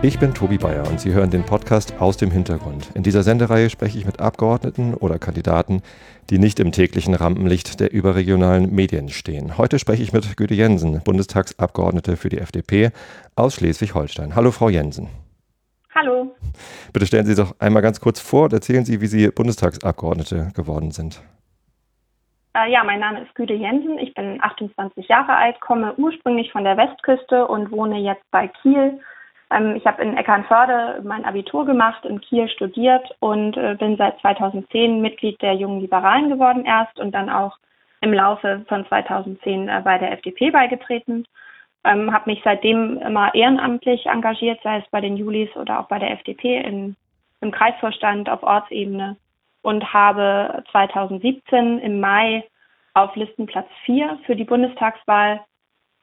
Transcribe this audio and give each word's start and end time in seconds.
Ich 0.00 0.20
bin 0.20 0.32
Tobi 0.32 0.58
Bayer 0.58 0.86
und 0.86 1.00
Sie 1.00 1.12
hören 1.12 1.30
den 1.30 1.44
Podcast 1.44 2.00
aus 2.00 2.16
dem 2.16 2.30
Hintergrund. 2.30 2.92
In 2.94 3.02
dieser 3.02 3.24
Sendereihe 3.24 3.68
spreche 3.68 3.98
ich 3.98 4.06
mit 4.06 4.20
Abgeordneten 4.20 4.94
oder 4.94 5.18
Kandidaten, 5.18 5.82
die 6.30 6.38
nicht 6.38 6.60
im 6.60 6.70
täglichen 6.70 7.16
Rampenlicht 7.16 7.80
der 7.80 7.92
überregionalen 7.92 8.72
Medien 8.72 9.08
stehen. 9.08 9.58
Heute 9.58 9.80
spreche 9.80 10.04
ich 10.04 10.12
mit 10.12 10.36
Güte 10.36 10.54
Jensen, 10.54 11.02
Bundestagsabgeordnete 11.02 12.16
für 12.16 12.28
die 12.28 12.38
FDP 12.38 12.92
aus 13.34 13.56
Schleswig-Holstein. 13.56 14.36
Hallo, 14.36 14.52
Frau 14.52 14.68
Jensen. 14.68 15.08
Hallo. 15.92 16.32
Bitte 16.92 17.06
stellen 17.06 17.26
Sie 17.26 17.34
sich 17.34 17.44
doch 17.44 17.56
einmal 17.58 17.82
ganz 17.82 18.00
kurz 18.00 18.20
vor 18.20 18.44
und 18.44 18.52
erzählen 18.52 18.84
Sie, 18.84 19.00
wie 19.00 19.08
Sie 19.08 19.28
Bundestagsabgeordnete 19.28 20.52
geworden 20.54 20.92
sind. 20.92 21.20
Äh, 22.54 22.70
ja, 22.70 22.84
mein 22.84 23.00
Name 23.00 23.22
ist 23.22 23.34
Güte 23.34 23.54
Jensen. 23.54 23.98
Ich 23.98 24.14
bin 24.14 24.38
28 24.40 25.08
Jahre 25.08 25.34
alt, 25.34 25.60
komme 25.60 25.94
ursprünglich 25.96 26.52
von 26.52 26.62
der 26.62 26.76
Westküste 26.76 27.48
und 27.48 27.72
wohne 27.72 27.98
jetzt 27.98 28.30
bei 28.30 28.46
Kiel 28.62 29.00
ähm, 29.50 29.76
ich 29.76 29.86
habe 29.86 30.02
in 30.02 30.16
Eckernförde 30.16 31.00
mein 31.04 31.24
Abitur 31.24 31.64
gemacht, 31.64 32.04
in 32.04 32.20
Kiel 32.20 32.48
studiert 32.48 33.16
und 33.20 33.56
äh, 33.56 33.74
bin 33.78 33.96
seit 33.96 34.20
2010 34.20 35.00
Mitglied 35.00 35.40
der 35.40 35.54
Jungen 35.54 35.80
Liberalen 35.80 36.28
geworden 36.28 36.64
erst 36.64 36.98
und 36.98 37.12
dann 37.12 37.30
auch 37.30 37.56
im 38.00 38.12
Laufe 38.12 38.64
von 38.68 38.86
2010 38.86 39.68
äh, 39.68 39.80
bei 39.82 39.98
der 39.98 40.12
FDP 40.12 40.50
beigetreten. 40.50 41.26
Ähm, 41.84 42.12
habe 42.12 42.30
mich 42.30 42.40
seitdem 42.44 42.98
immer 42.98 43.34
ehrenamtlich 43.34 44.06
engagiert, 44.06 44.60
sei 44.62 44.78
es 44.78 44.90
bei 44.90 45.00
den 45.00 45.16
Julis 45.16 45.54
oder 45.56 45.80
auch 45.80 45.86
bei 45.86 45.98
der 45.98 46.10
FDP 46.10 46.60
in, 46.60 46.96
im 47.40 47.50
Kreisvorstand 47.50 48.28
auf 48.28 48.42
Ortsebene 48.42 49.16
und 49.62 49.92
habe 49.92 50.62
2017 50.72 51.78
im 51.78 52.00
Mai 52.00 52.44
auf 52.94 53.14
Listenplatz 53.16 53.68
4 53.84 54.18
für 54.26 54.36
die 54.36 54.44
Bundestagswahl 54.44 55.40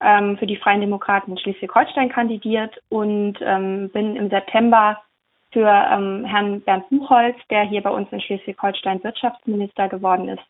ähm, 0.05 0.38
für 0.38 0.45
die 0.45 0.58
Freien 0.58 0.82
Demokraten 0.82 1.32
in 1.32 1.38
Schleswig-Holstein 1.38 2.09
kandidiert 2.09 2.80
und 2.89 3.38
ähm, 3.42 3.89
bin 3.89 4.16
im 4.16 4.30
September 4.30 5.02
für 5.52 5.67
ähm, 5.67 6.23
Herrn 6.25 6.62
Bernd 6.62 6.88
Buchholz, 6.89 7.36
der 7.50 7.64
hier 7.64 7.81
bei 7.81 7.89
uns 7.89 8.08
in 8.12 8.22
Schleswig-Holstein 8.22 9.03
Wirtschaftsminister 9.03 9.89
geworden 9.89 10.30
ist, 10.30 10.44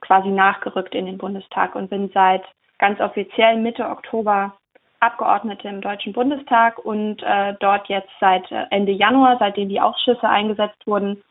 quasi 0.00 0.28
nachgerückt 0.28 0.94
in 0.94 1.06
den 1.06 1.18
Bundestag 1.18 1.74
und 1.74 1.90
bin 1.90 2.10
seit 2.14 2.42
ganz 2.78 3.00
offiziell 3.00 3.58
Mitte 3.58 3.88
Oktober 3.88 4.54
Abgeordnete 5.00 5.68
im 5.68 5.82
Deutschen 5.82 6.14
Bundestag 6.14 6.78
und 6.78 7.22
äh, 7.22 7.54
dort 7.60 7.88
jetzt 7.88 8.10
seit 8.20 8.50
äh, 8.50 8.64
Ende 8.70 8.92
Januar, 8.92 9.36
seitdem 9.38 9.68
die 9.68 9.80
Ausschüsse 9.80 10.26
eingesetzt 10.26 10.86
wurden, 10.86 11.22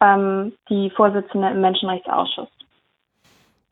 ähm, 0.00 0.54
die 0.70 0.88
Vorsitzende 0.90 1.50
im 1.50 1.60
Menschenrechtsausschuss. 1.60 2.48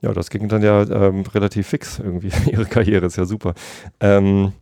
Ja, 0.03 0.13
das 0.13 0.31
ging 0.31 0.49
dann 0.49 0.63
ja 0.63 0.83
ähm, 0.83 1.25
relativ 1.35 1.69
fix 1.69 1.99
irgendwie. 1.99 2.31
Ihre 2.51 2.67
Karriere 2.67 3.07
ist 3.07 3.17
ja 3.17 3.25
super. 3.25 3.55
Ähm, 4.01 4.53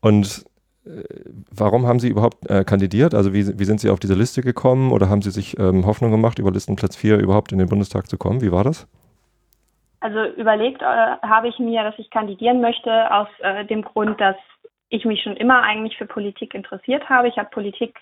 und 0.00 0.44
äh, 0.84 1.02
warum 1.50 1.86
haben 1.86 1.98
Sie 1.98 2.08
überhaupt 2.08 2.48
äh, 2.50 2.64
kandidiert? 2.64 3.14
Also 3.14 3.32
wie, 3.32 3.58
wie 3.58 3.64
sind 3.64 3.80
Sie 3.80 3.90
auf 3.90 4.00
diese 4.00 4.14
Liste 4.14 4.42
gekommen 4.42 4.92
oder 4.92 5.08
haben 5.08 5.22
Sie 5.22 5.30
sich 5.30 5.58
ähm, 5.58 5.86
Hoffnung 5.86 6.10
gemacht, 6.10 6.38
über 6.38 6.50
Listenplatz 6.50 6.96
4 6.96 7.18
überhaupt 7.18 7.52
in 7.52 7.58
den 7.58 7.68
Bundestag 7.68 8.08
zu 8.08 8.18
kommen? 8.18 8.42
Wie 8.42 8.52
war 8.52 8.64
das? 8.64 8.86
Also 10.00 10.22
überlegt 10.36 10.82
äh, 10.82 10.84
habe 10.84 11.48
ich 11.48 11.58
mir, 11.58 11.82
dass 11.82 11.98
ich 11.98 12.10
kandidieren 12.10 12.60
möchte 12.60 13.10
aus 13.10 13.28
äh, 13.38 13.64
dem 13.64 13.80
Grund, 13.80 14.20
dass 14.20 14.36
ich 14.90 15.06
mich 15.06 15.22
schon 15.22 15.36
immer 15.36 15.62
eigentlich 15.62 15.96
für 15.96 16.04
Politik 16.04 16.54
interessiert 16.54 17.08
habe. 17.08 17.28
Ich 17.28 17.38
habe 17.38 17.48
Politik 17.48 17.98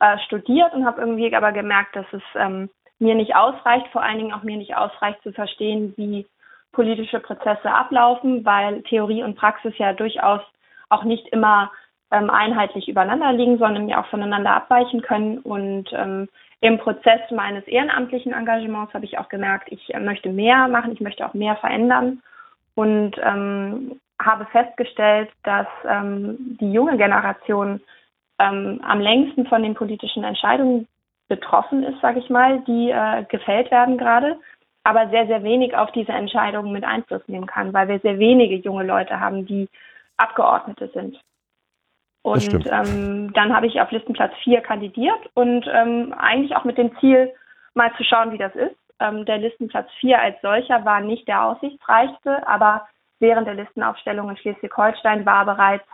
äh, 0.00 0.18
studiert 0.26 0.72
und 0.72 0.86
habe 0.86 1.02
irgendwie 1.02 1.34
aber 1.36 1.52
gemerkt, 1.52 1.96
dass 1.96 2.06
es 2.12 2.22
ähm, 2.34 2.70
mir 3.04 3.14
nicht 3.14 3.36
ausreicht, 3.36 3.86
vor 3.92 4.02
allen 4.02 4.18
Dingen 4.18 4.32
auch 4.32 4.42
mir 4.42 4.56
nicht 4.56 4.76
ausreicht 4.76 5.22
zu 5.22 5.32
verstehen, 5.32 5.94
wie 5.96 6.26
politische 6.72 7.20
Prozesse 7.20 7.70
ablaufen, 7.70 8.44
weil 8.44 8.82
Theorie 8.82 9.22
und 9.22 9.36
Praxis 9.36 9.74
ja 9.78 9.92
durchaus 9.92 10.40
auch 10.88 11.04
nicht 11.04 11.28
immer 11.28 11.70
ähm, 12.10 12.30
einheitlich 12.30 12.88
übereinander 12.88 13.32
liegen, 13.32 13.58
sondern 13.58 13.88
ja 13.88 14.00
auch 14.00 14.06
voneinander 14.06 14.54
abweichen 14.54 15.02
können. 15.02 15.38
Und 15.38 15.92
ähm, 15.92 16.28
im 16.60 16.78
Prozess 16.78 17.20
meines 17.30 17.64
ehrenamtlichen 17.66 18.32
Engagements 18.32 18.94
habe 18.94 19.04
ich 19.04 19.18
auch 19.18 19.28
gemerkt, 19.28 19.70
ich 19.70 19.94
äh, 19.94 20.00
möchte 20.00 20.30
mehr 20.30 20.66
machen, 20.66 20.92
ich 20.92 21.00
möchte 21.00 21.26
auch 21.26 21.34
mehr 21.34 21.56
verändern 21.56 22.22
und 22.74 23.12
ähm, 23.22 24.00
habe 24.20 24.46
festgestellt, 24.46 25.30
dass 25.42 25.66
ähm, 25.88 26.56
die 26.60 26.72
junge 26.72 26.96
Generation 26.96 27.80
ähm, 28.38 28.80
am 28.82 29.00
längsten 29.00 29.46
von 29.46 29.62
den 29.62 29.74
politischen 29.74 30.24
Entscheidungen 30.24 30.88
betroffen 31.28 31.82
ist, 31.84 32.00
sage 32.00 32.20
ich 32.20 32.30
mal, 32.30 32.60
die 32.60 32.90
äh, 32.90 33.24
gefällt 33.24 33.70
werden 33.70 33.98
gerade, 33.98 34.38
aber 34.84 35.08
sehr, 35.08 35.26
sehr 35.26 35.42
wenig 35.42 35.76
auf 35.76 35.90
diese 35.92 36.12
Entscheidungen 36.12 36.72
mit 36.72 36.84
Einfluss 36.84 37.22
nehmen 37.26 37.46
kann, 37.46 37.72
weil 37.72 37.88
wir 37.88 37.98
sehr 38.00 38.18
wenige 38.18 38.56
junge 38.56 38.84
Leute 38.84 39.18
haben, 39.20 39.46
die 39.46 39.68
Abgeordnete 40.16 40.88
sind. 40.88 41.18
Und 42.22 42.66
ähm, 42.70 43.32
dann 43.34 43.54
habe 43.54 43.66
ich 43.66 43.80
auf 43.80 43.90
Listenplatz 43.90 44.32
4 44.44 44.62
kandidiert 44.62 45.30
und 45.34 45.66
ähm, 45.70 46.14
eigentlich 46.16 46.56
auch 46.56 46.64
mit 46.64 46.78
dem 46.78 46.96
Ziel, 46.98 47.32
mal 47.74 47.92
zu 47.96 48.04
schauen, 48.04 48.32
wie 48.32 48.38
das 48.38 48.54
ist. 48.54 48.76
Ähm, 49.00 49.26
der 49.26 49.38
Listenplatz 49.38 49.90
4 50.00 50.20
als 50.20 50.40
solcher 50.40 50.84
war 50.84 51.00
nicht 51.00 51.28
der 51.28 51.44
aussichtsreichste, 51.44 52.46
aber 52.48 52.86
während 53.18 53.46
der 53.46 53.54
Listenaufstellung 53.54 54.30
in 54.30 54.36
Schleswig-Holstein 54.38 55.26
war 55.26 55.44
bereits 55.44 55.84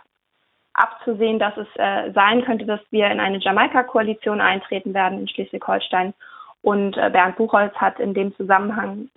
abzusehen, 0.73 1.39
dass 1.39 1.55
es 1.57 1.67
äh, 1.75 2.11
sein 2.13 2.43
könnte, 2.43 2.65
dass 2.65 2.79
wir 2.91 3.09
in 3.09 3.19
eine 3.19 3.39
Jamaika-Koalition 3.39 4.41
eintreten 4.41 4.93
werden 4.93 5.19
in 5.19 5.27
Schleswig-Holstein. 5.27 6.13
Und 6.61 6.97
äh, 6.97 7.09
Bernd 7.09 7.37
Buchholz 7.37 7.73
hat 7.75 7.99
in 7.99 8.13
dem 8.13 8.35
Zusammenhang 8.35 9.09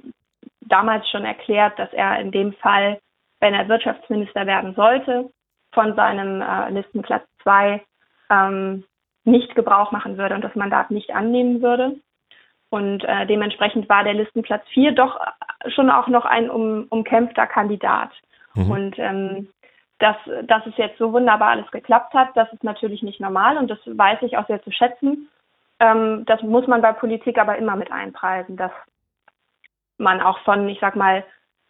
damals 0.62 1.09
schon 1.10 1.25
erklärt, 1.25 1.78
dass 1.78 1.93
er 1.93 2.19
in 2.20 2.31
dem 2.31 2.54
Fall, 2.54 3.00
wenn 3.41 3.54
er 3.54 3.69
Wirtschaftsminister 3.69 4.47
werden 4.47 4.75
sollte, 4.75 5.31
von 5.72 5.94
seinem 5.94 6.41
äh, 6.41 6.70
Listenplatz 6.70 7.25
2 7.43 7.82
ähm, 8.31 8.84
nicht 9.25 9.54
Gebrauch 9.54 9.93
machen 9.93 10.16
würde 10.16 10.34
und 10.34 10.43
das 10.43 10.54
Mandat 10.54 10.91
nicht 10.91 11.10
annehmen 11.10 11.62
würde. 11.62 11.97
Und 12.70 13.04
äh, 13.04 13.26
dementsprechend 13.26 13.88
war 13.88 14.04
der 14.04 14.14
Listenplatz 14.14 14.66
4 14.72 14.93
doch 14.93 15.20
schon 15.69 15.91
auch 15.91 16.09
noch 16.09 16.25
ein 16.25 16.50
um, 16.50 16.87
umkämpfter 16.91 17.47
Kandidat. 17.47 18.10
Mhm. 18.54 18.70
Und 18.70 18.98
ähm, 18.98 19.48
dass, 19.99 20.16
dass 20.44 20.66
es 20.66 20.77
jetzt 20.77 20.99
so 20.99 21.12
wunderbar 21.12 21.50
alles 21.50 21.71
geklappt 21.71 22.15
hat, 22.15 22.28
das 22.34 22.53
ist 22.53 22.65
natürlich 22.65 23.03
nicht 23.03 23.21
normal 23.21 23.56
und 23.56 23.71
das 23.71 23.78
weiß 23.84 24.22
ich 24.22 24.37
auch 24.37 24.47
sehr 24.47 24.62
zu 24.62 24.71
schätzen. 24.71 25.28
Ähm, 25.81 26.25
das 26.27 26.43
muss 26.43 26.66
man 26.66 26.82
bei 26.82 26.93
Politik 26.93 27.38
aber 27.38 27.56
immer 27.56 27.77
mit 27.77 27.93
einpreisen, 27.93 28.56
dass 28.56 28.72
man 29.99 30.21
auch 30.21 30.38
von, 30.41 30.69
ich 30.69 30.81
sag 30.81 30.97
mal, 30.97 31.25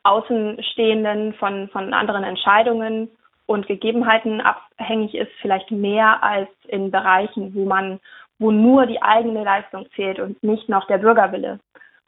Außenstehenden, 0.05 1.35
von, 1.35 1.69
von 1.69 1.95
anderen 1.95 2.25
Entscheidungen 2.25 3.11
und 3.47 3.67
Gegebenheiten 3.67 4.41
abhängig 4.41 5.15
ist, 5.15 5.33
vielleicht 5.41 5.71
mehr 5.71 6.23
als 6.23 6.49
in 6.69 6.91
Bereichen, 6.91 7.55
wo 7.55 7.65
man, 7.65 8.01
wo 8.39 8.51
nur 8.51 8.87
die 8.87 9.03
eigene 9.03 9.45
Leistung 9.45 9.87
zählt 9.95 10.19
und 10.19 10.43
nicht 10.43 10.69
noch 10.69 10.87
der 10.87 10.99
Bürgerwille. 10.99 11.59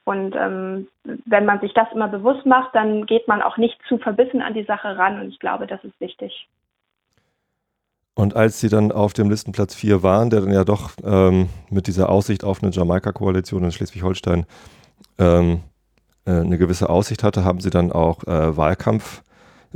Und 0.06 0.36
ähm, 0.36 0.86
wenn 1.24 1.46
man 1.46 1.58
sich 1.60 1.74
das 1.74 1.88
immer 1.92 2.06
bewusst 2.06 2.46
macht, 2.46 2.72
dann 2.76 3.06
geht 3.06 3.26
man 3.26 3.42
auch 3.42 3.56
nicht 3.56 3.76
zu 3.88 3.98
verbissen 3.98 4.40
an 4.40 4.54
die 4.54 4.62
Sache 4.62 4.96
ran. 4.96 5.20
Und 5.20 5.30
ich 5.30 5.40
glaube, 5.40 5.66
das 5.66 5.82
ist 5.82 6.00
wichtig. 6.00 6.48
Und 8.14 8.36
als 8.36 8.60
Sie 8.60 8.68
dann 8.68 8.92
auf 8.92 9.14
dem 9.14 9.28
Listenplatz 9.28 9.74
4 9.74 10.04
waren, 10.04 10.30
der 10.30 10.42
dann 10.42 10.52
ja 10.52 10.62
doch 10.62 10.92
ähm, 11.04 11.48
mit 11.70 11.88
dieser 11.88 12.08
Aussicht 12.08 12.44
auf 12.44 12.62
eine 12.62 12.70
Jamaika-Koalition 12.70 13.64
in 13.64 13.72
Schleswig-Holstein 13.72 14.46
ähm, 15.18 15.62
äh, 16.24 16.30
eine 16.30 16.56
gewisse 16.56 16.88
Aussicht 16.88 17.24
hatte, 17.24 17.44
haben 17.44 17.60
Sie 17.60 17.70
dann 17.70 17.90
auch 17.90 18.22
äh, 18.28 18.56
Wahlkampf 18.56 19.22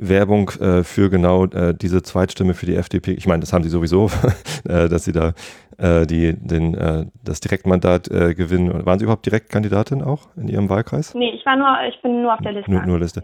Werbung 0.00 0.50
äh, 0.60 0.82
für 0.82 1.10
genau 1.10 1.44
äh, 1.44 1.74
diese 1.74 2.02
Zweitstimme 2.02 2.54
für 2.54 2.66
die 2.66 2.74
FDP. 2.74 3.12
Ich 3.12 3.26
meine, 3.26 3.40
das 3.40 3.52
haben 3.52 3.62
sie 3.62 3.68
sowieso, 3.68 4.10
äh, 4.68 4.88
dass 4.88 5.04
sie 5.04 5.12
da 5.12 5.34
äh, 5.76 6.06
die, 6.06 6.34
den, 6.36 6.74
äh, 6.74 7.06
das 7.22 7.40
Direktmandat 7.40 8.04
gewinnen. 8.10 8.84
Waren 8.86 8.98
Sie 8.98 9.04
überhaupt 9.04 9.26
Direktkandidatin 9.26 10.02
auch 10.02 10.28
in 10.36 10.48
Ihrem 10.48 10.68
Wahlkreis? 10.68 11.14
Nee, 11.14 11.30
ich 11.30 11.44
war 11.44 11.56
nur, 11.56 11.68
ich 11.88 12.00
bin 12.02 12.22
nur 12.22 12.34
auf 12.34 12.40
der 12.40 12.52
Liste. 12.52 12.70
Nur, 12.70 12.82
nur 12.86 12.98
Liste. 12.98 13.22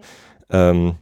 Ähm, 0.50 0.97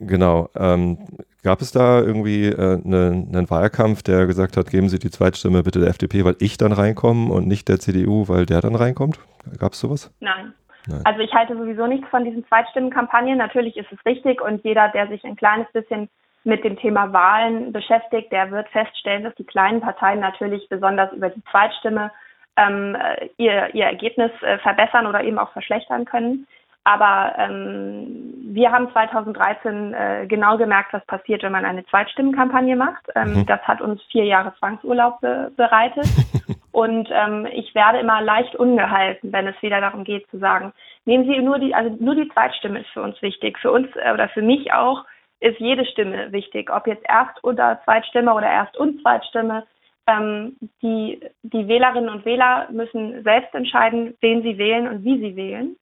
genau. 0.00 0.50
Ähm, 0.56 0.98
gab 1.42 1.62
es 1.62 1.70
da 1.70 2.00
irgendwie 2.00 2.50
ne, 2.50 3.26
einen 3.32 3.50
Wahlkampf, 3.50 4.02
der 4.02 4.26
gesagt 4.26 4.56
hat, 4.56 4.70
geben 4.70 4.88
Sie 4.88 4.98
die 4.98 5.10
Zweitstimme 5.10 5.62
bitte 5.62 5.80
der 5.80 5.90
FDP, 5.90 6.24
weil 6.24 6.36
ich 6.40 6.58
dann 6.58 6.72
reinkomme 6.72 7.32
und 7.32 7.46
nicht 7.46 7.68
der 7.68 7.78
CDU, 7.78 8.28
weil 8.28 8.46
der 8.46 8.60
dann 8.60 8.74
reinkommt? 8.74 9.20
Gab 9.58 9.74
es 9.74 9.80
sowas? 9.80 10.10
Nein. 10.20 10.52
Nein. 10.86 11.02
Also 11.04 11.20
ich 11.20 11.32
halte 11.32 11.56
sowieso 11.56 11.86
nichts 11.86 12.08
von 12.08 12.24
diesen 12.24 12.46
Zweitstimmenkampagnen. 12.46 13.38
Natürlich 13.38 13.76
ist 13.76 13.92
es 13.92 14.04
richtig 14.06 14.40
und 14.40 14.64
jeder, 14.64 14.88
der 14.88 15.08
sich 15.08 15.24
ein 15.24 15.36
kleines 15.36 15.70
bisschen 15.72 16.08
mit 16.44 16.62
dem 16.62 16.76
Thema 16.76 17.12
Wahlen 17.12 17.72
beschäftigt, 17.72 18.30
der 18.30 18.50
wird 18.52 18.68
feststellen, 18.68 19.24
dass 19.24 19.34
die 19.34 19.44
kleinen 19.44 19.80
Parteien 19.80 20.20
natürlich 20.20 20.68
besonders 20.68 21.12
über 21.12 21.28
die 21.28 21.42
Zweitstimme 21.50 22.12
ähm, 22.56 22.96
ihr, 23.36 23.74
ihr 23.74 23.84
Ergebnis 23.84 24.30
äh, 24.42 24.58
verbessern 24.58 25.06
oder 25.06 25.22
eben 25.24 25.38
auch 25.38 25.50
verschlechtern 25.52 26.04
können. 26.04 26.46
Aber 26.84 27.34
ähm, 27.36 28.32
wir 28.52 28.70
haben 28.70 28.92
2013 28.92 29.92
äh, 29.92 30.26
genau 30.28 30.56
gemerkt, 30.56 30.92
was 30.92 31.04
passiert, 31.06 31.42
wenn 31.42 31.50
man 31.50 31.64
eine 31.64 31.84
Zweitstimmenkampagne 31.86 32.76
macht. 32.76 33.04
Ähm, 33.16 33.40
mhm. 33.40 33.46
Das 33.46 33.60
hat 33.62 33.80
uns 33.80 34.00
vier 34.12 34.24
Jahre 34.24 34.54
Zwangsurlaub 34.60 35.20
be 35.20 35.50
bereitet. 35.56 36.06
Und 36.76 37.08
ähm, 37.10 37.48
ich 37.54 37.74
werde 37.74 38.00
immer 38.00 38.20
leicht 38.20 38.54
ungehalten, 38.54 39.32
wenn 39.32 39.46
es 39.46 39.62
wieder 39.62 39.80
darum 39.80 40.04
geht 40.04 40.28
zu 40.28 40.36
sagen, 40.38 40.74
nehmen 41.06 41.24
Sie 41.24 41.38
nur 41.38 41.58
die, 41.58 41.74
also 41.74 41.96
nur 41.98 42.14
die 42.14 42.28
Zweitstimme 42.28 42.80
ist 42.80 42.90
für 42.90 43.00
uns 43.00 43.22
wichtig. 43.22 43.58
Für 43.60 43.72
uns 43.72 43.88
äh, 43.96 44.12
oder 44.12 44.28
für 44.28 44.42
mich 44.42 44.74
auch 44.74 45.02
ist 45.40 45.58
jede 45.58 45.86
Stimme 45.86 46.32
wichtig, 46.32 46.70
ob 46.70 46.86
jetzt 46.86 47.08
Erst- 47.08 47.42
oder 47.42 47.80
Zweitstimme 47.84 48.34
oder 48.34 48.50
Erst- 48.50 48.76
und 48.76 49.00
Zweitstimme. 49.00 49.66
Ähm, 50.06 50.56
die, 50.82 51.18
die 51.44 51.66
Wählerinnen 51.66 52.10
und 52.10 52.26
Wähler 52.26 52.68
müssen 52.70 53.22
selbst 53.22 53.54
entscheiden, 53.54 54.14
wen 54.20 54.42
sie 54.42 54.58
wählen 54.58 54.86
und 54.86 55.02
wie 55.02 55.18
sie 55.18 55.34
wählen. 55.34 55.76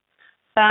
Ähm, 0.54 0.70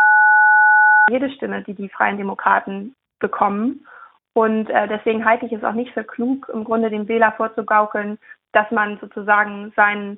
jede 1.12 1.32
Stimme, 1.32 1.64
die 1.64 1.74
die 1.74 1.90
Freien 1.90 2.16
Demokraten 2.16 2.96
bekommen. 3.20 3.86
Und 4.32 4.70
äh, 4.70 4.88
deswegen 4.88 5.26
halte 5.26 5.48
ich 5.48 5.52
es 5.52 5.66
auch 5.66 5.74
nicht 5.74 5.92
für 5.92 6.06
klug, 6.06 6.50
im 6.54 6.64
Grunde 6.64 6.90
dem 6.90 7.10
Wähler 7.10 7.34
vorzugaukeln, 7.34 8.18
dass 8.54 8.70
man 8.72 8.98
sozusagen 9.00 9.74
sein, 9.76 10.18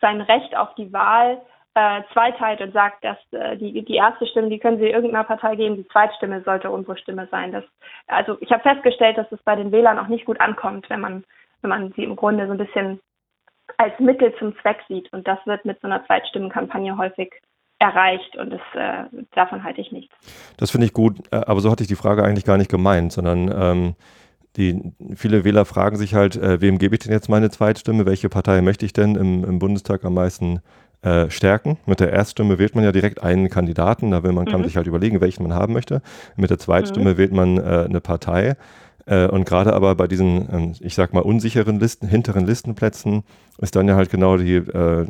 sein 0.00 0.20
Recht 0.20 0.56
auf 0.56 0.74
die 0.76 0.92
Wahl 0.92 1.40
äh, 1.74 2.02
zweiteilt 2.12 2.60
und 2.60 2.72
sagt, 2.72 3.04
dass 3.04 3.16
äh, 3.32 3.56
die, 3.56 3.84
die 3.84 3.94
erste 3.94 4.26
Stimme, 4.26 4.48
die 4.48 4.58
können 4.58 4.78
Sie 4.78 4.88
irgendeiner 4.88 5.24
Partei 5.24 5.56
geben, 5.56 5.76
die 5.76 5.88
Zweitstimme 5.88 6.42
sollte 6.42 6.70
unsere 6.70 6.98
Stimme 6.98 7.28
sein. 7.30 7.52
Das, 7.52 7.64
also 8.06 8.36
ich 8.40 8.50
habe 8.50 8.62
festgestellt, 8.62 9.16
dass 9.18 9.30
es 9.32 9.42
bei 9.42 9.56
den 9.56 9.72
Wählern 9.72 9.98
auch 9.98 10.08
nicht 10.08 10.26
gut 10.26 10.40
ankommt, 10.40 10.88
wenn 10.90 11.00
man, 11.00 11.24
wenn 11.62 11.70
man 11.70 11.92
sie 11.92 12.04
im 12.04 12.16
Grunde 12.16 12.46
so 12.46 12.52
ein 12.52 12.58
bisschen 12.58 13.00
als 13.78 13.98
Mittel 13.98 14.34
zum 14.38 14.54
Zweck 14.60 14.80
sieht. 14.88 15.10
Und 15.12 15.26
das 15.26 15.38
wird 15.46 15.64
mit 15.64 15.80
so 15.80 15.86
einer 15.86 16.04
Zweitstimmenkampagne 16.04 16.96
häufig 16.98 17.32
erreicht 17.78 18.36
und 18.36 18.50
das, 18.50 18.60
äh, 18.74 19.04
davon 19.34 19.64
halte 19.64 19.80
ich 19.80 19.90
nichts. 19.90 20.14
Das 20.56 20.70
finde 20.70 20.86
ich 20.86 20.92
gut, 20.92 21.18
äh, 21.32 21.36
aber 21.46 21.60
so 21.60 21.70
hatte 21.70 21.82
ich 21.82 21.88
die 21.88 21.96
Frage 21.96 22.22
eigentlich 22.22 22.44
gar 22.44 22.56
nicht 22.56 22.70
gemeint, 22.70 23.12
sondern 23.12 23.50
ähm, 23.50 23.94
die, 24.56 24.92
viele 25.14 25.44
Wähler 25.44 25.64
fragen 25.64 25.96
sich 25.96 26.14
halt, 26.14 26.36
äh, 26.36 26.60
wem 26.60 26.78
gebe 26.78 26.94
ich 26.94 27.00
denn 27.00 27.12
jetzt 27.12 27.28
meine 27.28 27.50
Zweitstimme, 27.50 28.06
welche 28.06 28.28
Partei 28.28 28.60
möchte 28.60 28.84
ich 28.84 28.92
denn 28.92 29.16
im, 29.16 29.44
im 29.44 29.58
Bundestag 29.58 30.04
am 30.04 30.14
meisten 30.14 30.60
äh, 31.02 31.30
stärken. 31.30 31.78
Mit 31.86 32.00
der 32.00 32.12
Erststimme 32.12 32.58
wählt 32.58 32.74
man 32.74 32.84
ja 32.84 32.92
direkt 32.92 33.22
einen 33.22 33.48
Kandidaten, 33.48 34.10
da 34.10 34.22
will 34.22 34.32
man, 34.32 34.46
kann 34.46 34.60
mhm. 34.60 34.64
sich 34.64 34.76
halt 34.76 34.86
überlegen, 34.86 35.20
welchen 35.20 35.42
man 35.42 35.54
haben 35.54 35.72
möchte. 35.72 36.02
Mit 36.36 36.50
der 36.50 36.58
Zweitstimme 36.58 37.14
mhm. 37.14 37.18
wählt 37.18 37.32
man 37.32 37.58
äh, 37.58 37.86
eine 37.88 38.00
Partei. 38.00 38.56
Äh, 39.06 39.26
und 39.26 39.44
gerade 39.44 39.72
aber 39.72 39.94
bei 39.94 40.06
diesen, 40.06 40.48
ähm, 40.52 40.72
ich 40.80 40.94
sag 40.94 41.12
mal, 41.12 41.20
unsicheren 41.20 41.80
Listen, 41.80 42.06
hinteren 42.06 42.46
Listenplätzen 42.46 43.24
ist 43.58 43.74
dann 43.74 43.88
ja 43.88 43.96
halt 43.96 44.10
genau 44.10 44.36
die, 44.36 44.54
äh, 44.56 45.06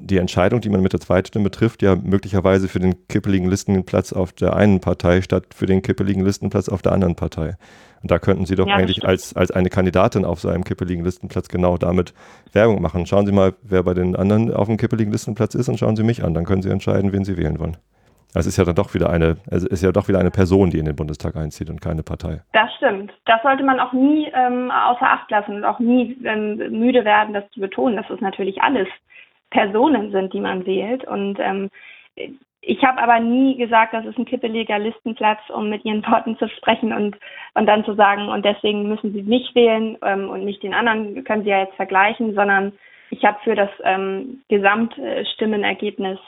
die 0.00 0.18
Entscheidung, 0.18 0.60
die 0.60 0.68
man 0.68 0.82
mit 0.82 0.92
der 0.92 1.00
Zweitstimme 1.00 1.50
trifft, 1.50 1.82
ja 1.82 1.96
möglicherweise 1.96 2.68
für 2.68 2.80
den 2.80 3.06
kippeligen 3.08 3.48
Listenplatz 3.48 4.12
auf 4.12 4.32
der 4.32 4.56
einen 4.56 4.80
Partei 4.80 5.22
statt 5.22 5.46
für 5.54 5.66
den 5.66 5.82
kippeligen 5.82 6.24
Listenplatz 6.24 6.68
auf 6.68 6.82
der 6.82 6.92
anderen 6.92 7.16
Partei. 7.16 7.56
Und 8.02 8.10
da 8.10 8.18
könnten 8.18 8.46
Sie 8.46 8.54
doch 8.54 8.66
ja, 8.66 8.76
eigentlich 8.76 9.06
als, 9.06 9.36
als 9.36 9.50
eine 9.50 9.68
Kandidatin 9.68 10.24
auf 10.24 10.40
so 10.40 10.48
einem 10.48 10.64
kippeligen 10.64 11.04
Listenplatz 11.04 11.48
genau 11.48 11.76
damit 11.76 12.14
Werbung 12.52 12.80
machen. 12.80 13.06
Schauen 13.06 13.26
Sie 13.26 13.32
mal, 13.32 13.54
wer 13.62 13.82
bei 13.82 13.94
den 13.94 14.16
anderen 14.16 14.52
auf 14.52 14.68
dem 14.68 14.78
kippeligen 14.78 15.12
Listenplatz 15.12 15.54
ist 15.54 15.68
und 15.68 15.78
schauen 15.78 15.96
Sie 15.96 16.02
mich 16.02 16.24
an. 16.24 16.32
Dann 16.32 16.46
können 16.46 16.62
Sie 16.62 16.70
entscheiden, 16.70 17.12
wen 17.12 17.24
Sie 17.24 17.36
wählen 17.36 17.58
wollen. 17.58 17.76
Also 18.32 18.46
es 18.46 18.54
ist 18.54 18.56
ja 18.58 18.64
dann 18.64 18.76
doch 18.76 18.94
wieder 18.94 19.10
eine, 19.10 19.38
es 19.50 19.64
ist 19.64 19.82
ja 19.82 19.90
doch 19.90 20.06
wieder 20.06 20.20
eine 20.20 20.30
Person, 20.30 20.70
die 20.70 20.78
in 20.78 20.84
den 20.84 20.94
Bundestag 20.94 21.34
einzieht 21.36 21.68
und 21.68 21.80
keine 21.80 22.04
Partei. 22.04 22.42
Das 22.52 22.72
stimmt. 22.76 23.12
Das 23.26 23.42
sollte 23.42 23.64
man 23.64 23.80
auch 23.80 23.92
nie 23.92 24.30
ähm, 24.32 24.70
außer 24.70 25.06
Acht 25.06 25.30
lassen 25.30 25.56
und 25.56 25.64
auch 25.64 25.80
nie 25.80 26.16
ähm, 26.24 26.56
müde 26.70 27.04
werden, 27.04 27.34
das 27.34 27.44
zu 27.50 27.60
betonen, 27.60 27.96
dass 27.96 28.08
es 28.08 28.20
natürlich 28.20 28.62
alles 28.62 28.86
Personen 29.50 30.12
sind, 30.12 30.32
die 30.32 30.40
man 30.40 30.66
wählt. 30.66 31.04
Und 31.04 31.38
ähm, 31.40 31.70
ich 32.62 32.84
habe 32.84 33.02
aber 33.02 33.20
nie 33.20 33.56
gesagt, 33.56 33.94
das 33.94 34.04
ist 34.04 34.18
ein 34.18 34.26
kippeliger 34.26 34.78
Listenplatz, 34.78 35.40
um 35.48 35.70
mit 35.70 35.84
ihren 35.84 36.06
Worten 36.06 36.36
zu 36.38 36.48
sprechen 36.48 36.92
und, 36.92 37.16
und 37.54 37.66
dann 37.66 37.84
zu 37.84 37.94
sagen, 37.94 38.28
und 38.28 38.44
deswegen 38.44 38.88
müssen 38.88 39.12
sie 39.12 39.22
mich 39.22 39.54
wählen 39.54 39.96
ähm, 40.02 40.28
und 40.28 40.44
nicht 40.44 40.62
den 40.62 40.74
anderen, 40.74 41.24
können 41.24 41.44
sie 41.44 41.50
ja 41.50 41.60
jetzt 41.60 41.76
vergleichen, 41.76 42.34
sondern 42.34 42.72
ich 43.10 43.24
habe 43.24 43.38
für 43.42 43.54
das 43.54 43.70
ähm, 43.82 44.42
Gesamtstimmenergebnis 44.48 46.18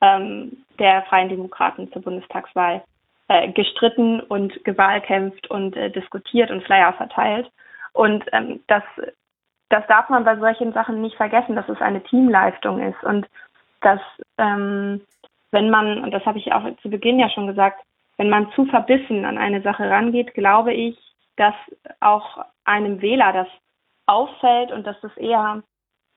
ähm, 0.00 0.64
der 0.78 1.02
Freien 1.02 1.28
Demokraten 1.28 1.90
zur 1.92 2.02
Bundestagswahl 2.02 2.82
äh, 3.28 3.50
gestritten 3.52 4.20
und 4.20 4.64
gewahlkämpft 4.64 5.50
und 5.50 5.76
äh, 5.76 5.90
diskutiert 5.90 6.50
und 6.50 6.62
Flyer 6.64 6.92
verteilt. 6.92 7.50
Und 7.92 8.24
ähm, 8.32 8.60
das, 8.66 8.82
das 9.72 9.86
darf 9.86 10.10
man 10.10 10.24
bei 10.24 10.36
solchen 10.36 10.72
Sachen 10.72 11.00
nicht 11.00 11.16
vergessen, 11.16 11.56
dass 11.56 11.68
es 11.68 11.80
eine 11.80 12.02
Teamleistung 12.02 12.80
ist 12.80 13.02
und 13.04 13.26
dass 13.80 14.00
ähm, 14.36 15.00
wenn 15.50 15.70
man, 15.70 16.04
und 16.04 16.12
das 16.12 16.24
habe 16.26 16.38
ich 16.38 16.52
auch 16.52 16.62
zu 16.82 16.90
Beginn 16.90 17.18
ja 17.18 17.30
schon 17.30 17.46
gesagt, 17.46 17.80
wenn 18.18 18.28
man 18.28 18.52
zu 18.52 18.66
verbissen 18.66 19.24
an 19.24 19.38
eine 19.38 19.62
Sache 19.62 19.88
rangeht, 19.88 20.34
glaube 20.34 20.74
ich, 20.74 20.98
dass 21.36 21.54
auch 22.00 22.44
einem 22.64 23.00
Wähler 23.00 23.32
das 23.32 23.48
auffällt 24.06 24.72
und 24.72 24.86
dass 24.86 25.00
das 25.00 25.16
eher 25.16 25.62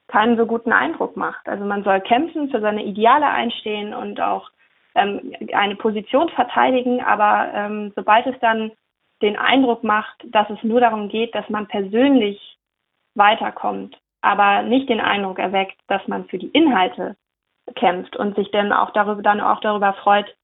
keinen 0.07 0.37
so 0.37 0.45
guten 0.45 0.73
Eindruck 0.73 1.15
macht. 1.15 1.47
Also 1.47 1.63
man 1.63 1.83
soll 1.83 2.01
kämpfen, 2.01 2.49
für 2.49 2.59
seine 2.59 2.83
Ideale 2.83 3.27
einstehen 3.27 3.93
und 3.93 4.19
auch 4.19 4.49
ähm, 4.95 5.33
eine 5.53 5.77
Position 5.77 6.29
verteidigen, 6.29 7.01
aber 7.01 7.51
ähm, 7.53 7.93
sobald 7.95 8.27
es 8.27 8.39
dann 8.41 8.71
den 9.21 9.37
Eindruck 9.37 9.83
macht, 9.83 10.25
dass 10.25 10.49
es 10.49 10.61
nur 10.63 10.81
darum 10.81 11.07
geht, 11.07 11.33
dass 11.33 11.49
man 11.49 11.67
persönlich 11.67 12.54
weiterkommt, 13.15 13.97
aber 14.21 14.63
nicht 14.63 14.89
den 14.89 14.99
Eindruck 14.99 15.39
erweckt, 15.39 15.77
dass 15.87 16.07
man 16.07 16.25
für 16.25 16.37
die 16.37 16.49
Inhalte 16.49 17.15
kämpft 17.75 18.15
und 18.15 18.35
sich 18.35 18.51
dann 18.51 18.71
auch 18.71 18.91
darüber, 18.91 19.21
dann 19.21 19.41
auch 19.41 19.59
darüber 19.61 19.93
freut, 19.93 20.35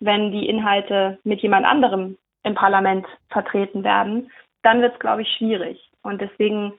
wenn 0.00 0.32
die 0.32 0.48
Inhalte 0.48 1.18
mit 1.24 1.40
jemand 1.42 1.66
anderem 1.66 2.16
im 2.42 2.54
Parlament 2.54 3.06
vertreten 3.28 3.84
werden, 3.84 4.30
dann 4.62 4.80
wird 4.80 4.94
es, 4.94 5.00
glaube 5.00 5.22
ich, 5.22 5.28
schwierig. 5.36 5.90
Und 6.02 6.20
deswegen 6.20 6.72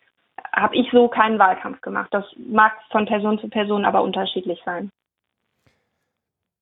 habe 0.53 0.75
ich 0.75 0.89
so 0.91 1.07
keinen 1.07 1.39
Wahlkampf 1.39 1.81
gemacht. 1.81 2.09
Das 2.11 2.25
mag 2.37 2.73
von 2.91 3.05
Person 3.05 3.39
zu 3.39 3.47
Person 3.47 3.85
aber 3.85 4.01
unterschiedlich 4.01 4.59
sein. 4.65 4.89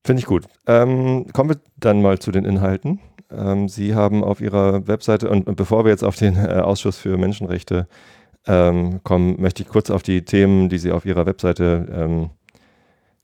Finde 0.06 0.22
ich 0.22 0.26
gut. 0.26 0.46
Ähm, 0.68 1.28
kommen 1.34 1.50
wir 1.50 1.58
dann 1.78 2.02
mal 2.02 2.20
zu 2.20 2.32
den 2.32 2.46
Inhalten. 2.46 3.00
Ähm, 3.32 3.68
Sie 3.68 3.96
haben 3.96 4.24
auf 4.24 4.42
Ihrer 4.42 4.88
Webseite, 4.88 5.30
und, 5.30 5.56
bevor 5.56 5.86
wir 5.86 5.92
jetzt 5.92 6.04
auf 6.04 6.16
den 6.16 6.36
äh, 6.36 6.62
Ausschuss 6.62 6.98
für 6.98 7.18
Menschenrechte 7.18 7.88
ähm, 8.50 9.00
kommen, 9.04 9.40
möchte 9.40 9.64
ich 9.64 9.70
kurz 9.70 9.90
auf 9.90 10.04
die 10.04 10.26
Themen, 10.26 10.68
die 10.68 10.78
Sie 10.78 10.92
auf 10.92 11.06
Ihrer 11.06 11.26
Webseite 11.26 11.88
ähm, 11.90 12.30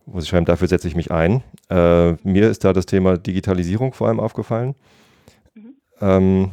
wo 0.06 0.20
Sie 0.20 0.28
schreiben, 0.28 0.46
dafür 0.46 0.68
setze 0.68 0.88
ich 0.88 0.96
mich 0.96 1.12
ein. 1.12 1.44
Äh, 1.70 2.14
mir 2.24 2.50
ist 2.50 2.64
da 2.64 2.74
das 2.74 2.86
Thema 2.86 3.18
Digitalisierung 3.18 3.94
vor 3.94 4.08
allem 4.08 4.20
aufgefallen. 4.20 4.76
Mhm. 5.56 5.74
Ähm, 6.02 6.52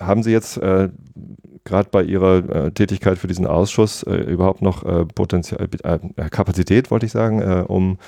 haben 0.00 0.22
Sie 0.22 0.32
jetzt 0.32 0.56
äh, 0.56 0.88
gerade 1.64 1.88
bei 1.90 2.02
Ihrer 2.02 2.66
äh, 2.66 2.70
Tätigkeit 2.72 3.18
für 3.18 3.28
diesen 3.28 3.46
Ausschuss 3.46 4.02
äh, 4.04 4.14
überhaupt 4.14 4.62
noch 4.62 4.84
äh, 4.84 5.04
Potenzial, 5.04 5.68
äh, 5.82 5.98
Kapazität, 6.30 6.90
wollte 6.90 7.06
ich 7.06 7.12
sagen, 7.12 7.42
um, 7.66 7.98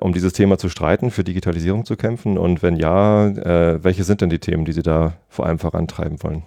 um 0.00 0.12
dieses 0.12 0.32
Thema 0.32 0.58
zu 0.58 0.68
streiten, 0.68 1.12
für 1.12 1.22
Digitalisierung 1.22 1.84
zu 1.84 1.94
kämpfen? 1.94 2.38
Und 2.38 2.60
wenn 2.60 2.74
ja, 2.74 3.84
welche 3.84 4.02
sind 4.02 4.20
denn 4.20 4.28
die 4.28 4.40
Themen, 4.40 4.64
die 4.64 4.72
Sie 4.72 4.82
da 4.82 5.12
vor 5.28 5.46
allem 5.46 5.60
vorantreiben 5.60 6.20
wollen? 6.24 6.42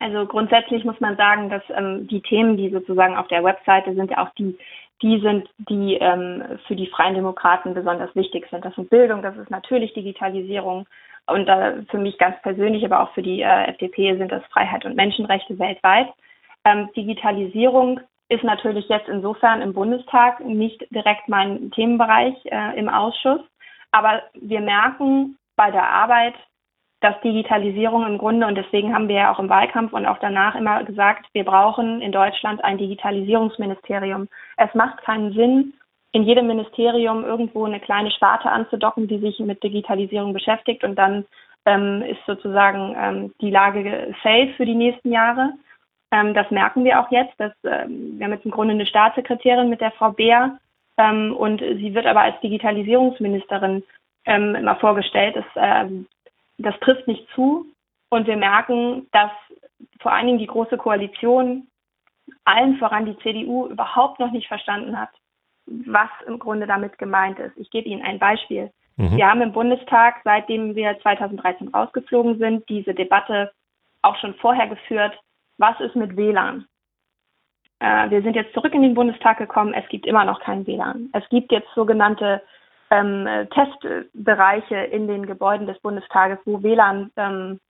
Also 0.00 0.26
grundsätzlich 0.26 0.84
muss 0.84 1.00
man 1.00 1.16
sagen, 1.16 1.50
dass 1.50 1.62
ähm, 1.70 2.06
die 2.06 2.20
Themen, 2.20 2.56
die 2.56 2.70
sozusagen 2.70 3.16
auf 3.16 3.28
der 3.28 3.42
Webseite 3.42 3.94
sind, 3.94 4.10
ja 4.10 4.24
auch 4.24 4.32
die 4.34 4.56
die 5.02 5.20
sind, 5.20 5.48
die 5.58 5.94
ähm, 5.94 6.42
für 6.66 6.74
die 6.74 6.88
Freien 6.88 7.14
Demokraten 7.14 7.74
besonders 7.74 8.14
wichtig 8.16 8.48
sind. 8.50 8.64
Das 8.64 8.74
sind 8.74 8.90
Bildung, 8.90 9.22
das 9.22 9.36
ist 9.36 9.50
natürlich 9.50 9.92
Digitalisierung 9.94 10.86
und 11.26 11.48
äh, 11.48 11.82
für 11.90 11.98
mich 11.98 12.18
ganz 12.18 12.40
persönlich, 12.42 12.84
aber 12.84 13.02
auch 13.02 13.12
für 13.12 13.22
die 13.22 13.42
äh, 13.42 13.64
FDP 13.68 14.16
sind 14.16 14.32
das 14.32 14.44
Freiheit 14.46 14.84
und 14.84 14.96
Menschenrechte 14.96 15.58
weltweit. 15.58 16.08
Ähm, 16.64 16.88
Digitalisierung 16.96 18.00
ist 18.28 18.42
natürlich 18.42 18.88
jetzt 18.88 19.08
insofern 19.08 19.62
im 19.62 19.72
Bundestag 19.72 20.44
nicht 20.44 20.84
direkt 20.90 21.28
mein 21.28 21.70
Themenbereich 21.70 22.34
äh, 22.46 22.78
im 22.78 22.88
Ausschuss, 22.88 23.40
aber 23.92 24.22
wir 24.34 24.60
merken 24.60 25.36
bei 25.56 25.70
der 25.70 25.88
Arbeit 25.88 26.34
dass 27.00 27.20
Digitalisierung 27.20 28.06
im 28.06 28.18
Grunde, 28.18 28.46
und 28.46 28.56
deswegen 28.56 28.92
haben 28.92 29.08
wir 29.08 29.16
ja 29.16 29.32
auch 29.32 29.38
im 29.38 29.48
Wahlkampf 29.48 29.92
und 29.92 30.06
auch 30.06 30.18
danach 30.18 30.54
immer 30.56 30.82
gesagt, 30.84 31.26
wir 31.32 31.44
brauchen 31.44 32.00
in 32.00 32.12
Deutschland 32.12 32.62
ein 32.64 32.78
Digitalisierungsministerium. 32.78 34.28
Es 34.56 34.74
macht 34.74 35.02
keinen 35.02 35.32
Sinn, 35.32 35.74
in 36.12 36.24
jedem 36.24 36.46
Ministerium 36.46 37.24
irgendwo 37.24 37.64
eine 37.64 37.80
kleine 37.80 38.10
Sparte 38.10 38.50
anzudocken, 38.50 39.06
die 39.08 39.18
sich 39.18 39.38
mit 39.40 39.62
Digitalisierung 39.62 40.32
beschäftigt 40.32 40.82
und 40.82 40.96
dann 40.96 41.26
ähm, 41.66 42.02
ist 42.02 42.24
sozusagen 42.26 42.96
ähm, 42.98 43.34
die 43.40 43.50
Lage 43.50 44.14
safe 44.22 44.52
für 44.56 44.64
die 44.64 44.74
nächsten 44.74 45.12
Jahre. 45.12 45.52
Ähm, 46.10 46.32
das 46.34 46.50
merken 46.50 46.84
wir 46.84 47.00
auch 47.00 47.10
jetzt. 47.10 47.38
Dass, 47.38 47.52
ähm, 47.64 48.18
wir 48.18 48.24
haben 48.24 48.32
jetzt 48.32 48.46
im 48.46 48.50
Grunde 48.50 48.74
eine 48.74 48.86
Staatssekretärin 48.86 49.68
mit 49.68 49.80
der 49.80 49.90
Frau 49.92 50.12
Beer 50.12 50.58
ähm, 50.96 51.36
und 51.36 51.60
sie 51.60 51.94
wird 51.94 52.06
aber 52.06 52.22
als 52.22 52.40
Digitalisierungsministerin 52.40 53.82
ähm, 54.24 54.54
immer 54.54 54.76
vorgestellt. 54.76 55.36
Das 55.36 55.44
ähm, 55.56 56.06
das 56.58 56.78
trifft 56.80 57.06
nicht 57.06 57.26
zu. 57.34 57.66
Und 58.10 58.26
wir 58.26 58.36
merken, 58.36 59.06
dass 59.12 59.30
vor 60.00 60.12
allen 60.12 60.26
Dingen 60.26 60.38
die 60.38 60.46
Große 60.46 60.76
Koalition, 60.76 61.68
allen 62.44 62.76
voran 62.78 63.06
die 63.06 63.18
CDU, 63.18 63.66
überhaupt 63.66 64.18
noch 64.18 64.30
nicht 64.30 64.48
verstanden 64.48 64.98
hat, 64.98 65.10
was 65.66 66.08
im 66.26 66.38
Grunde 66.38 66.66
damit 66.66 66.98
gemeint 66.98 67.38
ist. 67.38 67.56
Ich 67.56 67.70
gebe 67.70 67.88
Ihnen 67.88 68.02
ein 68.02 68.18
Beispiel. 68.18 68.70
Mhm. 68.96 69.16
Wir 69.16 69.28
haben 69.28 69.42
im 69.42 69.52
Bundestag, 69.52 70.16
seitdem 70.24 70.74
wir 70.74 70.98
2013 71.00 71.68
rausgeflogen 71.68 72.38
sind, 72.38 72.68
diese 72.68 72.94
Debatte 72.94 73.52
auch 74.02 74.16
schon 74.16 74.34
vorher 74.34 74.68
geführt, 74.68 75.18
was 75.58 75.78
ist 75.80 75.96
mit 75.96 76.16
WLAN? 76.16 76.66
Äh, 77.80 78.10
wir 78.10 78.22
sind 78.22 78.34
jetzt 78.34 78.54
zurück 78.54 78.74
in 78.74 78.82
den 78.82 78.94
Bundestag 78.94 79.38
gekommen, 79.38 79.74
es 79.74 79.88
gibt 79.88 80.06
immer 80.06 80.24
noch 80.24 80.40
kein 80.40 80.66
WLAN. 80.66 81.10
Es 81.12 81.28
gibt 81.28 81.52
jetzt 81.52 81.68
sogenannte 81.74 82.42
ähm, 82.90 83.26
Testbereiche 83.50 84.76
in 84.76 85.08
den 85.08 85.26
Gebäuden 85.26 85.66
des 85.66 85.78
Bundestages, 85.80 86.38
wo 86.44 86.62
WLAN, 86.62 87.10
ähm, 87.16 87.60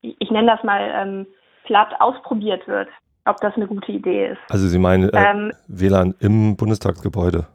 ich 0.00 0.30
nenne 0.30 0.52
das 0.52 0.64
mal 0.64 0.90
ähm, 0.94 1.26
platt, 1.64 1.94
ausprobiert 1.98 2.66
wird, 2.68 2.88
ob 3.24 3.40
das 3.40 3.54
eine 3.56 3.66
gute 3.66 3.92
Idee 3.92 4.28
ist. 4.28 4.40
Also 4.48 4.66
Sie 4.66 4.78
meinen 4.78 5.08
äh, 5.10 5.30
ähm, 5.30 5.52
WLAN 5.66 6.14
im 6.20 6.56
Bundestagsgebäude? 6.56 7.46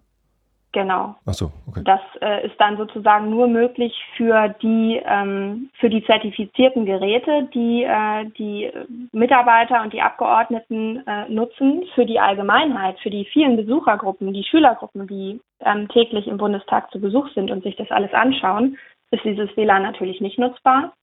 Genau. 0.73 1.15
Ach 1.27 1.33
so, 1.35 1.51
okay. 1.67 1.83
Das 1.85 2.01
äh, 2.19 2.47
ist 2.47 2.59
dann 2.59 2.77
sozusagen 2.77 3.29
nur 3.29 3.47
möglich 3.47 3.93
für 4.17 4.49
die 4.63 4.99
ähm, 5.05 5.69
für 5.79 5.87
die 5.87 6.03
zertifizierten 6.03 6.85
Geräte, 6.85 7.47
die 7.53 7.83
äh, 7.83 8.25
die 8.37 8.71
Mitarbeiter 9.11 9.83
und 9.83 9.93
die 9.93 10.01
Abgeordneten 10.01 11.05
äh, 11.05 11.29
nutzen. 11.29 11.83
Für 11.93 12.07
die 12.07 12.19
Allgemeinheit, 12.19 12.99
für 13.01 13.11
die 13.11 13.25
vielen 13.25 13.55
Besuchergruppen, 13.55 14.33
die 14.33 14.43
Schülergruppen, 14.43 15.05
die 15.07 15.39
ähm, 15.59 15.87
täglich 15.89 16.25
im 16.27 16.37
Bundestag 16.37 16.89
zu 16.91 16.99
Besuch 16.99 17.29
sind 17.35 17.51
und 17.51 17.61
sich 17.61 17.75
das 17.75 17.91
alles 17.91 18.11
anschauen, 18.11 18.77
ist 19.11 19.23
dieses 19.23 19.55
WLAN 19.55 19.83
natürlich 19.83 20.21
nicht 20.21 20.39
nutzbar. 20.39 20.93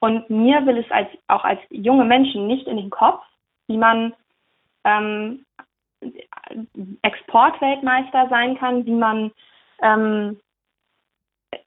Und 0.00 0.28
mir 0.28 0.66
will 0.66 0.78
es 0.78 0.90
als 0.90 1.08
auch 1.28 1.44
als 1.44 1.60
junge 1.70 2.04
Menschen 2.04 2.48
nicht 2.48 2.66
in 2.66 2.78
den 2.78 2.90
Kopf, 2.90 3.22
wie 3.68 3.76
man 3.76 4.12
ähm, 4.82 5.44
Exportweltmeister 7.02 8.28
sein 8.30 8.58
kann, 8.58 8.86
wie 8.86 8.94
man 8.94 9.32
ähm, 9.82 10.40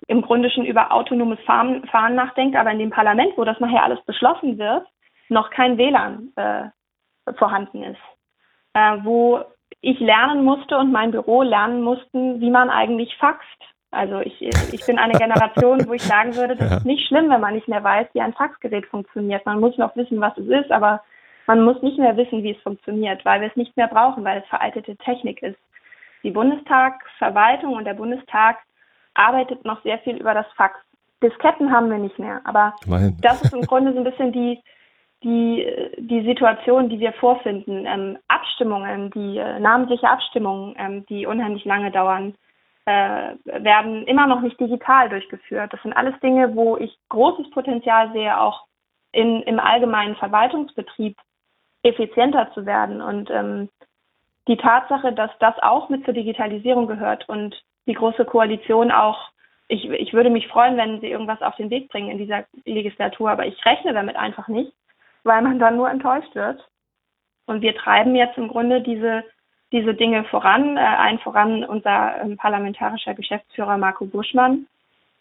im 0.07 0.21
Grunde 0.21 0.49
schon 0.49 0.65
über 0.65 0.91
autonomes 0.91 1.39
Fahren, 1.41 1.85
Fahren, 1.87 2.15
nachdenkt, 2.15 2.55
aber 2.55 2.71
in 2.71 2.79
dem 2.79 2.89
Parlament, 2.89 3.33
wo 3.37 3.43
das 3.43 3.59
nachher 3.59 3.83
alles 3.83 4.01
beschlossen 4.05 4.57
wird, 4.57 4.85
noch 5.29 5.49
kein 5.49 5.77
WLAN 5.77 6.31
äh, 6.35 7.33
vorhanden 7.33 7.83
ist. 7.83 7.99
Äh, 8.73 8.97
wo 9.03 9.43
ich 9.81 9.99
lernen 9.99 10.43
musste 10.43 10.77
und 10.77 10.91
mein 10.91 11.11
Büro 11.11 11.41
lernen 11.41 11.81
mussten, 11.81 12.39
wie 12.39 12.49
man 12.49 12.69
eigentlich 12.69 13.15
faxt. 13.17 13.47
Also 13.91 14.21
ich, 14.21 14.41
ich 14.41 14.85
bin 14.85 14.97
eine 14.97 15.13
Generation, 15.13 15.87
wo 15.87 15.93
ich 15.93 16.01
sagen 16.01 16.35
würde, 16.35 16.55
das 16.55 16.69
ja. 16.69 16.77
ist 16.77 16.85
nicht 16.85 17.07
schlimm, 17.07 17.29
wenn 17.29 17.41
man 17.41 17.53
nicht 17.53 17.67
mehr 17.67 17.83
weiß, 17.83 18.07
wie 18.13 18.21
ein 18.21 18.33
Faxgerät 18.33 18.85
funktioniert. 18.87 19.45
Man 19.45 19.59
muss 19.59 19.77
noch 19.77 19.95
wissen, 19.95 20.19
was 20.19 20.37
es 20.37 20.47
ist, 20.47 20.71
aber 20.71 21.03
man 21.47 21.63
muss 21.63 21.81
nicht 21.81 21.97
mehr 21.97 22.15
wissen, 22.17 22.43
wie 22.43 22.51
es 22.51 22.61
funktioniert, 22.61 23.23
weil 23.25 23.41
wir 23.41 23.49
es 23.49 23.55
nicht 23.55 23.75
mehr 23.75 23.87
brauchen, 23.87 24.23
weil 24.23 24.39
es 24.39 24.47
veraltete 24.47 24.95
Technik 24.97 25.41
ist. 25.41 25.59
Die 26.23 26.31
Bundestagsverwaltung 26.31 27.73
und 27.73 27.85
der 27.85 27.95
Bundestag 27.95 28.57
arbeitet 29.13 29.65
noch 29.65 29.81
sehr 29.83 29.99
viel 29.99 30.17
über 30.17 30.33
das 30.33 30.47
Fax. 30.55 30.79
Disketten 31.21 31.71
haben 31.71 31.89
wir 31.89 31.97
nicht 31.97 32.19
mehr, 32.19 32.41
aber 32.43 32.75
Immerhin. 32.85 33.17
das 33.21 33.41
ist 33.41 33.53
im 33.53 33.61
Grunde 33.61 33.93
so 33.93 33.99
ein 33.99 34.03
bisschen 34.03 34.31
die, 34.31 34.59
die, 35.23 35.65
die 35.97 36.23
Situation, 36.23 36.89
die 36.89 36.99
wir 36.99 37.13
vorfinden. 37.13 37.85
Ähm, 37.85 38.17
Abstimmungen, 38.27 39.11
die 39.11 39.37
äh, 39.37 39.59
namentliche 39.59 40.09
Abstimmungen, 40.09 40.75
ähm, 40.77 41.05
die 41.07 41.25
unheimlich 41.25 41.63
lange 41.65 41.91
dauern, 41.91 42.35
äh, 42.85 43.35
werden 43.45 44.05
immer 44.07 44.27
noch 44.27 44.41
nicht 44.41 44.59
digital 44.59 45.09
durchgeführt. 45.09 45.71
Das 45.71 45.81
sind 45.81 45.93
alles 45.93 46.19
Dinge, 46.19 46.55
wo 46.55 46.77
ich 46.77 46.97
großes 47.09 47.49
Potenzial 47.51 48.11
sehe, 48.11 48.37
auch 48.37 48.65
in, 49.13 49.41
im 49.43 49.59
allgemeinen 49.59 50.15
Verwaltungsbetrieb 50.15 51.17
effizienter 51.83 52.51
zu 52.53 52.65
werden. 52.65 53.01
Und 53.01 53.29
ähm, 53.29 53.69
die 54.47 54.57
Tatsache, 54.57 55.13
dass 55.13 55.31
das 55.39 55.57
auch 55.59 55.89
mit 55.89 56.03
zur 56.05 56.13
Digitalisierung 56.13 56.87
gehört 56.87 57.27
und 57.29 57.61
die 57.85 57.93
Große 57.93 58.25
Koalition 58.25 58.91
auch, 58.91 59.29
ich, 59.67 59.89
ich 59.89 60.13
würde 60.13 60.29
mich 60.29 60.47
freuen, 60.47 60.77
wenn 60.77 60.99
sie 61.01 61.07
irgendwas 61.07 61.41
auf 61.41 61.55
den 61.55 61.69
Weg 61.69 61.89
bringen 61.89 62.09
in 62.09 62.17
dieser 62.17 62.45
Legislatur, 62.65 63.31
aber 63.31 63.45
ich 63.45 63.65
rechne 63.65 63.93
damit 63.93 64.15
einfach 64.15 64.47
nicht, 64.47 64.73
weil 65.23 65.41
man 65.41 65.59
dann 65.59 65.77
nur 65.77 65.89
enttäuscht 65.89 66.33
wird. 66.35 66.65
Und 67.45 67.61
wir 67.61 67.75
treiben 67.75 68.15
jetzt 68.15 68.37
im 68.37 68.47
Grunde 68.47 68.81
diese, 68.81 69.23
diese 69.71 69.93
Dinge 69.93 70.23
voran, 70.25 70.77
äh, 70.77 70.79
ein 70.79 71.19
voran 71.19 71.63
unser 71.63 72.21
ähm, 72.21 72.37
parlamentarischer 72.37 73.13
Geschäftsführer 73.13 73.77
Marco 73.77 74.05
Buschmann. 74.05 74.67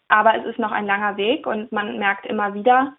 Aber 0.07 0.35
es 0.35 0.45
ist 0.45 0.59
noch 0.59 0.71
ein 0.71 0.85
langer 0.85 1.17
Weg 1.17 1.47
und 1.47 1.71
man 1.71 1.97
merkt 1.97 2.25
immer 2.25 2.53
wieder, 2.53 2.93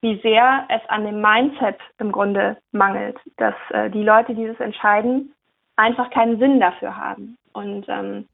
wie 0.00 0.20
sehr 0.20 0.64
es 0.68 0.80
an 0.88 1.04
dem 1.04 1.20
Mindset 1.20 1.78
im 1.98 2.12
Grunde 2.12 2.56
mangelt, 2.72 3.16
dass 3.36 3.54
äh, 3.70 3.90
die 3.90 4.02
Leute, 4.02 4.34
die 4.34 4.46
das 4.46 4.60
entscheiden, 4.60 5.34
einfach 5.76 6.10
keinen 6.10 6.38
Sinn 6.38 6.60
dafür 6.60 6.96
haben 6.96 7.36
und 7.52 7.86
ähm, 7.88 8.26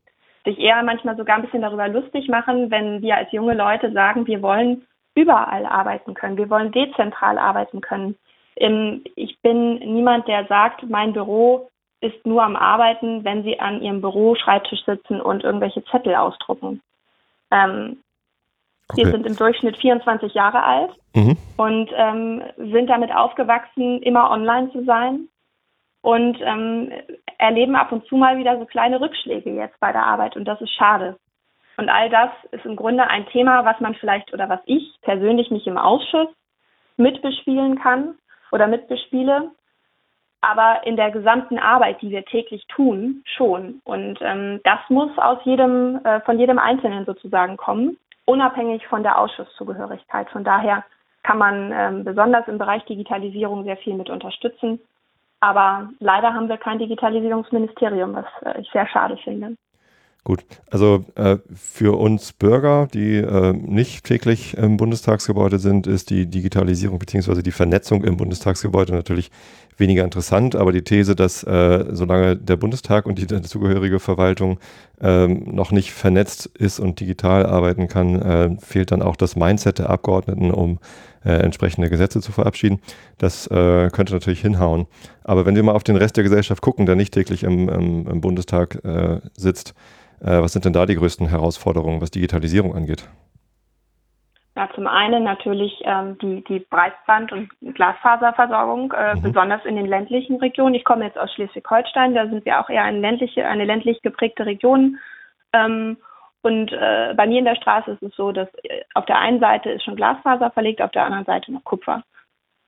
sich 0.44 0.58
eher 0.58 0.82
manchmal 0.82 1.16
sogar 1.16 1.36
ein 1.36 1.42
bisschen 1.42 1.62
darüber 1.62 1.88
lustig 1.88 2.28
machen, 2.28 2.70
wenn 2.70 3.00
wir 3.00 3.16
als 3.16 3.32
junge 3.32 3.54
Leute 3.54 3.92
sagen, 3.92 4.26
wir 4.26 4.42
wollen 4.42 4.86
überall 5.14 5.64
arbeiten 5.64 6.14
können, 6.14 6.36
wir 6.36 6.50
wollen 6.50 6.72
dezentral 6.72 7.38
arbeiten 7.38 7.80
können. 7.80 8.16
Ähm, 8.56 9.02
ich 9.16 9.38
bin 9.40 9.78
niemand, 9.78 10.28
der 10.28 10.46
sagt, 10.46 10.88
mein 10.88 11.12
Büro 11.12 11.70
ist 12.00 12.26
nur 12.26 12.42
am 12.42 12.56
Arbeiten, 12.56 13.24
wenn 13.24 13.42
Sie 13.42 13.58
an 13.58 13.80
Ihrem 13.80 14.02
Büro-Schreibtisch 14.02 14.84
sitzen 14.84 15.20
und 15.20 15.42
irgendwelche 15.42 15.84
Zettel 15.86 16.14
ausdrucken. 16.14 16.82
Ähm, 17.50 17.98
Okay. 18.90 19.04
Wir 19.04 19.12
sind 19.12 19.26
im 19.26 19.36
Durchschnitt 19.36 19.76
24 19.78 20.34
Jahre 20.34 20.62
alt 20.62 20.90
mhm. 21.14 21.36
und 21.56 21.90
ähm, 21.94 22.42
sind 22.56 22.88
damit 22.88 23.14
aufgewachsen, 23.14 24.02
immer 24.02 24.30
online 24.30 24.70
zu 24.72 24.84
sein 24.84 25.28
und 26.02 26.38
ähm, 26.42 26.92
erleben 27.38 27.76
ab 27.76 27.92
und 27.92 28.06
zu 28.06 28.16
mal 28.16 28.36
wieder 28.36 28.58
so 28.58 28.66
kleine 28.66 29.00
Rückschläge 29.00 29.50
jetzt 29.54 29.80
bei 29.80 29.90
der 29.90 30.04
Arbeit 30.04 30.36
und 30.36 30.44
das 30.44 30.60
ist 30.60 30.72
schade. 30.74 31.16
Und 31.76 31.88
all 31.88 32.10
das 32.10 32.30
ist 32.52 32.64
im 32.66 32.76
Grunde 32.76 33.08
ein 33.08 33.26
Thema, 33.26 33.64
was 33.64 33.80
man 33.80 33.94
vielleicht 33.94 34.32
oder 34.32 34.48
was 34.48 34.60
ich 34.66 34.96
persönlich 35.02 35.50
nicht 35.50 35.66
im 35.66 35.78
Ausschuss 35.78 36.28
mitbespielen 36.96 37.80
kann 37.80 38.14
oder 38.52 38.66
mitbespiele, 38.66 39.50
aber 40.40 40.86
in 40.86 40.96
der 40.96 41.10
gesamten 41.10 41.58
Arbeit, 41.58 42.02
die 42.02 42.10
wir 42.10 42.24
täglich 42.26 42.66
tun, 42.68 43.24
schon. 43.24 43.80
Und 43.84 44.18
ähm, 44.20 44.60
das 44.62 44.78
muss 44.90 45.10
aus 45.16 45.38
jedem, 45.44 46.04
äh, 46.04 46.20
von 46.20 46.38
jedem 46.38 46.58
Einzelnen 46.58 47.06
sozusagen 47.06 47.56
kommen 47.56 47.96
unabhängig 48.26 48.86
von 48.86 49.02
der 49.02 49.18
Ausschusszugehörigkeit. 49.18 50.30
Von 50.30 50.44
daher 50.44 50.84
kann 51.22 51.38
man 51.38 51.72
ähm, 51.72 52.04
besonders 52.04 52.46
im 52.48 52.58
Bereich 52.58 52.84
Digitalisierung 52.84 53.64
sehr 53.64 53.76
viel 53.78 53.94
mit 53.94 54.10
unterstützen. 54.10 54.80
Aber 55.40 55.90
leider 55.98 56.32
haben 56.32 56.48
wir 56.48 56.56
kein 56.56 56.78
Digitalisierungsministerium, 56.78 58.14
was 58.14 58.26
äh, 58.44 58.60
ich 58.60 58.70
sehr 58.70 58.86
schade 58.86 59.16
finde. 59.18 59.56
Gut, 60.24 60.42
also 60.70 61.04
äh, 61.16 61.36
für 61.54 61.98
uns 61.98 62.32
Bürger, 62.32 62.88
die 62.94 63.16
äh, 63.16 63.52
nicht 63.52 64.04
täglich 64.04 64.56
im 64.56 64.78
Bundestagsgebäude 64.78 65.58
sind, 65.58 65.86
ist 65.86 66.08
die 66.08 66.24
Digitalisierung 66.24 66.98
bzw. 66.98 67.42
die 67.42 67.52
Vernetzung 67.52 68.02
im 68.04 68.16
Bundestagsgebäude 68.16 68.94
natürlich 68.94 69.30
weniger 69.76 70.02
interessant. 70.02 70.56
Aber 70.56 70.72
die 70.72 70.80
These, 70.80 71.14
dass 71.14 71.42
äh, 71.42 71.84
solange 71.90 72.36
der 72.36 72.56
Bundestag 72.56 73.04
und 73.04 73.18
die 73.18 73.26
dazugehörige 73.26 74.00
Verwaltung 74.00 74.58
ähm, 74.98 75.42
noch 75.44 75.72
nicht 75.72 75.92
vernetzt 75.92 76.46
ist 76.46 76.80
und 76.80 77.00
digital 77.00 77.44
arbeiten 77.44 77.88
kann, 77.88 78.22
äh, 78.22 78.56
fehlt 78.60 78.92
dann 78.92 79.02
auch 79.02 79.16
das 79.16 79.36
Mindset 79.36 79.78
der 79.78 79.90
Abgeordneten, 79.90 80.50
um 80.50 80.78
äh, 81.22 81.32
entsprechende 81.32 81.90
Gesetze 81.90 82.22
zu 82.22 82.32
verabschieden. 82.32 82.80
Das 83.18 83.46
äh, 83.48 83.90
könnte 83.90 84.14
natürlich 84.14 84.40
hinhauen. 84.40 84.86
Aber 85.22 85.44
wenn 85.44 85.54
wir 85.54 85.62
mal 85.62 85.72
auf 85.72 85.84
den 85.84 85.96
Rest 85.96 86.16
der 86.16 86.24
Gesellschaft 86.24 86.62
gucken, 86.62 86.86
der 86.86 86.96
nicht 86.96 87.12
täglich 87.12 87.42
im, 87.42 87.68
im, 87.68 88.06
im 88.06 88.20
Bundestag 88.22 88.78
sitzt, 89.36 89.74
was 90.30 90.52
sind 90.52 90.64
denn 90.64 90.72
da 90.72 90.86
die 90.86 90.96
größten 90.96 91.28
Herausforderungen, 91.28 92.00
was 92.00 92.10
Digitalisierung 92.10 92.74
angeht? 92.74 93.08
Ja, 94.56 94.68
zum 94.72 94.86
einen 94.86 95.24
natürlich 95.24 95.82
ähm, 95.84 96.16
die, 96.18 96.44
die 96.44 96.60
Breitband- 96.60 97.32
und 97.32 97.50
Glasfaserversorgung, 97.74 98.92
äh, 98.92 99.16
mhm. 99.16 99.22
besonders 99.22 99.64
in 99.64 99.74
den 99.74 99.86
ländlichen 99.86 100.36
Regionen. 100.36 100.76
Ich 100.76 100.84
komme 100.84 101.04
jetzt 101.04 101.18
aus 101.18 101.32
Schleswig-Holstein, 101.34 102.14
da 102.14 102.28
sind 102.28 102.44
wir 102.44 102.60
auch 102.60 102.68
eher 102.68 102.84
eine 102.84 103.00
ländliche, 103.00 103.46
eine 103.46 103.64
ländlich 103.64 104.00
geprägte 104.02 104.46
Region. 104.46 104.98
Ähm, 105.52 105.96
und 106.42 106.72
äh, 106.72 107.14
bei 107.16 107.26
mir 107.26 107.40
in 107.40 107.46
der 107.46 107.56
Straße 107.56 107.92
ist 107.92 108.02
es 108.02 108.14
so, 108.14 108.30
dass 108.30 108.48
äh, 108.62 108.82
auf 108.94 109.06
der 109.06 109.18
einen 109.18 109.40
Seite 109.40 109.70
ist 109.70 109.82
schon 109.82 109.96
Glasfaser 109.96 110.52
verlegt, 110.52 110.80
auf 110.82 110.92
der 110.92 111.04
anderen 111.04 111.24
Seite 111.24 111.50
noch 111.52 111.64
Kupfer. 111.64 112.04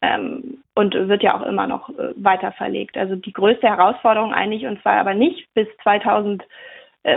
Ähm, 0.03 0.65
und 0.75 0.95
wird 0.95 1.23
ja 1.23 1.39
auch 1.39 1.47
immer 1.47 1.69
noch 1.69 1.89
äh, 1.91 2.13
weiter 2.17 2.51
verlegt. 2.53 2.97
Also 2.97 3.15
die 3.15 3.33
größte 3.33 3.69
Herausforderung 3.69 4.35
eigentlich, 4.35 4.67
und 4.67 4.83
zwar 4.83 4.95
aber 4.95 5.15
nicht 5.15 5.47
bis 5.55 5.69
2000 5.85 6.43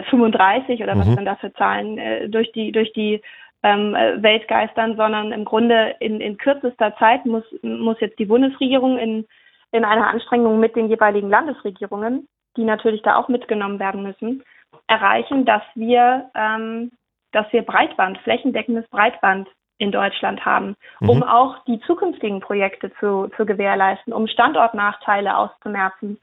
35 0.09 0.79
äh, 0.79 0.83
oder 0.83 0.95
mhm. 0.95 0.99
was 0.99 1.15
dann 1.15 1.25
da 1.25 1.35
für 1.35 1.53
Zahlen 1.53 1.97
äh, 1.97 2.29
durch 2.29 2.51
die, 2.51 2.71
durch 2.71 2.93
die 2.93 3.21
ähm, 3.63 3.95
äh, 3.95 4.21
Welt 4.21 4.47
geistern, 4.47 4.95
sondern 4.95 5.31
im 5.31 5.45
Grunde 5.45 5.95
in, 5.99 6.21
in 6.21 6.37
kürzester 6.37 6.95
Zeit 6.97 7.25
muss, 7.25 7.43
muss 7.61 7.99
jetzt 7.99 8.19
die 8.19 8.25
Bundesregierung 8.25 8.97
in, 8.97 9.25
in 9.71 9.83
einer 9.83 10.07
Anstrengung 10.07 10.59
mit 10.59 10.75
den 10.75 10.89
jeweiligen 10.89 11.29
Landesregierungen, 11.29 12.27
die 12.57 12.63
natürlich 12.63 13.01
da 13.01 13.15
auch 13.15 13.27
mitgenommen 13.27 13.79
werden 13.79 14.03
müssen, 14.03 14.43
erreichen, 14.87 15.45
dass 15.45 15.63
wir, 15.75 16.29
ähm, 16.35 16.91
dass 17.31 17.51
wir 17.51 17.63
Breitband, 17.63 18.17
flächendeckendes 18.19 18.87
Breitband 18.89 19.47
in 19.77 19.91
Deutschland 19.91 20.45
haben, 20.45 20.75
mhm. 20.99 21.09
um 21.09 21.23
auch 21.23 21.63
die 21.65 21.79
zukünftigen 21.81 22.41
Projekte 22.41 22.91
zu, 22.99 23.29
zu 23.35 23.45
gewährleisten, 23.45 24.13
um 24.13 24.27
Standortnachteile 24.27 25.35
auszumerzen, 25.37 26.19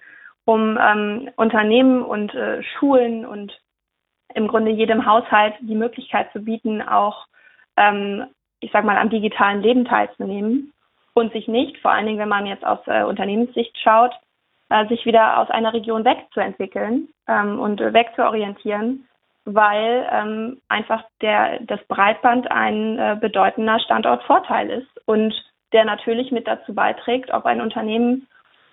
um 0.47 0.79
ähm, 0.81 1.31
Unternehmen 1.37 2.03
und 2.03 2.35
äh, 2.35 2.63
Schulen 2.63 3.27
und 3.27 3.53
im 4.35 4.49
Grunde 4.49 4.71
jedem 4.71 5.05
Haushalt 5.05 5.55
die 5.61 5.75
Möglichkeit 5.75 6.33
zu 6.33 6.41
bieten, 6.41 6.81
auch, 6.81 7.27
ähm, 7.77 8.25
ich 8.61 8.71
sag 8.73 8.85
mal, 8.85 8.97
am 8.97 9.11
digitalen 9.11 9.61
Leben 9.61 9.85
teilzunehmen 9.85 10.73
und 11.13 11.33
sich 11.33 11.49
nicht, 11.49 11.79
vor 11.79 11.91
allen 11.91 12.07
Dingen, 12.07 12.19
wenn 12.19 12.29
man 12.29 12.47
jetzt 12.47 12.65
aus 12.65 12.79
äh, 12.87 13.03
Unternehmenssicht 13.03 13.77
schaut, 13.79 14.13
äh, 14.71 14.87
sich 14.89 15.05
wieder 15.05 15.39
aus 15.39 15.51
einer 15.51 15.75
Region 15.75 16.05
wegzuentwickeln 16.05 17.09
ähm, 17.29 17.61
und 17.61 17.81
äh, 17.81 17.93
wegzuorientieren 17.93 19.07
weil 19.47 20.09
ähm, 20.11 20.61
einfach 20.69 21.05
der, 21.23 21.61
das 21.61 21.81
Breitband 21.87 22.51
ein 22.51 22.99
äh, 22.99 23.17
bedeutender 23.19 23.79
Standortvorteil 23.79 24.69
ist 24.71 25.07
und 25.07 25.33
der 25.73 25.85
natürlich 25.85 26.33
mit 26.33 26.49
dazu 26.49 26.75
beiträgt, 26.75 27.33
ob 27.33 27.47
ein 27.47 27.61
Unternehmen 27.61 28.27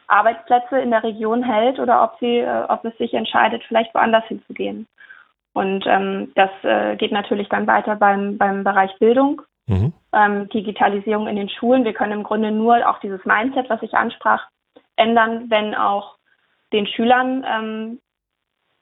Arbeitsplätze 0.08 0.80
in 0.80 0.92
der 0.92 1.04
Region 1.04 1.44
hält 1.44 1.80
oder 1.80 2.04
ob 2.04 2.20
sie, 2.20 2.40
äh, 2.40 2.64
ob 2.68 2.84
es 2.86 2.98
sich 2.98 3.14
entscheidet, 3.14 3.64
vielleicht 3.68 3.94
woanders 3.94 4.26
hinzugehen. 4.26 4.88
Und 5.54 5.86
ähm, 5.88 6.32
das 6.36 6.50
äh, 6.64 6.96
geht 6.96 7.12
natürlich 7.12 7.48
dann 7.50 7.68
weiter 7.68 7.96
beim, 7.96 8.38
beim 8.38 8.64
Bereich 8.64 8.92
Bildung, 9.00 9.42
mhm. 9.68 9.94
ähm, 10.12 10.50
Digitalisierung 10.50 11.28
in 11.28 11.36
den 11.36 11.50
Schulen. 11.50 11.86
Wir 11.86 11.94
können 11.94 12.14
im 12.14 12.24
Grunde 12.24 12.52
nur 12.52 12.90
auch 12.90 13.00
dieses 13.00 13.24
Mindset, 13.26 13.70
was 13.70 13.82
ich 13.84 13.94
ansprach, 13.94 14.48
ändern, 14.96 15.50
wenn 15.50 15.76
auch 15.76 16.16
den 16.72 16.88
Schülern 16.88 17.46
ähm, 17.48 18.00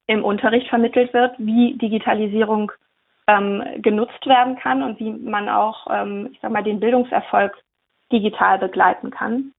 im 0.08 0.24
Unterricht 0.24 0.68
vermittelt 0.70 1.14
wird, 1.14 1.36
wie 1.38 1.78
Digitalisierung 1.78 2.72
ähm, 3.28 3.64
genutzt 3.78 4.26
werden 4.26 4.58
kann 4.58 4.82
und 4.82 5.00
wie 5.00 5.12
man 5.12 5.50
auch, 5.50 5.88
ähm, 5.90 6.30
ich 6.32 6.40
sag 6.42 6.52
mal, 6.52 6.64
den 6.64 6.80
Bildungserfolg 6.80 7.58
digital 8.12 8.60
begleiten 8.60 9.12
kann. 9.12 9.54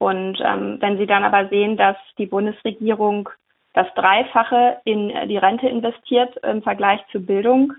Und 0.00 0.40
ähm, 0.42 0.78
wenn 0.80 0.96
Sie 0.96 1.06
dann 1.06 1.24
aber 1.24 1.50
sehen, 1.50 1.76
dass 1.76 1.96
die 2.16 2.24
Bundesregierung 2.24 3.28
das 3.74 3.86
Dreifache 3.94 4.78
in 4.84 5.12
die 5.28 5.36
Rente 5.36 5.68
investiert 5.68 6.36
im 6.38 6.62
Vergleich 6.62 7.00
zur 7.12 7.20
Bildung, 7.20 7.74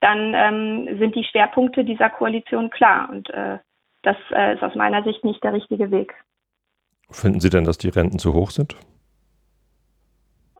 dann 0.00 0.34
ähm, 0.34 0.98
sind 0.98 1.16
die 1.16 1.24
Schwerpunkte 1.24 1.84
dieser 1.84 2.10
Koalition 2.10 2.70
klar. 2.70 3.08
Und 3.10 3.28
äh, 3.30 3.58
das 4.02 4.16
äh, 4.30 4.54
ist 4.54 4.62
aus 4.62 4.76
meiner 4.76 5.02
Sicht 5.02 5.24
nicht 5.24 5.42
der 5.42 5.52
richtige 5.52 5.90
Weg. 5.90 6.14
Finden 7.10 7.40
Sie 7.40 7.50
denn, 7.50 7.64
dass 7.64 7.76
die 7.76 7.88
Renten 7.88 8.20
zu 8.20 8.34
hoch 8.34 8.50
sind? 8.50 8.76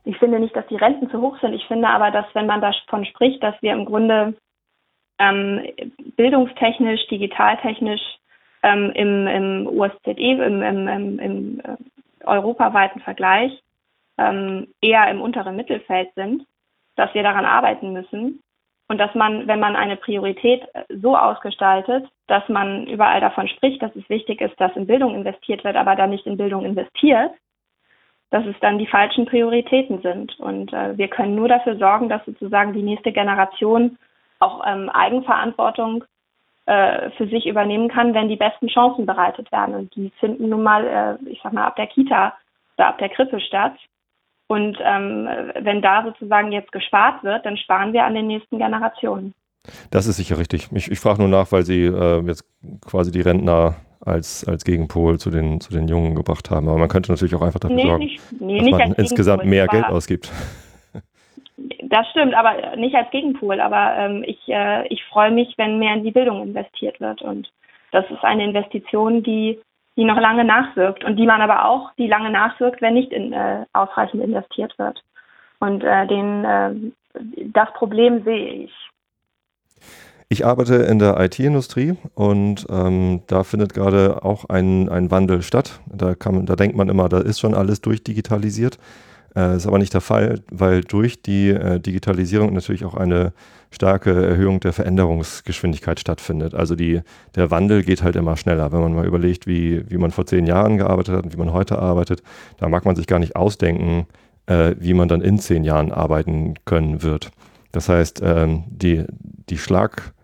Ich 0.04 0.18
finde 0.18 0.40
nicht, 0.40 0.56
dass 0.56 0.66
die 0.66 0.76
Renten 0.76 1.08
zu 1.10 1.20
hoch 1.20 1.38
sind. 1.40 1.52
Ich 1.52 1.64
finde 1.66 1.88
aber, 1.88 2.10
dass 2.10 2.26
wenn 2.34 2.46
man 2.46 2.60
davon 2.60 3.04
spricht, 3.04 3.40
dass 3.42 3.54
wir 3.62 3.72
im 3.72 3.84
Grunde 3.84 4.34
ähm, 5.20 5.64
bildungstechnisch, 6.16 7.06
digitaltechnisch 7.06 8.18
ähm, 8.62 8.92
im, 8.94 9.26
im 9.26 9.66
USZE, 9.66 10.10
im, 10.16 10.62
im, 10.62 10.88
im, 10.88 11.18
im 11.18 11.60
äh, 11.60 12.24
europaweiten 12.24 13.00
Vergleich 13.00 13.62
ähm, 14.18 14.68
eher 14.80 15.08
im 15.10 15.20
unteren 15.20 15.56
Mittelfeld 15.56 16.08
sind, 16.14 16.44
dass 16.96 17.14
wir 17.14 17.22
daran 17.22 17.44
arbeiten 17.44 17.92
müssen 17.92 18.42
und 18.88 18.98
dass 18.98 19.14
man, 19.14 19.46
wenn 19.46 19.60
man 19.60 19.76
eine 19.76 19.96
Priorität 19.96 20.62
äh, 20.74 20.84
so 20.88 21.16
ausgestaltet, 21.16 22.06
dass 22.26 22.48
man 22.48 22.86
überall 22.86 23.20
davon 23.20 23.48
spricht, 23.48 23.82
dass 23.82 23.94
es 23.94 24.08
wichtig 24.08 24.40
ist, 24.40 24.58
dass 24.60 24.74
in 24.76 24.86
Bildung 24.86 25.14
investiert 25.14 25.64
wird, 25.64 25.76
aber 25.76 25.94
dann 25.94 26.10
nicht 26.10 26.26
in 26.26 26.36
Bildung 26.36 26.64
investiert, 26.64 27.32
dass 28.30 28.44
es 28.46 28.56
dann 28.60 28.78
die 28.78 28.86
falschen 28.86 29.26
Prioritäten 29.26 30.02
sind. 30.02 30.38
Und 30.40 30.72
äh, 30.72 30.98
wir 30.98 31.08
können 31.08 31.34
nur 31.34 31.48
dafür 31.48 31.76
sorgen, 31.76 32.08
dass 32.08 32.24
sozusagen 32.26 32.72
die 32.72 32.82
nächste 32.82 33.12
Generation 33.12 33.98
auch 34.40 34.62
ähm, 34.66 34.88
Eigenverantwortung 34.90 36.04
äh, 36.68 37.10
für 37.12 37.26
sich 37.28 37.46
übernehmen 37.46 37.88
kann, 37.88 38.12
wenn 38.12 38.28
die 38.28 38.36
besten 38.36 38.68
Chancen 38.68 39.06
bereitet 39.06 39.50
werden. 39.50 39.74
Und 39.74 39.94
die 39.96 40.12
finden 40.20 40.50
nun 40.50 40.62
mal, 40.62 40.84
äh, 40.86 41.30
ich 41.30 41.40
sag 41.42 41.54
mal, 41.54 41.64
ab 41.64 41.76
der 41.76 41.86
Kita 41.86 42.34
oder 42.76 42.88
ab 42.88 42.98
der 42.98 43.08
Krippe 43.08 43.40
statt. 43.40 43.72
Und 44.48 44.76
ähm, 44.84 45.26
wenn 45.60 45.80
da 45.80 46.04
sozusagen 46.04 46.52
jetzt 46.52 46.70
gespart 46.70 47.24
wird, 47.24 47.46
dann 47.46 47.56
sparen 47.56 47.94
wir 47.94 48.04
an 48.04 48.14
den 48.14 48.26
nächsten 48.26 48.58
Generationen. 48.58 49.32
Das 49.90 50.06
ist 50.06 50.16
sicher 50.16 50.38
richtig. 50.38 50.68
Ich, 50.72 50.90
ich 50.90 51.00
frage 51.00 51.20
nur 51.20 51.28
nach, 51.28 51.52
weil 51.52 51.62
Sie 51.62 51.84
äh, 51.84 52.20
jetzt 52.26 52.44
quasi 52.86 53.10
die 53.12 53.22
Rentner 53.22 53.76
als, 54.00 54.46
als 54.46 54.62
Gegenpol 54.64 55.18
zu 55.18 55.30
den, 55.30 55.62
zu 55.62 55.72
den 55.72 55.88
Jungen 55.88 56.14
gebracht 56.14 56.50
haben. 56.50 56.68
Aber 56.68 56.76
man 56.76 56.88
könnte 56.88 57.10
natürlich 57.10 57.34
auch 57.34 57.42
einfach 57.42 57.60
dafür 57.60 57.76
nee, 57.76 57.86
sorgen, 57.86 58.04
nicht, 58.04 58.40
nee, 58.40 58.58
dass 58.58 58.70
man 58.70 58.92
insgesamt 58.92 59.46
mehr 59.46 59.66
Geld 59.68 59.86
ausgibt. 59.86 60.30
Das 61.82 62.06
stimmt, 62.10 62.34
aber 62.34 62.76
nicht 62.76 62.94
als 62.94 63.10
Gegenpol. 63.10 63.60
Aber 63.60 63.96
ähm, 63.96 64.24
ich, 64.26 64.38
äh, 64.48 64.86
ich 64.88 65.04
freue 65.06 65.30
mich, 65.30 65.54
wenn 65.56 65.78
mehr 65.78 65.94
in 65.94 66.04
die 66.04 66.12
Bildung 66.12 66.42
investiert 66.42 67.00
wird. 67.00 67.22
Und 67.22 67.50
das 67.92 68.04
ist 68.10 68.22
eine 68.22 68.44
Investition, 68.44 69.22
die, 69.22 69.60
die 69.96 70.04
noch 70.04 70.20
lange 70.20 70.44
nachwirkt 70.44 71.04
und 71.04 71.16
die 71.16 71.26
man 71.26 71.40
aber 71.40 71.64
auch, 71.64 71.90
die 71.98 72.06
lange 72.06 72.30
nachwirkt, 72.30 72.80
wenn 72.80 72.94
nicht 72.94 73.12
in, 73.12 73.32
äh, 73.32 73.64
ausreichend 73.72 74.22
investiert 74.22 74.78
wird. 74.78 75.02
Und 75.60 75.82
äh, 75.82 76.06
den, 76.06 76.44
äh, 76.44 76.74
das 77.52 77.72
Problem 77.74 78.22
sehe 78.24 78.64
ich. 78.64 78.72
Ich 80.30 80.44
arbeite 80.44 80.74
in 80.74 80.98
der 80.98 81.18
IT-Industrie 81.18 81.96
und 82.14 82.66
ähm, 82.68 83.22
da 83.28 83.44
findet 83.44 83.72
gerade 83.72 84.22
auch 84.22 84.44
ein, 84.44 84.90
ein 84.90 85.10
Wandel 85.10 85.40
statt. 85.40 85.80
Da, 85.86 86.14
kann, 86.14 86.44
da 86.44 86.54
denkt 86.54 86.76
man 86.76 86.90
immer, 86.90 87.08
da 87.08 87.18
ist 87.18 87.40
schon 87.40 87.54
alles 87.54 87.80
durchdigitalisiert. 87.80 88.78
Äh, 89.36 89.56
ist 89.56 89.66
aber 89.66 89.78
nicht 89.78 89.94
der 89.94 90.00
Fall, 90.00 90.40
weil 90.50 90.82
durch 90.82 91.22
die 91.22 91.50
äh, 91.50 91.80
Digitalisierung 91.80 92.52
natürlich 92.52 92.84
auch 92.84 92.94
eine 92.94 93.32
starke 93.70 94.10
Erhöhung 94.10 94.60
der 94.60 94.72
Veränderungsgeschwindigkeit 94.72 96.00
stattfindet. 96.00 96.54
Also 96.54 96.74
die, 96.74 97.02
der 97.34 97.50
Wandel 97.50 97.82
geht 97.82 98.02
halt 98.02 98.16
immer 98.16 98.36
schneller. 98.36 98.72
Wenn 98.72 98.80
man 98.80 98.94
mal 98.94 99.06
überlegt, 99.06 99.46
wie, 99.46 99.88
wie 99.90 99.98
man 99.98 100.10
vor 100.10 100.26
zehn 100.26 100.46
Jahren 100.46 100.78
gearbeitet 100.78 101.16
hat 101.16 101.24
und 101.24 101.34
wie 101.34 101.38
man 101.38 101.52
heute 101.52 101.78
arbeitet, 101.78 102.22
da 102.56 102.68
mag 102.68 102.84
man 102.84 102.96
sich 102.96 103.06
gar 103.06 103.18
nicht 103.18 103.36
ausdenken, 103.36 104.06
äh, 104.46 104.74
wie 104.78 104.94
man 104.94 105.08
dann 105.08 105.20
in 105.20 105.38
zehn 105.38 105.64
Jahren 105.64 105.92
arbeiten 105.92 106.54
können 106.64 107.02
wird. 107.02 107.30
Das 107.72 107.88
heißt, 107.88 108.22
ähm, 108.24 108.64
die, 108.68 109.04
die 109.48 109.58
Schlag 109.58 110.14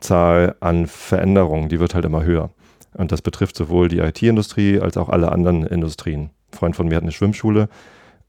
Zahl 0.00 0.54
an 0.60 0.86
Veränderungen, 0.86 1.68
die 1.68 1.80
wird 1.80 1.94
halt 1.94 2.04
immer 2.04 2.24
höher. 2.24 2.50
Und 2.94 3.12
das 3.12 3.20
betrifft 3.20 3.56
sowohl 3.56 3.88
die 3.88 3.98
IT-Industrie 3.98 4.80
als 4.80 4.96
auch 4.96 5.08
alle 5.08 5.30
anderen 5.30 5.66
Industrien. 5.66 6.30
Ein 6.52 6.56
Freund 6.56 6.76
von 6.76 6.88
mir 6.88 6.96
hat 6.96 7.02
eine 7.02 7.12
Schwimmschule. 7.12 7.68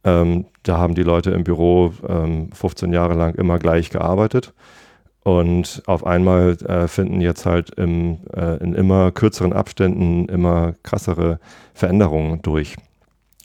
Ähm, 0.04 0.46
da 0.64 0.78
haben 0.78 0.96
die 0.96 1.04
Leute 1.04 1.32
im 1.32 1.44
Büro 1.44 1.94
ähm, 2.08 2.52
15 2.54 2.94
Jahre 2.94 3.16
lang 3.16 3.36
immer 3.36 3.60
gleich 3.60 3.90
gearbeitet. 3.90 4.54
Und 5.24 5.84
auf 5.86 6.06
einmal 6.06 6.58
äh, 6.66 6.88
finden 6.88 7.22
jetzt 7.22 7.46
halt 7.46 7.72
im, 7.72 8.20
äh, 8.34 8.58
in 8.64 8.74
immer 8.74 9.12
kürzeren 9.12 9.54
Abständen 9.54 10.28
immer 10.30 10.74
krassere 10.84 11.40
Veränderungen 11.74 12.42
durch. 12.42 12.78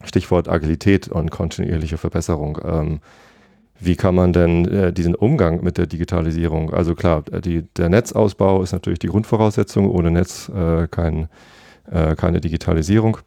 Stichwort 0.05 0.49
Agilität 0.49 1.09
und 1.09 1.31
kontinuierliche 1.31 1.99
Verbesserung. 1.99 2.59
Ähm, 2.65 3.01
wie 3.81 3.97
kann 3.97 4.15
man 4.15 4.33
denn 4.33 4.67
äh, 4.67 4.93
diesen 4.93 5.15
Umgang 5.15 5.63
mit 5.63 5.79
der 5.79 5.87
Digitalisierung, 5.87 6.73
also 6.73 6.95
klar, 6.95 7.25
äh, 7.33 7.41
die, 7.41 7.63
der 7.77 7.89
Netzausbau 7.89 8.63
ist 8.63 8.73
natürlich 8.73 9.01
die 9.01 9.09
Grundvoraussetzung, 9.09 9.91
ohne 9.91 10.11
Netz 10.11 10.49
äh, 10.49 10.87
kein, 10.89 11.29
äh, 11.91 12.15
keine 12.15 12.41
Digitalisierung. 12.41 13.19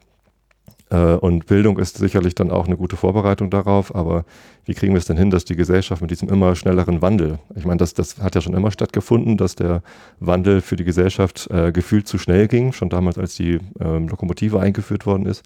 Äh, 0.89 1.13
und 1.15 1.45
Bildung 1.47 1.77
ist 1.79 1.97
sicherlich 1.97 2.35
dann 2.35 2.51
auch 2.51 2.67
eine 2.67 2.77
gute 2.77 2.95
Vorbereitung 2.95 3.49
darauf, 3.49 3.93
aber 3.93 4.25
wie 4.65 4.73
kriegen 4.73 4.93
wir 4.93 4.99
es 4.99 5.05
denn 5.05 5.17
hin, 5.17 5.29
dass 5.29 5.45
die 5.45 5.55
Gesellschaft 5.55 6.01
mit 6.01 6.11
diesem 6.11 6.29
immer 6.29 6.55
schnelleren 6.55 7.01
Wandel, 7.01 7.39
ich 7.55 7.65
meine, 7.65 7.77
das, 7.77 7.93
das 7.93 8.19
hat 8.19 8.35
ja 8.35 8.41
schon 8.41 8.53
immer 8.53 8.71
stattgefunden, 8.71 9.37
dass 9.37 9.55
der 9.55 9.81
Wandel 10.19 10.61
für 10.61 10.75
die 10.75 10.83
Gesellschaft 10.83 11.49
äh, 11.51 11.71
gefühlt 11.71 12.07
zu 12.07 12.17
schnell 12.17 12.47
ging, 12.47 12.73
schon 12.73 12.89
damals, 12.89 13.17
als 13.17 13.35
die 13.35 13.59
ähm, 13.79 14.07
Lokomotive 14.07 14.59
eingeführt 14.59 15.05
worden 15.05 15.25
ist. 15.25 15.43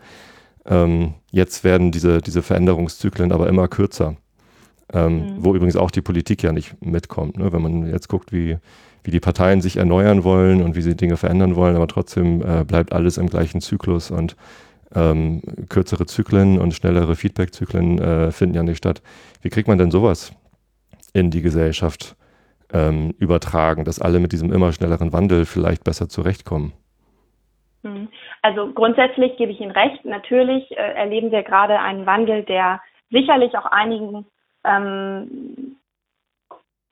Ähm, 0.66 1.16
jetzt 1.32 1.64
werden 1.64 1.92
diese, 1.92 2.22
diese 2.22 2.44
Veränderungszyklen 2.44 3.32
aber 3.32 3.48
immer 3.50 3.68
kürzer. 3.68 4.16
Ähm, 4.94 5.16
mhm. 5.16 5.34
Wo 5.38 5.56
übrigens 5.56 5.76
auch 5.76 5.90
die 5.90 6.02
Politik 6.02 6.44
ja 6.44 6.52
nicht 6.52 6.76
mitkommt. 6.84 7.38
Ne? 7.38 7.52
Wenn 7.54 7.62
man 7.62 7.88
jetzt 7.88 8.10
guckt, 8.10 8.32
wie, 8.32 8.58
wie 9.04 9.12
die 9.12 9.20
Parteien 9.20 9.62
sich 9.62 9.78
erneuern 9.78 10.24
wollen 10.24 10.62
und 10.62 10.76
wie 10.76 10.82
sie 10.82 10.96
Dinge 10.96 11.18
verändern 11.18 11.56
wollen, 11.56 11.76
aber 11.76 11.88
trotzdem 11.88 12.42
äh, 12.42 12.64
bleibt 12.66 12.92
alles 12.92 13.18
im 13.18 13.28
gleichen 13.28 13.62
Zyklus 13.62 14.12
und 14.12 14.36
ähm, 14.96 15.42
kürzere 15.70 16.06
Zyklen 16.06 16.60
und 16.60 16.74
schnellere 16.74 17.16
Feedback-Zyklen 17.16 18.00
äh, 18.00 18.32
finden 18.32 18.56
ja 18.56 18.64
nicht 18.64 18.78
statt. 18.78 19.02
Wie 19.42 19.50
kriegt 19.50 19.68
man 19.68 19.78
denn 19.78 19.92
sowas 19.92 20.34
in 21.14 21.32
die 21.32 21.42
Gesellschaft 21.42 22.16
ähm, 22.74 23.14
übertragen, 23.20 23.86
dass 23.86 24.02
alle 24.02 24.20
mit 24.20 24.32
diesem 24.32 24.52
immer 24.52 24.72
schnelleren 24.72 25.14
Wandel 25.14 25.46
vielleicht 25.46 25.84
besser 25.84 26.10
zurechtkommen? 26.10 26.74
Mhm. 27.84 28.10
Also 28.42 28.72
grundsätzlich 28.74 29.38
gebe 29.38 29.52
ich 29.52 29.60
Ihnen 29.60 29.72
recht. 29.72 30.04
Natürlich 30.06 30.72
äh, 30.72 30.94
erleben 30.94 31.32
wir 31.32 31.44
gerade 31.44 31.80
einen 31.80 32.06
Wandel, 32.06 32.44
der 32.44 32.82
sicherlich 33.10 33.58
auch 33.58 33.66
einigen 33.66 34.26
ähm, 34.64 35.78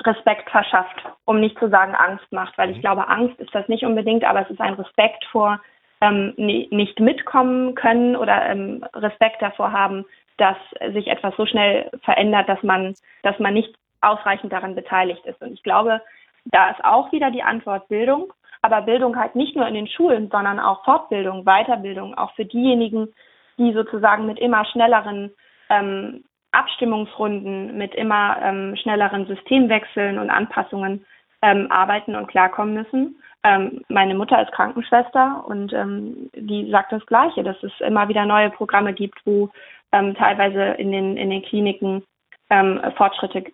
Respekt 0.03 0.49
verschafft, 0.49 1.03
um 1.25 1.39
nicht 1.39 1.57
zu 1.59 1.69
sagen 1.69 1.93
Angst 1.93 2.31
macht, 2.31 2.57
weil 2.57 2.71
ich 2.71 2.77
mhm. 2.77 2.81
glaube, 2.81 3.07
Angst 3.07 3.39
ist 3.39 3.53
das 3.53 3.67
nicht 3.67 3.83
unbedingt, 3.83 4.23
aber 4.23 4.41
es 4.41 4.49
ist 4.49 4.61
ein 4.61 4.73
Respekt 4.75 5.23
vor 5.31 5.59
ähm, 6.01 6.33
nicht 6.37 6.99
mitkommen 6.99 7.75
können 7.75 8.15
oder 8.15 8.45
ähm, 8.49 8.85
Respekt 8.93 9.41
davor 9.41 9.71
haben, 9.71 10.05
dass 10.37 10.57
sich 10.93 11.07
etwas 11.07 11.35
so 11.35 11.45
schnell 11.45 11.89
verändert, 12.03 12.47
dass 12.47 12.63
man, 12.63 12.95
dass 13.23 13.37
man 13.39 13.53
nicht 13.53 13.75
ausreichend 14.01 14.53
daran 14.53 14.75
beteiligt 14.75 15.25
ist. 15.25 15.41
Und 15.41 15.53
ich 15.53 15.63
glaube, 15.63 16.01
da 16.45 16.69
ist 16.69 16.83
auch 16.83 17.11
wieder 17.11 17.31
die 17.31 17.43
Antwort 17.43 17.89
Bildung, 17.89 18.31
aber 18.61 18.81
Bildung 18.81 19.17
halt 19.17 19.35
nicht 19.35 19.55
nur 19.55 19.67
in 19.67 19.73
den 19.73 19.87
Schulen, 19.87 20.29
sondern 20.31 20.59
auch 20.59 20.83
Fortbildung, 20.85 21.43
Weiterbildung, 21.43 22.17
auch 22.17 22.33
für 22.35 22.45
diejenigen, 22.45 23.13
die 23.57 23.73
sozusagen 23.73 24.25
mit 24.25 24.39
immer 24.39 24.65
schnelleren 24.65 25.31
ähm, 25.69 26.23
Abstimmungsrunden 26.51 27.77
mit 27.77 27.93
immer 27.93 28.37
ähm, 28.41 28.75
schnelleren 28.77 29.27
Systemwechseln 29.27 30.17
und 30.17 30.29
Anpassungen 30.29 31.05
ähm, 31.41 31.67
arbeiten 31.71 32.15
und 32.15 32.27
klarkommen 32.27 32.73
müssen. 32.73 33.21
Ähm, 33.43 33.83
meine 33.87 34.15
Mutter 34.15 34.41
ist 34.41 34.51
Krankenschwester 34.51 35.43
und 35.47 35.71
ähm, 35.73 36.29
die 36.35 36.69
sagt 36.71 36.91
das 36.91 37.05
Gleiche, 37.05 37.43
dass 37.43 37.61
es 37.63 37.71
immer 37.79 38.09
wieder 38.09 38.25
neue 38.25 38.49
Programme 38.49 38.93
gibt, 38.93 39.19
wo 39.25 39.49
ähm, 39.91 40.13
teilweise 40.15 40.61
in 40.77 40.91
den, 40.91 41.15
in 41.15 41.29
den 41.29 41.41
Kliniken 41.41 42.03
ähm, 42.49 42.81
Fortschritte 42.97 43.45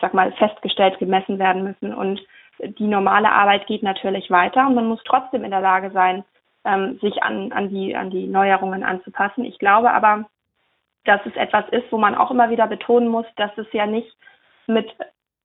sag 0.00 0.14
mal, 0.14 0.32
festgestellt 0.32 0.98
gemessen 0.98 1.38
werden 1.38 1.62
müssen. 1.62 1.92
Und 1.92 2.20
die 2.58 2.86
normale 2.86 3.30
Arbeit 3.30 3.66
geht 3.66 3.82
natürlich 3.82 4.30
weiter 4.30 4.66
und 4.66 4.74
man 4.74 4.86
muss 4.86 5.00
trotzdem 5.04 5.44
in 5.44 5.50
der 5.50 5.60
Lage 5.60 5.90
sein, 5.90 6.24
ähm, 6.64 6.98
sich 7.00 7.22
an, 7.22 7.52
an, 7.52 7.68
die, 7.68 7.94
an 7.94 8.10
die 8.10 8.26
Neuerungen 8.26 8.82
anzupassen. 8.82 9.44
Ich 9.44 9.58
glaube 9.58 9.90
aber, 9.92 10.24
dass 11.04 11.20
es 11.26 11.34
etwas 11.36 11.68
ist, 11.70 11.90
wo 11.90 11.98
man 11.98 12.14
auch 12.14 12.30
immer 12.30 12.50
wieder 12.50 12.66
betonen 12.66 13.08
muss, 13.08 13.26
dass 13.36 13.50
es 13.58 13.66
ja 13.72 13.86
nicht 13.86 14.10
mit 14.66 14.90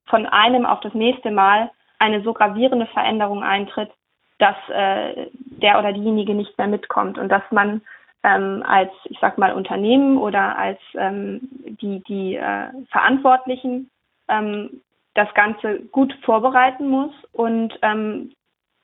von 0.05 0.25
einem 0.25 0.65
auf 0.65 0.79
das 0.81 0.93
nächste 0.93 1.31
Mal 1.31 1.71
eine 2.05 2.21
so 2.21 2.33
gravierende 2.33 2.85
Veränderung 2.87 3.43
eintritt, 3.43 3.91
dass 4.37 4.55
äh, 4.69 5.27
der 5.33 5.79
oder 5.79 5.93
diejenige 5.93 6.33
nicht 6.33 6.57
mehr 6.57 6.67
mitkommt 6.67 7.17
und 7.17 7.29
dass 7.29 7.43
man 7.51 7.81
ähm, 8.23 8.63
als, 8.67 8.91
ich 9.05 9.17
sag 9.21 9.37
mal, 9.37 9.53
Unternehmen 9.53 10.17
oder 10.17 10.57
als 10.57 10.79
ähm, 10.95 11.41
die, 11.81 12.01
die 12.03 12.35
äh, 12.35 12.67
Verantwortlichen 12.89 13.89
ähm, 14.27 14.81
das 15.13 15.33
Ganze 15.33 15.79
gut 15.91 16.13
vorbereiten 16.23 16.89
muss 16.89 17.11
und 17.31 17.77
ähm, 17.81 18.33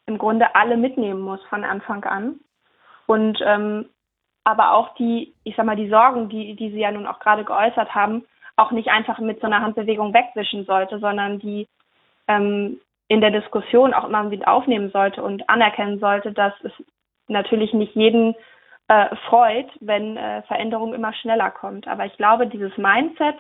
im 0.06 0.18
Grunde 0.18 0.56
alle 0.56 0.78
mitnehmen 0.78 1.22
muss 1.22 1.42
von 1.50 1.64
Anfang 1.64 2.04
an. 2.06 2.40
Und 3.08 3.40
ähm, 3.44 3.90
aber 4.44 4.74
auch 4.74 4.96
die, 4.96 5.34
ich 5.44 5.56
sag 5.56 5.66
mal, 5.66 5.76
die 5.76 5.90
Sorgen, 5.90 6.30
die, 6.30 6.56
die 6.56 6.72
Sie 6.72 6.80
ja 6.80 6.92
nun 6.92 7.06
auch 7.06 7.20
gerade 7.20 7.44
geäußert 7.44 7.94
haben, 7.94 8.26
auch 8.56 8.72
nicht 8.72 8.90
einfach 8.90 9.20
mit 9.20 9.40
so 9.40 9.48
einer 9.48 9.62
Handbewegung 9.62 10.14
wegwischen 10.14 10.66
sollte, 10.66 11.00
sondern 11.00 11.40
die 11.40 11.68
ähm, 12.28 12.80
in 13.12 13.20
der 13.20 13.32
Diskussion 13.32 13.94
auch 13.94 14.06
immer 14.06 14.32
wieder 14.32 14.48
aufnehmen 14.48 14.90
sollte 14.90 15.22
und 15.22 15.50
anerkennen 15.50 16.00
sollte, 16.00 16.32
dass 16.32 16.54
es 16.64 16.72
natürlich 17.28 17.74
nicht 17.74 17.94
jeden 17.94 18.36
äh, 18.88 19.14
freut, 19.28 19.68
wenn 19.82 20.16
äh, 20.16 20.44
Veränderung 20.44 20.94
immer 20.94 21.14
schneller 21.14 21.52
kommt. 21.52 21.90
Aber 21.90 22.06
ich 22.06 22.16
glaube, 22.16 22.48
dieses 22.48 22.76
Mindset 22.78 23.36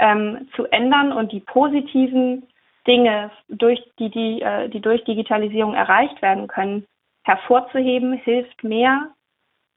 ähm, 0.00 0.48
zu 0.56 0.66
ändern 0.72 1.12
und 1.12 1.30
die 1.30 1.38
positiven 1.38 2.48
Dinge, 2.88 3.30
durch 3.48 3.80
die, 4.00 4.10
die, 4.10 4.42
äh, 4.42 4.68
die 4.70 4.80
durch 4.80 5.04
Digitalisierung 5.04 5.74
erreicht 5.74 6.20
werden 6.20 6.48
können, 6.48 6.84
hervorzuheben, 7.22 8.12
hilft 8.12 8.64
mehr 8.64 9.10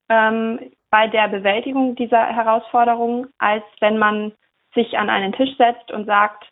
ähm, 0.10 0.72
bei 0.90 1.06
der 1.08 1.28
Bewältigung 1.28 1.96
dieser 1.96 2.26
Herausforderungen, 2.26 3.28
als 3.38 3.64
wenn 3.80 4.00
man 4.00 4.32
sich 4.74 4.98
an 4.98 5.12
einen 5.12 5.34
Tisch 5.34 5.56
setzt 5.58 5.92
und 5.92 6.08
sagt, 6.08 6.50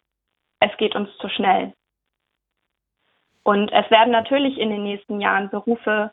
es 0.59 0.77
geht 0.77 0.95
uns 0.95 1.09
zu 1.17 1.27
schnell. 1.29 1.73
Und 3.47 3.71
es 3.71 3.89
werden 3.89 4.11
natürlich 4.11 4.57
in 4.57 4.71
den 4.71 4.83
nächsten 4.83 5.21
Jahren 5.21 5.49
Berufe 5.49 6.11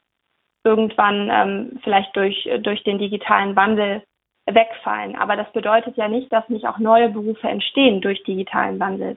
irgendwann 0.62 1.31
ähm, 1.33 1.81
vielleicht 1.83 2.14
durch, 2.14 2.49
durch 2.61 2.85
den 2.85 2.99
digitalen 2.99 3.57
Wandel 3.57 4.05
wegfallen. 4.47 5.16
Aber 5.16 5.35
das 5.35 5.51
bedeutet 5.51 5.97
ja 5.97 6.07
nicht, 6.07 6.33
dass 6.33 6.49
nicht 6.49 6.64
auch 6.64 6.79
neue 6.79 7.09
Berufe 7.09 7.49
entstehen 7.49 8.01
durch 8.01 8.23
digitalen 8.23 8.79
Wandel. 8.79 9.16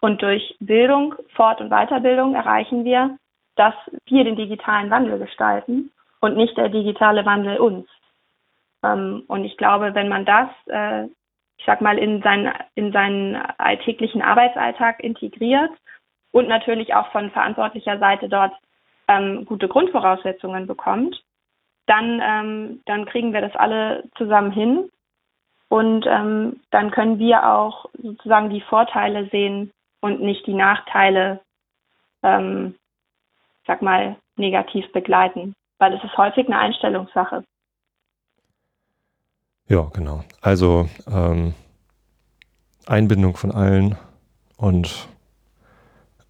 Und 0.00 0.22
durch 0.22 0.56
Bildung, 0.58 1.14
Fort- 1.36 1.60
und 1.60 1.70
Weiterbildung 1.70 2.34
erreichen 2.34 2.84
wir, 2.84 3.16
dass 3.54 3.74
wir 4.06 4.24
den 4.24 4.34
digitalen 4.34 4.90
Wandel 4.90 5.20
gestalten 5.20 5.92
und 6.20 6.36
nicht 6.36 6.56
der 6.56 6.68
digitale 6.68 7.24
Wandel 7.24 7.58
uns. 7.58 7.86
Ähm, 8.82 9.22
und 9.28 9.44
ich 9.44 9.56
glaube, 9.56 9.94
wenn 9.94 10.08
man 10.08 10.24
das, 10.24 10.48
äh, 10.66 11.04
ich 11.58 11.64
sag 11.64 11.80
mal, 11.80 11.96
in 11.96 12.22
seinen, 12.22 12.52
in 12.74 12.90
seinen 12.90 13.36
alltäglichen 13.36 14.20
Arbeitsalltag 14.20 14.98
integriert 14.98 15.70
und 16.32 16.48
natürlich 16.48 16.94
auch 16.94 17.08
von 17.12 17.30
verantwortlicher 17.30 17.98
Seite 17.98 18.28
dort 18.28 18.52
ähm, 19.08 19.44
gute 19.44 19.68
Grundvoraussetzungen 19.68 20.66
bekommt, 20.66 21.22
dann, 21.86 22.20
ähm, 22.22 22.80
dann 22.86 23.06
kriegen 23.06 23.32
wir 23.32 23.40
das 23.40 23.54
alle 23.54 24.04
zusammen 24.16 24.50
hin. 24.50 24.90
Und 25.68 26.04
ähm, 26.06 26.60
dann 26.70 26.90
können 26.90 27.18
wir 27.18 27.48
auch 27.48 27.86
sozusagen 28.02 28.50
die 28.50 28.60
Vorteile 28.60 29.28
sehen 29.30 29.72
und 30.00 30.20
nicht 30.20 30.46
die 30.46 30.54
Nachteile, 30.54 31.40
ähm, 32.22 32.74
sag 33.66 33.80
mal, 33.80 34.16
negativ 34.36 34.90
begleiten. 34.92 35.54
Weil 35.78 35.94
es 35.94 36.04
ist 36.04 36.16
häufig 36.16 36.46
eine 36.46 36.58
Einstellungssache. 36.58 37.44
Ja, 39.68 39.88
genau. 39.94 40.22
Also 40.42 40.88
ähm, 41.10 41.54
Einbindung 42.86 43.36
von 43.36 43.50
allen 43.50 43.96
und 44.58 45.08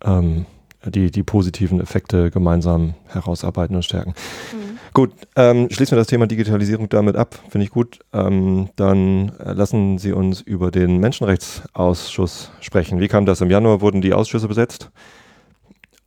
ähm, 0.05 0.47
die, 0.85 1.11
die 1.11 1.23
positiven 1.23 1.81
Effekte 1.81 2.31
gemeinsam 2.31 2.95
herausarbeiten 3.09 3.77
und 3.77 3.85
stärken. 3.85 4.15
Mhm. 4.53 4.79
Gut, 4.95 5.13
ähm, 5.37 5.69
schließen 5.71 5.97
wir 5.97 6.01
das 6.01 6.09
Thema 6.09 6.27
Digitalisierung 6.27 6.89
damit 6.89 7.17
ab, 7.17 7.35
finde 7.49 7.65
ich 7.65 7.71
gut. 7.71 8.01
Ähm, 8.13 8.69
dann 8.77 9.33
äh, 9.39 9.53
lassen 9.53 9.99
Sie 9.99 10.13
uns 10.13 10.41
über 10.41 10.71
den 10.71 10.99
Menschenrechtsausschuss 10.99 12.53
sprechen. 12.61 13.01
Wie 13.01 13.09
kam 13.09 13.25
das? 13.25 13.41
Im 13.41 13.51
Januar 13.51 13.81
wurden 13.81 14.03
die 14.03 14.13
Ausschüsse 14.13 14.49
besetzt 14.49 14.91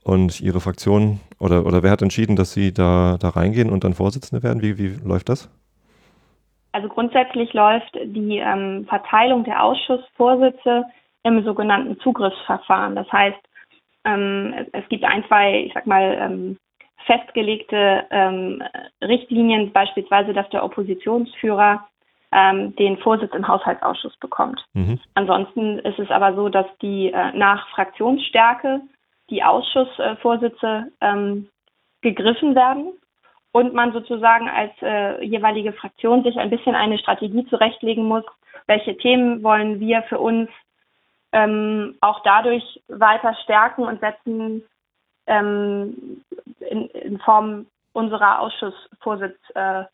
und 0.03 0.39
Ihre 0.39 0.59
Fraktion 0.59 1.19
oder, 1.39 1.65
oder 1.65 1.81
wer 1.81 1.91
hat 1.91 2.01
entschieden, 2.01 2.35
dass 2.35 2.53
Sie 2.53 2.73
da, 2.73 3.17
da 3.19 3.29
reingehen 3.29 3.71
und 3.71 3.83
dann 3.83 3.93
Vorsitzende 3.93 4.43
werden? 4.43 4.61
Wie, 4.61 4.77
wie 4.77 4.99
läuft 5.03 5.29
das? 5.29 5.49
Also 6.73 6.89
grundsätzlich 6.89 7.53
läuft 7.53 7.95
die 7.95 8.37
ähm, 8.37 8.85
Verteilung 8.87 9.45
der 9.45 9.63
Ausschussvorsitze 9.63 10.83
im 11.23 11.43
sogenannten 11.43 11.97
Zugriffsverfahren. 12.01 12.95
Das 12.95 13.11
heißt, 13.11 13.39
ähm, 14.05 14.53
es 14.71 14.87
gibt 14.89 15.03
ein, 15.03 15.25
zwei, 15.27 15.65
ich 15.65 15.73
sag 15.73 15.85
mal, 15.85 16.17
ähm, 16.19 16.57
festgelegte 17.05 18.05
ähm, 18.09 18.63
Richtlinien, 19.01 19.71
beispielsweise, 19.71 20.33
dass 20.33 20.49
der 20.49 20.63
Oppositionsführer 20.63 21.87
ähm, 22.31 22.75
den 22.75 22.97
Vorsitz 22.97 23.33
im 23.33 23.47
Haushaltsausschuss 23.47 24.17
bekommt. 24.17 24.63
Mhm. 24.73 24.99
Ansonsten 25.13 25.79
ist 25.79 25.99
es 25.99 26.09
aber 26.09 26.35
so, 26.35 26.49
dass 26.49 26.65
die 26.81 27.11
äh, 27.11 27.31
nach 27.33 27.67
Fraktionsstärke 27.69 28.81
die 29.29 29.43
Ausschussvorsitze 29.43 30.91
ähm, 31.01 31.49
gegriffen 32.01 32.55
werden 32.55 32.93
und 33.51 33.73
man 33.73 33.93
sozusagen 33.93 34.49
als 34.49 34.73
äh, 34.81 35.23
jeweilige 35.23 35.73
Fraktion 35.73 36.23
sich 36.23 36.37
ein 36.37 36.49
bisschen 36.49 36.75
eine 36.75 36.99
Strategie 36.99 37.45
zurechtlegen 37.47 38.05
muss, 38.05 38.23
welche 38.67 38.97
Themen 38.97 39.43
wollen 39.43 39.79
wir 39.79 40.03
für 40.03 40.19
uns 40.19 40.49
ähm, 41.35 41.95
auch 41.99 42.21
dadurch 42.23 42.63
weiter 42.87 43.35
stärken 43.43 43.83
und 43.83 43.99
setzen 43.99 44.63
ähm, 45.27 46.23
in, 46.61 46.87
in, 46.87 47.19
Form 47.19 47.65
unserer 47.91 48.39
Ausschussvorsitzwahl. 48.39 49.89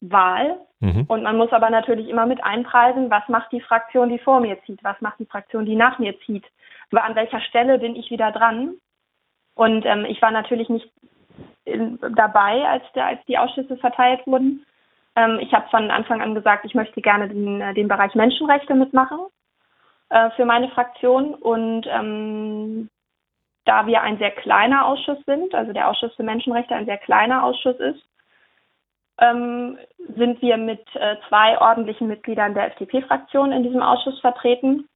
Äh, 0.00 0.54
mhm. 0.78 1.04
Und 1.08 1.24
man 1.24 1.36
muss 1.36 1.50
aber 1.50 1.70
natürlich 1.70 2.08
immer 2.08 2.26
mit 2.26 2.42
einpreisen, 2.44 3.10
was 3.10 3.28
macht 3.28 3.50
die 3.50 3.60
Fraktion, 3.60 4.10
die 4.10 4.20
vor 4.20 4.38
mir 4.38 4.62
zieht, 4.64 4.84
was 4.84 5.00
macht 5.00 5.18
die 5.18 5.26
Fraktion, 5.26 5.66
die 5.66 5.74
nach 5.74 5.98
mir 5.98 6.14
zieht, 6.20 6.44
an 6.92 7.16
welcher 7.16 7.40
Stelle 7.40 7.80
bin 7.80 7.96
ich 7.96 8.12
wieder 8.12 8.30
dran. 8.30 8.74
Und 9.56 9.84
ähm, 9.86 10.04
ich 10.04 10.22
war 10.22 10.30
natürlich 10.30 10.68
nicht 10.68 10.88
in, 11.64 11.98
dabei, 12.14 12.64
als, 12.68 12.84
der, 12.94 13.06
als 13.06 13.24
die 13.26 13.38
Ausschüsse 13.38 13.76
verteilt 13.76 14.24
wurden. 14.24 14.64
Ähm, 15.16 15.40
ich 15.40 15.52
habe 15.52 15.68
von 15.70 15.90
Anfang 15.90 16.22
an 16.22 16.36
gesagt, 16.36 16.64
ich 16.64 16.76
möchte 16.76 17.00
gerne 17.00 17.28
den, 17.28 17.74
den 17.74 17.88
Bereich 17.88 18.14
Menschenrechte 18.14 18.76
mitmachen 18.76 19.18
äh, 20.12 20.30
für 20.32 20.44
meine 20.44 20.68
Fraktion. 20.68 21.34
Und 21.34 21.86
ähm, 21.86 22.88
da 23.64 23.86
wir 23.86 24.02
ein 24.02 24.18
sehr 24.18 24.32
kleiner 24.32 24.86
Ausschuss 24.86 25.18
sind, 25.24 25.54
also 25.54 25.72
der 25.72 25.88
Ausschuss 25.88 26.14
für 26.14 26.22
Menschenrechte 26.22 26.74
ein 26.74 26.86
sehr 26.86 26.98
kleiner 26.98 27.44
Ausschuss 27.44 27.76
ist, 27.80 28.04
ähm, 29.18 29.78
sind 30.16 30.42
wir 30.42 30.56
mit 30.56 30.84
äh, 30.96 31.16
zwei 31.28 31.58
ordentlichen 31.58 32.08
Mitgliedern 32.08 32.54
der 32.54 32.66
FDP-Fraktion 32.68 33.52
in 33.52 33.62
diesem 33.62 33.82
Ausschuss 33.82 34.20
vertreten. 34.20 34.86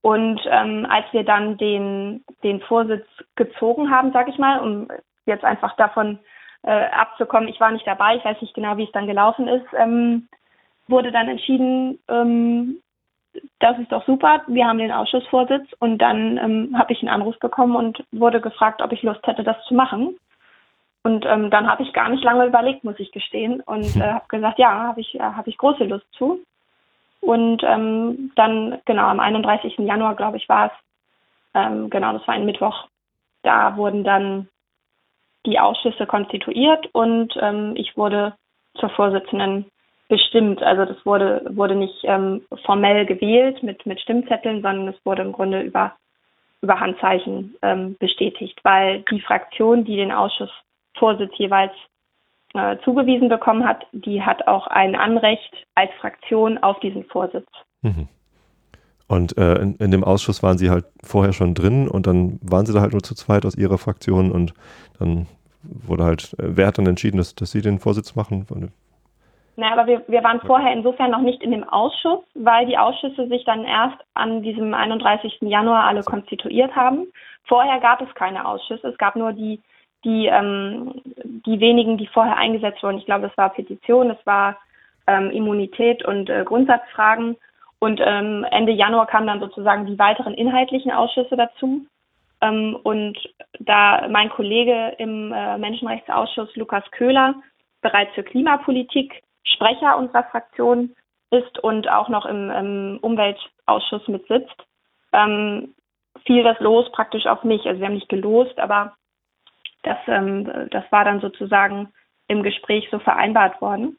Und 0.00 0.40
ähm, 0.46 0.86
als 0.88 1.06
wir 1.12 1.24
dann 1.24 1.58
den, 1.58 2.24
den 2.42 2.60
Vorsitz 2.62 3.06
gezogen 3.36 3.90
haben, 3.90 4.12
sage 4.12 4.30
ich 4.30 4.38
mal, 4.38 4.60
um 4.60 4.88
jetzt 5.26 5.44
einfach 5.44 5.76
davon 5.76 6.18
äh, 6.62 6.86
abzukommen, 6.86 7.48
ich 7.48 7.60
war 7.60 7.70
nicht 7.70 7.86
dabei, 7.86 8.16
ich 8.16 8.24
weiß 8.24 8.40
nicht 8.40 8.54
genau, 8.54 8.76
wie 8.76 8.84
es 8.84 8.92
dann 8.92 9.06
gelaufen 9.06 9.46
ist, 9.46 9.66
ähm, 9.76 10.28
wurde 10.88 11.12
dann 11.12 11.28
entschieden, 11.28 11.98
ähm, 12.08 12.81
das 13.60 13.78
ist 13.78 13.92
doch 13.92 14.04
super, 14.04 14.42
wir 14.46 14.66
haben 14.66 14.78
den 14.78 14.92
Ausschussvorsitz 14.92 15.72
und 15.78 15.98
dann 15.98 16.36
ähm, 16.36 16.78
habe 16.78 16.92
ich 16.92 17.00
einen 17.00 17.08
Anruf 17.08 17.38
bekommen 17.38 17.76
und 17.76 18.04
wurde 18.12 18.40
gefragt, 18.40 18.82
ob 18.82 18.92
ich 18.92 19.02
Lust 19.02 19.26
hätte, 19.26 19.44
das 19.44 19.56
zu 19.66 19.74
machen. 19.74 20.16
Und 21.04 21.26
ähm, 21.26 21.50
dann 21.50 21.68
habe 21.68 21.82
ich 21.82 21.92
gar 21.92 22.08
nicht 22.08 22.22
lange 22.22 22.46
überlegt, 22.46 22.84
muss 22.84 22.98
ich 22.98 23.10
gestehen, 23.10 23.60
und 23.60 23.96
äh, 23.96 24.02
habe 24.02 24.28
gesagt, 24.28 24.58
ja, 24.58 24.70
habe 24.70 25.00
ich, 25.00 25.14
äh, 25.14 25.20
hab 25.20 25.46
ich 25.46 25.58
große 25.58 25.84
Lust 25.84 26.06
zu. 26.12 26.40
Und 27.20 27.62
ähm, 27.64 28.32
dann, 28.36 28.78
genau, 28.84 29.06
am 29.06 29.20
31. 29.20 29.78
Januar, 29.78 30.14
glaube 30.14 30.36
ich, 30.36 30.48
war 30.48 30.66
es, 30.66 30.72
ähm, 31.54 31.90
genau, 31.90 32.12
das 32.12 32.26
war 32.26 32.34
ein 32.34 32.44
Mittwoch, 32.44 32.88
da 33.42 33.76
wurden 33.76 34.04
dann 34.04 34.48
die 35.46 35.58
Ausschüsse 35.58 36.06
konstituiert 36.06 36.88
und 36.92 37.34
ähm, 37.40 37.72
ich 37.76 37.96
wurde 37.96 38.34
zur 38.74 38.90
Vorsitzenden 38.90 39.66
bestimmt. 40.12 40.62
Also 40.62 40.84
das 40.84 41.06
wurde, 41.06 41.40
wurde 41.54 41.74
nicht 41.74 41.98
ähm, 42.02 42.42
formell 42.66 43.06
gewählt 43.06 43.62
mit, 43.62 43.86
mit 43.86 43.98
Stimmzetteln, 43.98 44.60
sondern 44.60 44.88
es 44.88 45.06
wurde 45.06 45.22
im 45.22 45.32
Grunde 45.32 45.62
über, 45.62 45.92
über 46.60 46.78
Handzeichen 46.78 47.54
ähm, 47.62 47.96
bestätigt, 47.98 48.60
weil 48.62 49.04
die 49.10 49.22
Fraktion, 49.22 49.86
die 49.86 49.96
den 49.96 50.12
Ausschussvorsitz 50.12 51.32
jeweils 51.38 51.72
äh, 52.52 52.76
zugewiesen 52.84 53.30
bekommen 53.30 53.66
hat, 53.66 53.86
die 53.92 54.20
hat 54.20 54.46
auch 54.46 54.66
ein 54.66 54.96
Anrecht 54.96 55.50
als 55.74 55.90
Fraktion 55.98 56.58
auf 56.58 56.78
diesen 56.80 57.04
Vorsitz. 57.04 57.48
Mhm. 57.80 58.06
Und 59.08 59.38
äh, 59.38 59.54
in, 59.62 59.76
in, 59.76 59.90
dem 59.92 60.04
Ausschuss 60.04 60.42
waren 60.42 60.58
sie 60.58 60.68
halt 60.68 60.84
vorher 61.02 61.32
schon 61.32 61.54
drin 61.54 61.88
und 61.88 62.06
dann 62.06 62.38
waren 62.42 62.66
sie 62.66 62.74
da 62.74 62.82
halt 62.82 62.92
nur 62.92 63.02
zu 63.02 63.14
zweit 63.14 63.46
aus 63.46 63.56
ihrer 63.56 63.78
Fraktion 63.78 64.30
und 64.30 64.52
dann 64.98 65.26
wurde 65.62 66.04
halt, 66.04 66.34
äh, 66.38 66.54
wer 66.54 66.66
hat 66.66 66.76
dann 66.76 66.86
entschieden, 66.86 67.16
dass, 67.16 67.34
dass 67.34 67.50
sie 67.50 67.62
den 67.62 67.78
Vorsitz 67.78 68.14
machen? 68.14 68.44
Naja, 69.56 69.72
aber 69.72 69.86
wir, 69.86 70.02
wir 70.08 70.24
waren 70.24 70.40
vorher 70.40 70.72
insofern 70.72 71.10
noch 71.10 71.20
nicht 71.20 71.42
in 71.42 71.50
dem 71.50 71.68
Ausschuss, 71.68 72.24
weil 72.34 72.66
die 72.66 72.78
Ausschüsse 72.78 73.28
sich 73.28 73.44
dann 73.44 73.64
erst 73.64 73.98
an 74.14 74.42
diesem 74.42 74.72
31. 74.72 75.38
Januar 75.42 75.84
alle 75.84 76.02
konstituiert 76.02 76.74
haben. 76.74 77.06
Vorher 77.44 77.80
gab 77.80 78.00
es 78.00 78.14
keine 78.14 78.46
Ausschüsse, 78.46 78.88
es 78.88 78.98
gab 78.98 79.14
nur 79.14 79.32
die, 79.32 79.60
die, 80.04 80.26
ähm, 80.26 81.02
die 81.04 81.60
wenigen, 81.60 81.98
die 81.98 82.06
vorher 82.06 82.36
eingesetzt 82.36 82.82
wurden. 82.82 82.98
Ich 82.98 83.04
glaube, 83.04 83.26
es 83.26 83.36
war 83.36 83.50
Petition, 83.50 84.10
es 84.10 84.26
war 84.26 84.56
ähm, 85.06 85.30
Immunität 85.30 86.04
und 86.04 86.30
äh, 86.30 86.44
Grundsatzfragen. 86.44 87.36
Und 87.78 88.00
ähm, 88.02 88.46
Ende 88.50 88.72
Januar 88.72 89.06
kamen 89.06 89.26
dann 89.26 89.40
sozusagen 89.40 89.86
die 89.86 89.98
weiteren 89.98 90.34
inhaltlichen 90.34 90.92
Ausschüsse 90.92 91.36
dazu. 91.36 91.84
Ähm, 92.40 92.78
und 92.84 93.18
da 93.58 94.06
mein 94.08 94.30
Kollege 94.30 94.94
im 94.98 95.32
äh, 95.32 95.58
Menschenrechtsausschuss, 95.58 96.54
Lukas 96.56 96.84
Köhler, 96.92 97.34
bereits 97.82 98.14
für 98.14 98.22
Klimapolitik 98.22 99.22
Sprecher 99.44 99.96
unserer 99.96 100.24
Fraktion 100.24 100.94
ist 101.30 101.58
und 101.58 101.88
auch 101.88 102.08
noch 102.08 102.26
im, 102.26 102.50
im 102.50 102.98
Umweltausschuss 103.00 104.06
mitsitzt, 104.08 104.56
ähm, 105.12 105.74
fiel 106.26 106.42
das 106.42 106.58
Los 106.60 106.90
praktisch 106.92 107.26
auf 107.26 107.42
mich. 107.42 107.64
Also 107.66 107.80
wir 107.80 107.86
haben 107.86 107.94
nicht 107.94 108.08
gelost, 108.08 108.58
aber 108.58 108.94
das, 109.82 109.98
ähm, 110.06 110.68
das 110.70 110.84
war 110.90 111.04
dann 111.04 111.20
sozusagen 111.20 111.92
im 112.28 112.42
Gespräch 112.42 112.86
so 112.90 112.98
vereinbart 112.98 113.60
worden. 113.60 113.98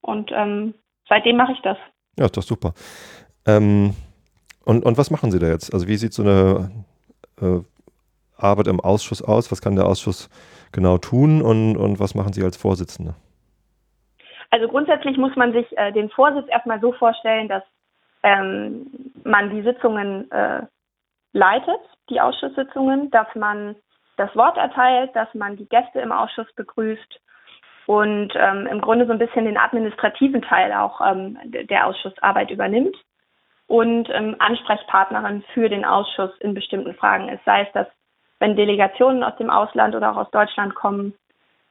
Und 0.00 0.30
ähm, 0.32 0.74
seitdem 1.08 1.36
mache 1.36 1.52
ich 1.52 1.60
das. 1.62 1.76
Ja, 2.18 2.26
ist 2.26 2.36
doch 2.36 2.42
super. 2.42 2.72
Ähm, 3.46 3.94
und, 4.64 4.84
und 4.84 4.98
was 4.98 5.10
machen 5.10 5.30
Sie 5.30 5.38
da 5.38 5.48
jetzt? 5.48 5.72
Also 5.72 5.88
wie 5.88 5.96
sieht 5.96 6.12
so 6.12 6.22
eine 6.22 6.70
äh, 7.40 7.60
Arbeit 8.36 8.68
im 8.68 8.80
Ausschuss 8.80 9.22
aus? 9.22 9.50
Was 9.50 9.60
kann 9.60 9.76
der 9.76 9.86
Ausschuss 9.86 10.28
genau 10.72 10.98
tun 10.98 11.42
und, 11.42 11.76
und 11.76 11.98
was 12.00 12.14
machen 12.14 12.32
Sie 12.32 12.42
als 12.42 12.56
Vorsitzende? 12.56 13.14
Also 14.50 14.68
grundsätzlich 14.68 15.16
muss 15.16 15.34
man 15.36 15.52
sich 15.52 15.66
äh, 15.76 15.92
den 15.92 16.10
Vorsitz 16.10 16.48
erstmal 16.48 16.80
so 16.80 16.92
vorstellen, 16.92 17.48
dass 17.48 17.62
ähm, 18.22 18.86
man 19.24 19.50
die 19.50 19.62
Sitzungen 19.62 20.30
äh, 20.30 20.62
leitet, 21.32 21.80
die 22.08 22.20
Ausschusssitzungen, 22.20 23.10
dass 23.10 23.32
man 23.34 23.76
das 24.16 24.34
Wort 24.34 24.56
erteilt, 24.56 25.14
dass 25.14 25.32
man 25.34 25.56
die 25.56 25.68
Gäste 25.68 26.00
im 26.00 26.12
Ausschuss 26.12 26.52
begrüßt 26.54 27.20
und 27.86 28.32
ähm, 28.36 28.66
im 28.66 28.80
Grunde 28.80 29.06
so 29.06 29.12
ein 29.12 29.18
bisschen 29.18 29.44
den 29.44 29.56
administrativen 29.56 30.42
Teil 30.42 30.72
auch 30.72 31.00
ähm, 31.00 31.38
der 31.44 31.86
Ausschussarbeit 31.86 32.50
übernimmt 32.50 32.96
und 33.66 34.08
ähm, 34.10 34.36
Ansprechpartnerin 34.38 35.44
für 35.54 35.68
den 35.68 35.84
Ausschuss 35.84 36.32
in 36.40 36.54
bestimmten 36.54 36.94
Fragen 36.94 37.28
ist. 37.28 37.44
Sei 37.44 37.62
es, 37.62 37.72
dass 37.72 37.86
wenn 38.40 38.56
Delegationen 38.56 39.22
aus 39.22 39.36
dem 39.36 39.50
Ausland 39.50 39.94
oder 39.94 40.12
auch 40.12 40.16
aus 40.16 40.30
Deutschland 40.30 40.74
kommen, 40.74 41.14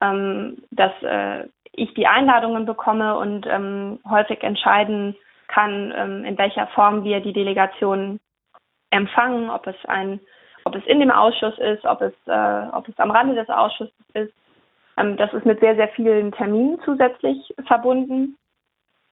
ähm, 0.02 0.58
dass 0.72 0.92
äh, 1.02 1.48
ich 1.78 1.94
die 1.94 2.08
Einladungen 2.08 2.66
bekomme 2.66 3.18
und 3.18 3.46
ähm, 3.48 4.00
häufig 4.10 4.44
entscheiden 4.44 5.16
kann, 5.48 5.94
ähm, 5.96 6.26
in 6.26 6.38
welcher 6.38 6.68
Form 6.68 7.04
wir 7.04 7.22
die 7.22 7.34
Delegation 7.34 8.20
empfangen, 8.90 9.50
ob 9.50 9.68
es 9.68 9.76
ein, 9.86 10.20
ob 10.66 10.76
es 10.76 10.86
in 10.88 11.00
dem 11.00 11.12
Ausschuss 11.12 11.58
ist, 11.60 11.86
ob 11.86 12.02
es, 12.02 12.14
äh, 12.26 12.68
ob 12.74 12.90
es 12.90 12.98
am 12.98 13.12
Rande 13.12 13.36
des 13.36 13.48
Ausschusses 13.50 13.94
ist. 14.14 14.34
Ähm, 14.98 15.18
das 15.18 15.32
ist 15.34 15.46
mit 15.46 15.60
sehr, 15.60 15.76
sehr 15.76 15.90
vielen 15.90 16.32
Terminen 16.32 16.80
zusätzlich 16.84 17.54
verbunden. 17.68 18.38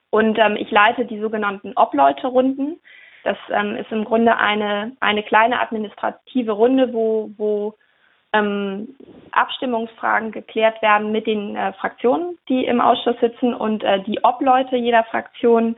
Und 0.10 0.39
ähm, 0.39 0.56
ich 0.56 0.71
leite 0.71 1.06
die 1.06 1.19
sogenannten 1.19 1.73
Obleute-Runden. 1.75 2.82
Das 3.23 3.38
ähm, 3.51 3.75
ist 3.75 3.91
im 3.91 4.06
Grunde 4.06 4.38
eine, 4.38 4.95
eine 5.01 5.21
kleine 5.21 5.60
administrative 5.60 6.51
Runde, 6.51 6.93
wo, 6.93 7.30
wo 7.38 7.75
ähm, 8.36 8.95
Abstimmungsfragen 9.32 10.32
geklärt 10.32 10.82
werden 10.82 11.12
mit 11.12 11.28
den 11.28 11.56
äh, 11.56 11.74
Fraktionen, 11.74 12.38
die 12.50 12.65
im 12.65 12.82
Ausschuss 12.82 13.19
sitzen. 13.19 13.54
Und 13.54 13.84
äh, 13.84 14.02
die 14.04 14.24
Obleute 14.24 14.76
jeder 14.76 15.04
Fraktion 15.06 15.76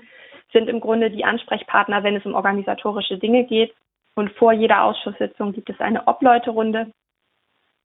sind 0.53 0.69
im 0.69 0.79
Grunde 0.79 1.09
die 1.09 1.25
Ansprechpartner, 1.25 2.03
wenn 2.03 2.15
es 2.15 2.25
um 2.25 2.35
organisatorische 2.35 3.17
Dinge 3.17 3.43
geht. 3.43 3.73
Und 4.15 4.31
vor 4.31 4.51
jeder 4.51 4.83
Ausschusssitzung 4.83 5.53
gibt 5.53 5.69
es 5.69 5.79
eine 5.79 6.07
Obleute-Runde, 6.07 6.91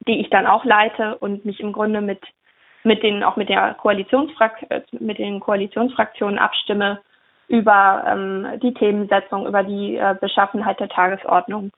die 0.07 0.21
ich 0.21 0.31
dann 0.31 0.47
auch 0.47 0.65
leite 0.65 1.19
und 1.19 1.45
mich 1.45 1.61
im 1.61 1.73
Grunde 1.73 2.01
mit, 2.01 2.21
mit 2.85 3.03
den, 3.03 3.23
auch 3.23 3.37
mit 3.37 3.49
der 3.49 3.75
Koalitionsfrak 3.75 4.67
äh, 4.71 4.81
mit 4.93 5.19
den 5.19 5.41
Koalitionsfraktionen 5.41 6.39
abstimme 6.39 7.01
über 7.49 8.05
ähm, 8.07 8.61
die 8.63 8.73
Themensetzung, 8.73 9.47
über 9.47 9.63
die 9.63 9.97
äh, 9.97 10.15
Beschaffenheit 10.19 10.81
der 10.81 10.89
Tagesordnung 10.89 11.71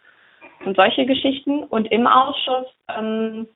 und 0.65 0.77
solche 0.77 1.07
Geschichten. 1.07 1.65
Und 1.65 1.91
im 1.91 2.07
Ausschuss 2.07 2.67
ähm, 2.89 3.49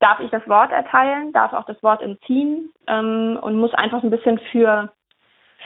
darf 0.00 0.20
ich 0.20 0.30
das 0.30 0.46
Wort 0.48 0.72
erteilen, 0.72 1.32
darf 1.32 1.52
auch 1.52 1.66
das 1.66 1.82
Wort 1.82 2.02
entziehen 2.02 2.72
ähm, 2.86 3.38
und 3.40 3.58
muss 3.58 3.74
einfach 3.74 4.02
ein 4.02 4.10
bisschen 4.10 4.38
für, 4.50 4.92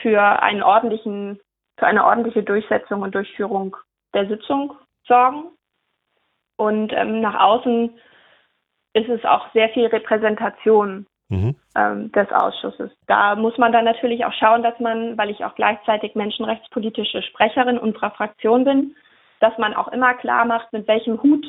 für 0.01 0.21
einen 0.41 0.63
ordentlichen, 0.63 1.39
für 1.77 1.87
eine 1.87 2.05
ordentliche 2.05 2.43
Durchsetzung 2.43 3.01
und 3.01 3.15
Durchführung 3.15 3.75
der 4.13 4.27
Sitzung 4.27 4.73
sorgen. 5.07 5.45
Und 6.57 6.93
ähm, 6.93 7.21
nach 7.21 7.39
außen 7.39 7.97
ist 8.93 9.09
es 9.09 9.23
auch 9.25 9.51
sehr 9.53 9.69
viel 9.69 9.85
Repräsentation 9.87 11.05
mhm. 11.29 11.55
ähm, 11.75 12.11
des 12.11 12.29
Ausschusses. 12.31 12.91
Da 13.07 13.35
muss 13.35 13.57
man 13.57 13.71
dann 13.71 13.85
natürlich 13.85 14.25
auch 14.25 14.33
schauen, 14.33 14.63
dass 14.63 14.79
man, 14.79 15.17
weil 15.17 15.29
ich 15.29 15.45
auch 15.45 15.55
gleichzeitig 15.55 16.15
menschenrechtspolitische 16.15 17.21
Sprecherin 17.21 17.77
unserer 17.77 18.11
Fraktion 18.11 18.63
bin, 18.63 18.95
dass 19.39 19.57
man 19.57 19.73
auch 19.73 19.87
immer 19.89 20.13
klar 20.15 20.45
macht, 20.45 20.71
mit 20.73 20.87
welchem 20.87 21.21
Hut 21.21 21.45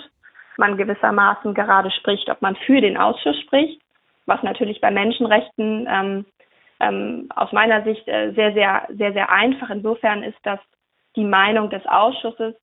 man 0.56 0.76
gewissermaßen 0.76 1.54
gerade 1.54 1.90
spricht, 1.90 2.28
ob 2.30 2.42
man 2.42 2.56
für 2.56 2.80
den 2.80 2.96
Ausschuss 2.96 3.38
spricht, 3.40 3.80
was 4.26 4.42
natürlich 4.42 4.80
bei 4.80 4.90
Menschenrechten 4.90 5.88
ähm, 5.90 6.26
ähm, 6.80 7.28
aus 7.34 7.52
meiner 7.52 7.82
Sicht 7.82 8.06
äh, 8.08 8.32
sehr, 8.32 8.52
sehr, 8.52 8.88
sehr, 8.90 9.12
sehr 9.12 9.30
einfach 9.30 9.70
insofern 9.70 10.22
ist, 10.22 10.38
dass 10.44 10.60
die 11.16 11.24
Meinung 11.24 11.70
des 11.70 11.84
Ausschusses 11.86 12.54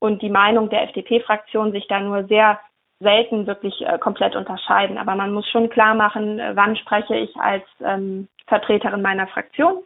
und 0.00 0.22
die 0.22 0.30
Meinung 0.30 0.70
der 0.70 0.82
FDP-Fraktion 0.84 1.72
sich 1.72 1.86
da 1.88 2.00
nur 2.00 2.24
sehr 2.24 2.60
selten 3.00 3.46
wirklich 3.46 3.80
äh, 3.82 3.98
komplett 3.98 4.36
unterscheiden. 4.36 4.98
Aber 4.98 5.14
man 5.14 5.32
muss 5.32 5.48
schon 5.48 5.70
klar 5.70 5.94
machen, 5.94 6.38
äh, 6.38 6.52
wann 6.54 6.76
spreche 6.76 7.16
ich 7.16 7.34
als 7.36 7.64
ähm, 7.80 8.28
Vertreterin 8.46 9.02
meiner 9.02 9.26
Fraktion 9.26 9.82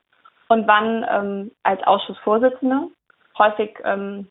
und 0.48 0.66
wann 0.66 1.04
ähm, 1.10 1.50
als 1.62 1.82
Ausschussvorsitzende. 1.86 2.88
Häufig 3.38 3.78
ähm, 3.84 4.28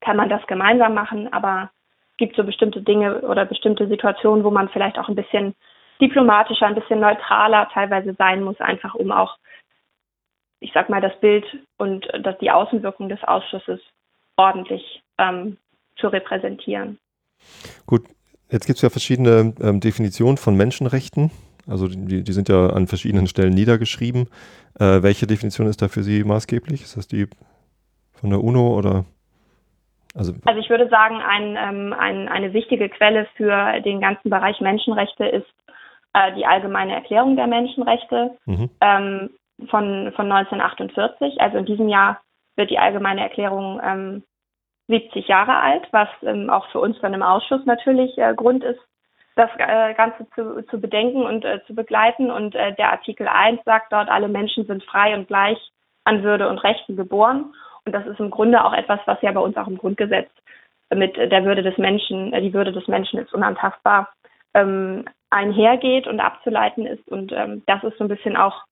kann 0.00 0.16
man 0.16 0.28
das 0.28 0.46
gemeinsam 0.46 0.94
machen, 0.94 1.32
aber 1.32 1.70
es 2.12 2.16
gibt 2.18 2.36
so 2.36 2.44
bestimmte 2.44 2.82
Dinge 2.82 3.20
oder 3.22 3.44
bestimmte 3.44 3.88
Situationen, 3.88 4.44
wo 4.44 4.50
man 4.50 4.68
vielleicht 4.68 4.98
auch 4.98 5.08
ein 5.08 5.14
bisschen 5.16 5.54
diplomatischer, 6.00 6.66
ein 6.66 6.74
bisschen 6.74 7.00
neutraler 7.00 7.68
teilweise 7.72 8.14
sein 8.14 8.42
muss, 8.42 8.60
einfach 8.60 8.94
um 8.94 9.10
auch, 9.12 9.36
ich 10.60 10.70
sag 10.72 10.88
mal, 10.88 11.00
das 11.00 11.18
Bild 11.20 11.44
und 11.78 12.06
dass 12.22 12.38
die 12.38 12.50
Außenwirkung 12.50 13.08
des 13.08 13.22
Ausschusses 13.24 13.80
ordentlich 14.36 15.02
ähm, 15.18 15.56
zu 15.96 16.08
repräsentieren. 16.08 16.98
Gut, 17.86 18.04
jetzt 18.50 18.66
gibt 18.66 18.76
es 18.76 18.82
ja 18.82 18.90
verschiedene 18.90 19.54
ähm, 19.60 19.80
Definitionen 19.80 20.36
von 20.36 20.56
Menschenrechten. 20.56 21.30
Also 21.66 21.88
die, 21.88 22.22
die, 22.22 22.32
sind 22.32 22.48
ja 22.48 22.70
an 22.70 22.86
verschiedenen 22.86 23.26
Stellen 23.26 23.54
niedergeschrieben. 23.54 24.28
Äh, 24.78 25.02
welche 25.02 25.26
Definition 25.26 25.66
ist 25.66 25.82
da 25.82 25.88
für 25.88 26.02
Sie 26.02 26.22
maßgeblich? 26.22 26.82
Ist 26.82 26.96
das 26.96 27.08
die 27.08 27.26
von 28.12 28.30
der 28.30 28.42
UNO 28.42 28.76
oder? 28.76 29.04
Also, 30.16 30.32
also 30.46 30.60
ich 30.60 30.70
würde 30.70 30.88
sagen, 30.88 31.20
ein, 31.20 31.56
ähm, 31.58 31.92
ein, 31.92 32.28
eine 32.28 32.52
wichtige 32.52 32.88
Quelle 32.88 33.26
für 33.36 33.80
den 33.80 34.00
ganzen 34.00 34.30
Bereich 34.30 34.60
Menschenrechte 34.60 35.26
ist 35.26 35.46
äh, 36.14 36.32
die 36.34 36.46
Allgemeine 36.46 36.94
Erklärung 36.94 37.36
der 37.36 37.46
Menschenrechte 37.46 38.36
mhm. 38.46 38.70
ähm, 38.80 39.30
von, 39.68 40.12
von 40.16 40.32
1948. 40.32 41.40
Also 41.40 41.58
in 41.58 41.66
diesem 41.66 41.88
Jahr 41.88 42.20
wird 42.56 42.70
die 42.70 42.78
Allgemeine 42.78 43.22
Erklärung 43.22 43.80
ähm, 43.84 44.22
70 44.88 45.26
Jahre 45.28 45.56
alt, 45.56 45.86
was 45.90 46.08
ähm, 46.22 46.48
auch 46.48 46.66
für 46.70 46.80
uns 46.80 46.98
dann 47.00 47.14
im 47.14 47.22
Ausschuss 47.22 47.64
natürlich 47.66 48.16
äh, 48.18 48.34
Grund 48.34 48.64
ist, 48.64 48.80
das 49.34 49.50
äh, 49.58 49.94
Ganze 49.94 50.26
zu, 50.34 50.62
zu 50.70 50.80
bedenken 50.80 51.22
und 51.22 51.44
äh, 51.44 51.60
zu 51.66 51.74
begleiten. 51.74 52.30
Und 52.30 52.54
äh, 52.54 52.74
der 52.74 52.92
Artikel 52.92 53.28
1 53.28 53.60
sagt 53.64 53.92
dort, 53.92 54.08
alle 54.08 54.28
Menschen 54.28 54.64
sind 54.66 54.82
frei 54.84 55.14
und 55.14 55.28
gleich 55.28 55.58
an 56.04 56.22
Würde 56.22 56.48
und 56.48 56.58
Rechten 56.58 56.96
geboren. 56.96 57.54
Und 57.86 57.92
das 57.92 58.06
ist 58.06 58.20
im 58.20 58.30
Grunde 58.30 58.64
auch 58.64 58.72
etwas, 58.72 59.00
was 59.06 59.22
ja 59.22 59.32
bei 59.32 59.40
uns 59.40 59.56
auch 59.56 59.68
im 59.68 59.78
Grundgesetz 59.78 60.28
mit 60.94 61.16
der 61.16 61.44
Würde 61.44 61.62
des 61.62 61.78
Menschen, 61.78 62.32
äh, 62.32 62.42
die 62.42 62.52
Würde 62.52 62.72
des 62.72 62.86
Menschen 62.88 63.18
ist 63.18 63.32
unantastbar, 63.32 64.12
ähm, 64.54 65.04
einhergeht 65.30 66.06
und 66.06 66.20
abzuleiten 66.20 66.86
ist. 66.86 67.06
Und 67.08 67.32
ähm, 67.32 67.62
das 67.66 67.82
ist 67.84 67.96
so 67.98 68.04
ein 68.04 68.08
bisschen 68.08 68.36
auch, 68.36 68.64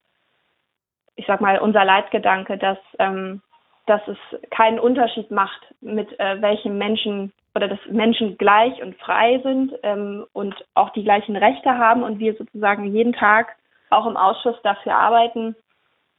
ich 1.17 1.27
sag 1.27 1.41
mal, 1.41 1.59
unser 1.59 1.85
Leitgedanke, 1.85 2.59
dass, 2.59 2.79
ähm, 2.99 3.41
dass 3.87 4.01
es 4.09 4.19
keinen 4.51 4.79
Unterschied 4.79 5.31
macht, 5.31 5.61
mit 5.81 6.19
äh, 6.19 6.41
welchem 6.43 6.79
Menschen 6.79 7.33
oder 7.57 7.69
dass 7.69 7.79
Menschen 7.89 8.37
gleich 8.37 8.83
und 8.83 8.97
frei 8.97 9.41
sind 9.45 9.73
ähm, 9.85 10.27
und 10.33 10.57
auch 10.75 10.91
die 10.91 11.05
gleichen 11.05 11.37
Rechte 11.37 11.79
haben 11.79 12.03
und 12.03 12.19
wir 12.19 12.35
sozusagen 12.35 12.85
jeden 12.93 13.13
Tag 13.13 13.55
auch 13.91 14.07
im 14.07 14.17
Ausschuss 14.17 14.57
dafür 14.65 14.97
arbeiten, 14.97 15.55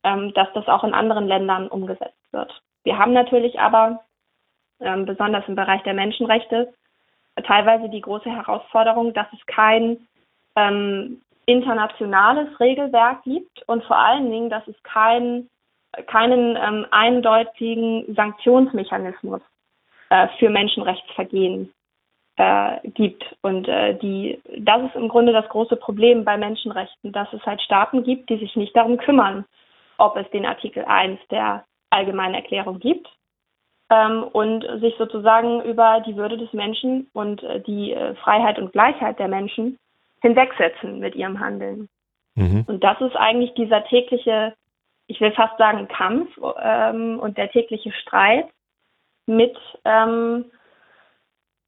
ähm, 0.04 0.34
dass 0.34 0.48
das 0.54 0.68
auch 0.68 0.86
in 0.86 0.94
anderen 0.94 1.28
Ländern 1.28 1.68
umgesetzt 1.68 2.16
wird. 2.32 2.62
Wir 2.86 2.98
haben 2.98 3.14
natürlich 3.14 3.60
aber, 3.60 4.00
ähm, 4.80 5.06
besonders 5.06 5.44
im 5.48 5.56
Bereich 5.56 5.82
der 5.84 5.94
Menschenrechte, 5.94 6.74
teilweise 7.44 7.90
die 7.90 8.02
große 8.02 8.30
Herausforderung, 8.30 9.14
dass 9.14 9.28
es 9.34 9.46
kein 9.48 10.08
ähm, 10.56 11.22
internationales 11.46 12.60
Regelwerk 12.60 13.24
gibt 13.24 13.68
und 13.68 13.84
vor 13.84 13.98
allen 13.98 14.30
Dingen, 14.32 14.50
dass 14.50 14.66
es 14.68 14.82
kein, 14.84 15.50
keinen 16.08 16.56
ähm, 16.56 16.86
eindeutigen 16.92 18.16
Sanktionsmechanismus 18.16 19.42
äh, 20.10 20.28
für 20.40 20.50
Menschenrechtsvergehen 20.50 21.74
äh, 22.38 22.88
gibt. 22.90 23.24
Und 23.42 23.68
äh, 23.68 23.98
die, 23.98 24.40
das 24.60 24.84
ist 24.84 24.96
im 24.96 25.10
Grunde 25.10 25.34
das 25.34 25.50
große 25.50 25.76
Problem 25.76 26.24
bei 26.24 26.38
Menschenrechten, 26.38 27.12
dass 27.12 27.32
es 27.34 27.46
halt 27.46 27.62
Staaten 27.62 28.04
gibt, 28.04 28.30
die 28.30 28.38
sich 28.38 28.56
nicht 28.56 28.76
darum 28.76 28.98
kümmern, 28.98 29.46
ob 29.98 30.16
es 30.18 30.30
den 30.32 30.46
Artikel 30.46 30.86
1 30.86 31.20
der 31.32 31.66
Allgemeinen 31.96 32.36
Erklärung 32.36 32.80
gibt 32.80 33.08
ähm, 33.90 34.24
und 34.24 34.66
sich 34.82 34.96
sozusagen 34.98 35.62
über 35.64 36.04
die 36.06 36.16
Würde 36.16 36.38
des 36.38 36.52
Menschen 36.54 37.08
und 37.14 37.44
äh, 37.44 37.62
die 37.62 37.94
äh, 37.94 38.16
Freiheit 38.16 38.60
und 38.60 38.72
Gleichheit 38.72 39.20
der 39.20 39.28
Menschen 39.28 39.80
hinwegsetzen 40.22 41.00
mit 41.00 41.16
ihrem 41.16 41.40
Handeln. 41.40 41.90
Mhm. 42.36 42.66
Und 42.68 42.84
das 42.84 43.00
ist 43.02 43.16
eigentlich 43.16 43.54
dieser 43.54 43.84
tägliche, 43.86 44.54
ich 45.08 45.22
will 45.22 45.32
fast 45.32 45.58
sagen, 45.58 45.88
Kampf 45.88 46.30
ähm, 46.62 47.20
und 47.20 47.38
der 47.38 47.50
tägliche 47.50 47.92
Streit 47.92 48.48
mit 49.28 49.56
ähm, 49.86 50.46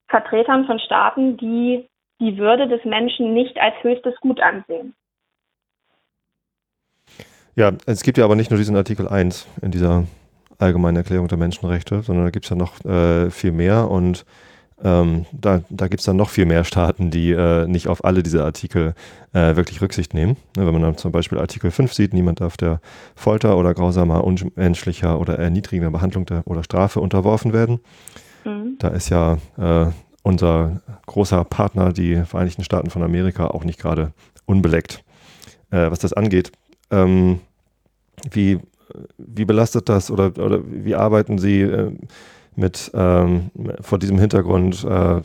Vertretern 0.07 0.65
von 0.65 0.79
Staaten, 0.79 1.37
die 1.37 1.87
die 2.19 2.37
Würde 2.37 2.67
des 2.67 2.83
Menschen 2.83 3.33
nicht 3.33 3.59
als 3.59 3.75
höchstes 3.81 4.15
Gut 4.21 4.41
ansehen. 4.41 4.95
Ja, 7.55 7.71
es 7.85 8.03
gibt 8.03 8.17
ja 8.17 8.25
aber 8.25 8.35
nicht 8.35 8.51
nur 8.51 8.57
diesen 8.57 8.75
Artikel 8.75 9.07
1 9.07 9.47
in 9.61 9.71
dieser 9.71 10.05
allgemeinen 10.59 10.97
Erklärung 10.97 11.27
der 11.27 11.37
Menschenrechte, 11.37 12.01
sondern 12.01 12.25
da 12.25 12.31
gibt 12.31 12.45
es 12.45 12.49
ja 12.49 12.55
noch 12.55 12.83
äh, 12.85 13.29
viel 13.29 13.51
mehr 13.51 13.89
und 13.89 14.25
ähm, 14.83 15.25
da, 15.31 15.61
da 15.69 15.87
gibt 15.87 16.01
es 16.01 16.05
dann 16.05 16.17
noch 16.17 16.29
viel 16.29 16.45
mehr 16.45 16.63
Staaten, 16.63 17.09
die 17.09 17.31
äh, 17.31 17.65
nicht 17.67 17.87
auf 17.87 18.05
alle 18.05 18.21
diese 18.21 18.43
Artikel 18.43 18.93
äh, 19.33 19.55
wirklich 19.55 19.81
Rücksicht 19.81 20.13
nehmen. 20.13 20.37
Ne, 20.55 20.65
wenn 20.67 20.73
man 20.73 20.83
dann 20.83 20.97
zum 20.97 21.11
Beispiel 21.11 21.39
Artikel 21.39 21.71
5 21.71 21.93
sieht, 21.93 22.13
niemand 22.13 22.41
darf 22.41 22.57
der 22.57 22.79
Folter 23.15 23.57
oder 23.57 23.73
grausamer, 23.73 24.23
unmenschlicher 24.23 25.19
oder 25.19 25.39
erniedrigender 25.39 25.89
Behandlung 25.89 26.25
der, 26.27 26.45
oder 26.45 26.63
Strafe 26.63 26.99
unterworfen 26.99 27.53
werden. 27.53 27.79
Mhm. 28.45 28.75
Da 28.77 28.89
ist 28.89 29.09
ja 29.09 29.37
äh, 29.57 29.87
unser 30.21 30.81
großer 31.07 31.43
Partner, 31.43 31.91
die 31.91 32.23
Vereinigten 32.25 32.63
Staaten 32.63 32.91
von 32.91 33.01
Amerika, 33.01 33.47
auch 33.47 33.63
nicht 33.63 33.79
gerade 33.79 34.11
unbeleckt, 34.45 35.03
äh, 35.71 35.89
was 35.89 35.99
das 35.99 36.13
angeht. 36.13 36.51
Ähm, 36.91 37.39
wie, 38.29 38.59
wie 39.17 39.45
belastet 39.45 39.89
das 39.89 40.11
oder, 40.11 40.31
oder 40.37 40.61
wie 40.65 40.95
arbeiten 40.95 41.37
Sie 41.37 41.61
äh, 41.61 41.91
mit 42.55 42.91
ähm, 42.93 43.51
vor 43.81 43.99
diesem 43.99 44.17
Hintergrund 44.19 44.83
äh, 44.83 45.21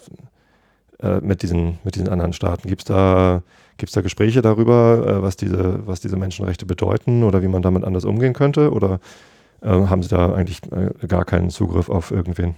äh, 1.03 1.21
mit, 1.21 1.43
diesen, 1.43 1.79
mit 1.85 1.95
diesen 1.97 2.09
anderen 2.09 2.33
Staaten? 2.33 2.69
Gibt 2.69 2.83
es 2.83 2.87
da, 2.87 3.43
gibt's 3.77 3.95
da 3.95 4.03
Gespräche 4.03 4.43
darüber, 4.43 5.05
äh, 5.07 5.23
was, 5.23 5.37
diese, 5.37 5.87
was 5.87 6.01
diese 6.01 6.17
Menschenrechte 6.17 6.67
bedeuten 6.67 7.25
oder 7.25 7.43
wie 7.43 7.49
man 7.49 7.63
damit 7.63 7.85
anders 7.85 8.05
umgehen 8.05 8.35
könnte? 8.35 8.73
Oder 8.73 9.01
äh, 9.63 9.69
haben 9.69 10.03
Sie 10.03 10.15
da 10.15 10.33
eigentlich 10.35 10.61
äh, 10.73 11.07
gar 11.07 11.25
keinen 11.25 11.51
Zugriff 11.51 11.89
auf 11.89 12.11
irgendwen? 12.11 12.55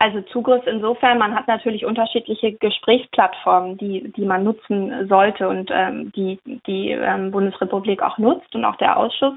Also 0.00 0.20
Zugriff 0.32 0.64
insofern, 0.66 1.18
man 1.18 1.34
hat 1.34 1.48
natürlich 1.48 1.84
unterschiedliche 1.84 2.52
Gesprächsplattformen, 2.52 3.78
die, 3.78 4.12
die 4.16 4.24
man 4.24 4.44
nutzen 4.44 5.08
sollte 5.08 5.48
und 5.48 5.70
ähm, 5.72 6.12
die 6.14 6.38
die 6.66 6.90
ähm, 6.90 7.32
Bundesrepublik 7.32 8.00
auch 8.00 8.16
nutzt 8.16 8.54
und 8.54 8.64
auch 8.64 8.76
der 8.76 8.96
Ausschuss. 8.96 9.34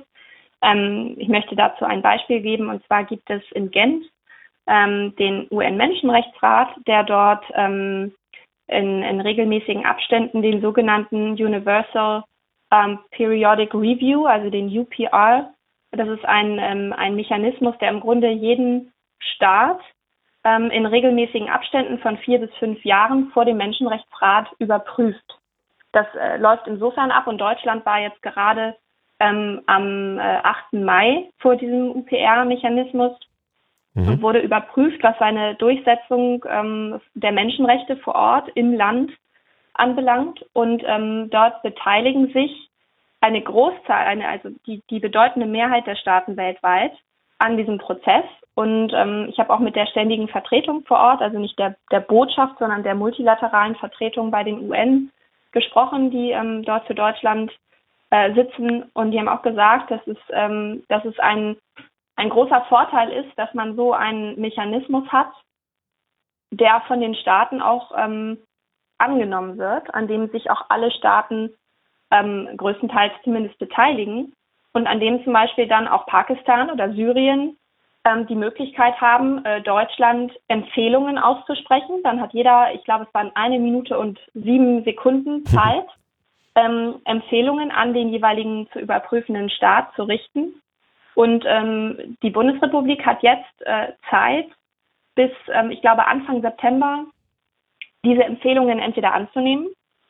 Ähm, 0.62 1.16
ich 1.18 1.28
möchte 1.28 1.56
dazu 1.56 1.86
ein 1.86 2.02
Beispiel 2.02 2.42
geben, 2.42 2.70
und 2.70 2.86
zwar 2.86 3.04
gibt 3.04 3.30
es 3.30 3.42
in 3.52 3.72
Gent 3.72 4.06
ähm, 4.68 5.16
den 5.18 5.48
UN-Menschenrechtsrat, 5.52 6.70
der 6.88 7.04
dort 7.04 7.44
ähm, 7.54 8.14
in, 8.68 9.04
in, 9.04 9.22
regelmäßigen 9.22 9.86
Abständen 9.86 10.42
den 10.42 10.62
sogenannten 10.62 11.32
Universal 11.32 12.24
ähm, 12.72 13.00
Periodic 13.12 13.74
Review, 13.74 14.26
also 14.26 14.50
den 14.50 14.68
UPR, 14.68 15.52
das 15.92 16.08
ist 16.08 16.26
ein, 16.26 16.58
ähm, 16.60 16.94
ein 16.96 17.16
Mechanismus, 17.16 17.78
der 17.80 17.90
im 17.90 18.00
Grunde 18.00 18.30
jeden 18.30 18.94
Staat 19.20 19.82
ähm, 20.44 20.72
in 20.72 20.86
regelmäßigen 20.86 21.50
Abständen 21.50 22.00
von 22.00 22.18
vier 22.20 22.40
bis 22.40 22.54
fünf 22.56 22.84
Jahren 22.86 23.30
vor 23.32 23.46
dem 23.46 23.58
Menschenrechtsrat 23.58 24.48
überprüft. 24.60 25.38
Das 25.92 26.08
äh, 26.16 26.38
läuft 26.38 26.68
insofern 26.68 27.12
ab 27.12 27.28
und 27.28 27.40
Deutschland 27.40 27.86
war 27.86 28.00
jetzt 28.00 28.22
gerade 28.22 28.76
ähm, 29.22 29.62
am 29.68 30.18
äh, 30.18 30.22
8. 30.22 30.74
Mai 30.74 31.30
vor 31.38 31.56
diesem 31.56 31.92
UPR-Mechanismus 31.92 33.18
mhm. 33.94 34.08
und 34.08 34.22
wurde 34.22 34.40
überprüft, 34.40 35.02
was 35.04 35.18
seine 35.20 35.56
Durchsetzung 35.56 36.44
ähm, 36.50 37.00
der 37.14 37.32
Menschenrechte 37.32 37.98
vor 37.98 38.16
Ort 38.16 38.50
im 38.56 38.74
Land 38.74 39.12
anbelangt. 39.74 40.44
Und 40.54 40.84
ähm, 40.86 41.30
dort 41.30 41.62
beteiligen 41.62 42.34
sich 42.34 42.70
eine 43.22 43.42
Großzahl, 43.42 44.06
eine, 44.06 44.28
also 44.28 44.50
die, 44.66 44.82
die 44.90 45.00
bedeutende 45.00 45.48
Mehrheit 45.48 45.86
der 45.86 45.96
Staaten 45.96 46.36
weltweit 46.36 46.94
an 47.38 47.58
diesem 47.58 47.78
Prozess. 47.78 48.26
Und 48.56 48.92
ähm, 48.94 49.28
ich 49.30 49.40
habe 49.40 49.54
auch 49.54 49.60
mit 49.60 49.76
der 49.76 49.86
ständigen 49.86 50.28
Vertretung 50.28 50.84
vor 50.86 51.00
Ort, 51.00 51.22
also 51.22 51.40
nicht 51.40 51.58
der, 51.58 51.76
der 51.92 52.02
Botschaft, 52.02 52.58
sondern 52.60 52.84
der 52.84 52.96
multilateralen 52.96 53.76
Vertretung 53.76 54.32
bei 54.32 54.44
den 54.44 54.70
UN 54.70 55.12
gesprochen, 55.52 56.12
die 56.12 56.32
ähm, 56.32 56.64
dort 56.64 56.86
für 56.88 56.96
Deutschland 56.96 57.52
äh, 58.12 58.34
sitzen 58.34 58.90
und 58.94 59.12
die 59.12 59.20
haben 59.20 59.30
auch 59.30 59.42
gesagt, 59.42 59.90
dass 59.90 60.06
es, 60.06 60.18
ähm, 60.30 60.84
dass 60.90 61.04
es 61.06 61.18
ein, 61.20 61.58
ein 62.16 62.30
großer 62.30 62.66
Vorteil 62.70 63.12
ist, 63.12 63.32
dass 63.38 63.54
man 63.54 63.76
so 63.76 63.94
einen 63.94 64.40
Mechanismus 64.40 65.08
hat, 65.10 65.32
der 66.52 66.82
von 66.88 67.00
den 67.00 67.16
Staaten 67.16 67.62
auch 67.62 67.92
ähm, 67.98 68.38
angenommen 68.98 69.58
wird, 69.58 69.94
an 69.94 70.08
dem 70.08 70.30
sich 70.30 70.52
auch 70.52 70.66
alle 70.70 70.92
Staaten 70.92 71.54
ähm, 72.12 72.50
größtenteils 72.58 73.14
zumindest 73.24 73.58
beteiligen 73.58 74.34
und 74.74 74.88
an 74.88 75.00
dem 75.00 75.24
zum 75.24 75.34
Beispiel 75.34 75.68
dann 75.68 75.88
auch 75.88 76.06
Pakistan 76.06 76.70
oder 76.70 76.94
Syrien 76.94 77.58
ähm, 78.04 78.28
die 78.28 78.36
Möglichkeit 78.36 79.00
haben, 79.00 79.44
äh, 79.46 79.62
Deutschland 79.62 80.34
Empfehlungen 80.48 81.18
auszusprechen. 81.18 82.02
Dann 82.04 82.20
hat 82.20 82.34
jeder, 82.34 82.74
ich 82.74 82.84
glaube, 82.84 83.06
es 83.08 83.14
waren 83.14 83.32
eine 83.36 83.60
Minute 83.60 83.98
und 83.98 84.20
sieben 84.34 84.84
Sekunden 84.84 85.46
Zeit, 85.46 85.88
ähm, 86.56 87.02
Empfehlungen 87.06 87.72
an 87.72 87.94
den 87.94 88.10
jeweiligen 88.10 88.68
zu 88.72 88.80
überprüfenden 88.80 89.50
Staat 89.50 89.94
zu 89.96 90.04
richten. 90.04 90.62
Und 91.16 91.44
ähm, 91.48 92.18
die 92.24 92.30
Bundesrepublik 92.30 93.06
hat 93.06 93.22
jetzt 93.22 93.62
äh, 93.62 93.94
Zeit, 94.10 94.48
bis, 95.16 95.32
ähm, 95.54 95.72
ich 95.72 95.82
glaube, 95.82 96.08
Anfang 96.08 96.42
September 96.42 97.06
diese 98.04 98.24
Empfehlungen 98.24 98.80
entweder 98.80 99.14
anzunehmen 99.14 99.68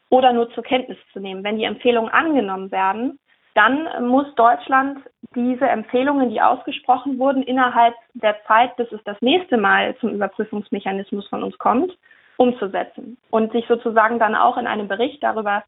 oder 0.10 0.32
nur 0.34 0.50
zur 0.52 0.64
Kenntnis 0.64 0.98
zu 1.12 1.20
nehmen. 1.20 1.44
Wenn 1.44 1.58
die 1.58 1.66
Empfehlungen 1.66 2.12
angenommen 2.12 2.72
werden, 2.72 3.20
dann 3.54 4.08
muss 4.08 4.34
Deutschland 4.36 5.00
diese 5.36 5.68
Empfehlungen, 5.68 6.30
die 6.30 6.42
ausgesprochen 6.42 7.20
wurden, 7.20 7.44
innerhalb 7.44 7.96
der 8.14 8.38
Zeit, 8.46 8.76
bis 8.78 8.92
es 8.92 9.04
das 9.04 9.18
nächste 9.22 9.58
Mal 9.58 9.96
zum 9.98 10.12
Überprüfungsmechanismus 10.12 11.28
von 11.28 11.44
uns 11.44 11.58
kommt, 11.58 11.98
umzusetzen 12.38 13.18
und 13.30 13.52
sich 13.52 13.66
sozusagen 13.68 14.20
dann 14.20 14.36
auch 14.36 14.58
in 14.58 14.68
einem 14.68 14.88
Bericht 14.88 15.22
darüber 15.22 15.64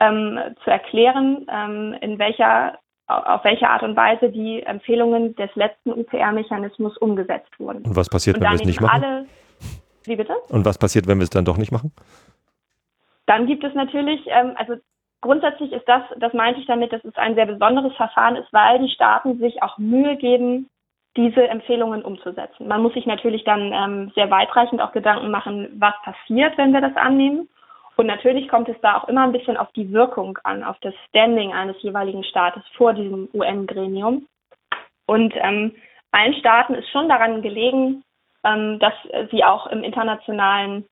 ähm, 0.00 0.38
zu 0.62 0.70
erklären, 0.70 1.46
ähm, 1.50 1.94
in 2.00 2.18
welcher, 2.18 2.78
auf 3.06 3.44
welche 3.44 3.68
Art 3.68 3.82
und 3.82 3.96
Weise 3.96 4.30
die 4.30 4.62
Empfehlungen 4.62 5.34
des 5.36 5.54
letzten 5.54 5.92
UPR-Mechanismus 5.92 6.96
umgesetzt 6.98 7.58
wurden. 7.58 7.82
Und 7.82 7.96
was 7.96 8.08
passiert, 8.08 8.36
und 8.36 8.42
wenn 8.42 8.50
wir 8.50 8.56
es 8.56 8.64
nicht 8.64 8.80
machen? 8.80 9.04
Alle, 9.04 9.26
wie 10.04 10.16
bitte? 10.16 10.34
Und 10.48 10.64
was 10.64 10.78
passiert, 10.78 11.06
wenn 11.06 11.18
wir 11.18 11.24
es 11.24 11.30
dann 11.30 11.44
doch 11.44 11.56
nicht 11.56 11.72
machen? 11.72 11.92
Dann 13.26 13.46
gibt 13.46 13.64
es 13.64 13.74
natürlich, 13.74 14.20
ähm, 14.26 14.52
also 14.56 14.76
grundsätzlich 15.20 15.72
ist 15.72 15.86
das, 15.88 16.02
das 16.18 16.32
meinte 16.32 16.60
ich 16.60 16.66
damit, 16.66 16.92
dass 16.92 17.04
es 17.04 17.16
ein 17.16 17.34
sehr 17.34 17.46
besonderes 17.46 17.94
Verfahren 17.96 18.36
ist, 18.36 18.52
weil 18.52 18.78
die 18.78 18.92
Staaten 18.92 19.38
sich 19.38 19.62
auch 19.62 19.78
Mühe 19.78 20.16
geben, 20.16 20.68
diese 21.16 21.48
Empfehlungen 21.48 22.02
umzusetzen. 22.02 22.68
Man 22.68 22.82
muss 22.82 22.92
sich 22.92 23.06
natürlich 23.06 23.42
dann 23.44 23.72
ähm, 23.72 24.12
sehr 24.14 24.30
weitreichend 24.30 24.80
auch 24.82 24.92
Gedanken 24.92 25.30
machen, 25.30 25.68
was 25.78 25.94
passiert, 26.04 26.56
wenn 26.58 26.72
wir 26.72 26.82
das 26.82 26.94
annehmen. 26.96 27.48
Und 27.96 28.06
natürlich 28.06 28.48
kommt 28.48 28.68
es 28.68 28.76
da 28.82 28.98
auch 28.98 29.08
immer 29.08 29.22
ein 29.22 29.32
bisschen 29.32 29.56
auf 29.56 29.72
die 29.72 29.90
Wirkung 29.92 30.38
an, 30.44 30.62
auf 30.62 30.76
das 30.80 30.94
Standing 31.08 31.52
eines 31.52 31.80
jeweiligen 31.82 32.24
Staates 32.24 32.62
vor 32.76 32.92
diesem 32.92 33.28
UN-Gremium. 33.32 34.26
Und 35.06 35.34
ähm, 35.36 35.74
allen 36.12 36.34
Staaten 36.34 36.74
ist 36.74 36.90
schon 36.90 37.08
daran 37.08 37.40
gelegen, 37.40 38.04
ähm, 38.44 38.78
dass 38.78 38.92
sie 39.30 39.44
auch 39.44 39.66
im 39.68 39.82
internationalen, 39.82 40.84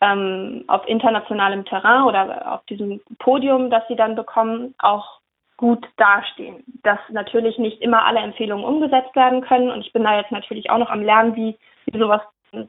ähm, 0.00 0.64
auf 0.68 0.86
internationalem 0.86 1.64
Terrain 1.64 2.04
oder 2.04 2.52
auf 2.52 2.64
diesem 2.66 3.00
Podium, 3.18 3.68
das 3.70 3.82
sie 3.88 3.96
dann 3.96 4.14
bekommen, 4.14 4.74
auch 4.78 5.20
gut 5.56 5.84
dastehen. 5.96 6.62
Dass 6.84 6.98
natürlich 7.10 7.58
nicht 7.58 7.80
immer 7.82 8.04
alle 8.06 8.20
Empfehlungen 8.20 8.64
umgesetzt 8.64 9.14
werden 9.16 9.40
können. 9.40 9.70
Und 9.70 9.80
ich 9.80 9.92
bin 9.92 10.04
da 10.04 10.16
jetzt 10.16 10.32
natürlich 10.32 10.70
auch 10.70 10.78
noch 10.78 10.90
am 10.90 11.02
Lernen, 11.02 11.34
wie, 11.34 11.56
wie 11.86 11.98
sowas 11.98 12.20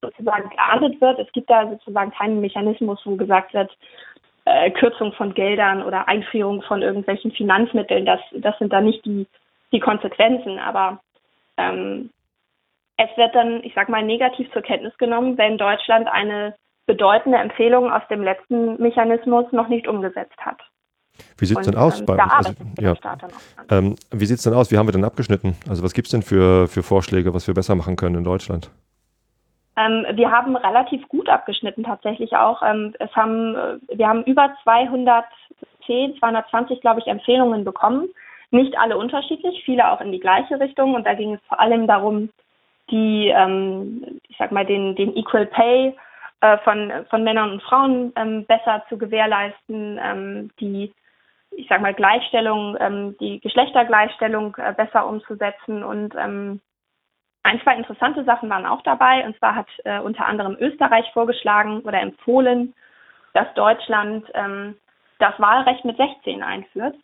sozusagen 0.01 0.49
geahndet 0.49 0.99
wird. 1.01 1.19
Es 1.19 1.31
gibt 1.31 1.49
da 1.49 1.69
sozusagen 1.69 2.11
keinen 2.11 2.41
Mechanismus, 2.41 2.99
wo 3.05 3.15
gesagt 3.15 3.53
wird, 3.53 3.75
äh, 4.45 4.71
Kürzung 4.71 5.13
von 5.13 5.33
Geldern 5.33 5.83
oder 5.83 6.07
Einführung 6.07 6.61
von 6.61 6.81
irgendwelchen 6.81 7.31
Finanzmitteln, 7.31 8.05
das, 8.05 8.19
das 8.31 8.57
sind 8.59 8.71
da 8.71 8.81
nicht 8.81 9.03
die, 9.05 9.27
die 9.71 9.79
Konsequenzen. 9.79 10.59
Aber 10.59 10.99
ähm, 11.57 12.11
es 12.97 13.09
wird 13.17 13.33
dann, 13.35 13.63
ich 13.63 13.73
sag 13.73 13.89
mal, 13.89 14.03
negativ 14.03 14.51
zur 14.53 14.61
Kenntnis 14.61 14.97
genommen, 14.97 15.37
wenn 15.37 15.57
Deutschland 15.57 16.07
eine 16.07 16.55
bedeutende 16.85 17.39
Empfehlung 17.39 17.91
aus 17.91 18.03
dem 18.09 18.23
letzten 18.23 18.81
Mechanismus 18.81 19.51
noch 19.51 19.67
nicht 19.67 19.87
umgesetzt 19.87 20.37
hat. 20.37 20.61
Wie 21.37 21.45
sieht 21.45 21.57
es 21.57 21.65
denn 21.65 21.75
aus? 21.75 21.99
Ähm, 21.99 22.05
bei, 22.05 22.17
also, 22.17 22.53
ja. 22.79 22.95
ähm, 23.69 23.95
wie 24.11 24.25
sieht 24.25 24.37
es 24.37 24.43
denn 24.43 24.53
aus? 24.53 24.71
Wie 24.71 24.77
haben 24.77 24.87
wir 24.87 24.91
denn 24.91 25.05
abgeschnitten? 25.05 25.55
Also 25.67 25.83
was 25.83 25.93
gibt 25.93 26.07
es 26.07 26.11
denn 26.11 26.21
für, 26.21 26.67
für 26.67 26.83
Vorschläge, 26.83 27.33
was 27.33 27.47
wir 27.47 27.53
besser 27.53 27.75
machen 27.75 27.95
können 27.95 28.15
in 28.15 28.23
Deutschland? 28.23 28.69
Ähm, 29.77 30.05
wir 30.13 30.31
haben 30.31 30.55
relativ 30.55 31.07
gut 31.09 31.29
abgeschnitten 31.29 31.83
tatsächlich 31.83 32.35
auch. 32.35 32.61
Ähm, 32.61 32.93
es 32.99 33.13
haben, 33.15 33.55
äh, 33.55 33.77
wir 33.97 34.07
haben 34.07 34.23
über 34.23 34.55
210, 34.63 36.17
220, 36.17 36.81
glaube 36.81 37.01
ich, 37.01 37.07
Empfehlungen 37.07 37.65
bekommen. 37.65 38.07
Nicht 38.51 38.77
alle 38.77 38.97
unterschiedlich, 38.97 39.63
viele 39.65 39.91
auch 39.91 39.99
in 40.01 40.11
die 40.11 40.19
gleiche 40.19 40.59
Richtung. 40.59 40.95
Und 40.95 41.05
da 41.05 41.13
ging 41.13 41.33
es 41.33 41.41
vor 41.47 41.59
allem 41.59 41.87
darum, 41.87 42.29
die, 42.89 43.27
ähm, 43.35 44.21
ich 44.29 44.37
sag 44.37 44.51
mal, 44.51 44.65
den, 44.65 44.95
den 44.95 45.15
Equal 45.17 45.45
Pay 45.47 45.95
äh, 46.41 46.57
von, 46.59 46.91
von 47.09 47.23
Männern 47.23 47.51
und 47.51 47.63
Frauen 47.63 48.13
ähm, 48.15 48.45
besser 48.45 48.83
zu 48.87 48.97
gewährleisten, 48.97 49.99
ähm, 50.01 50.51
die, 50.59 50.93
ich 51.51 51.67
sag 51.67 51.81
mal, 51.81 51.93
Gleichstellung, 51.93 52.77
ähm, 52.79 53.15
die 53.19 53.39
Geschlechtergleichstellung 53.41 54.55
äh, 54.55 54.73
besser 54.73 55.07
umzusetzen 55.07 55.83
und 55.83 56.13
ähm, 56.17 56.61
ein, 57.45 57.61
zwei 57.61 57.75
interessante 57.75 58.23
Sachen 58.23 58.49
waren 58.49 58.65
auch 58.65 58.81
dabei. 58.81 59.23
Und 59.25 59.37
zwar 59.37 59.55
hat 59.55 59.67
äh, 59.83 59.99
unter 59.99 60.25
anderem 60.25 60.57
Österreich 60.59 61.05
vorgeschlagen 61.13 61.81
oder 61.81 62.01
empfohlen, 62.01 62.73
dass 63.33 63.53
Deutschland 63.53 64.25
ähm, 64.33 64.75
das 65.19 65.39
Wahlrecht 65.39 65.85
mit 65.85 65.97
16 65.97 66.41
einführt, 66.41 66.95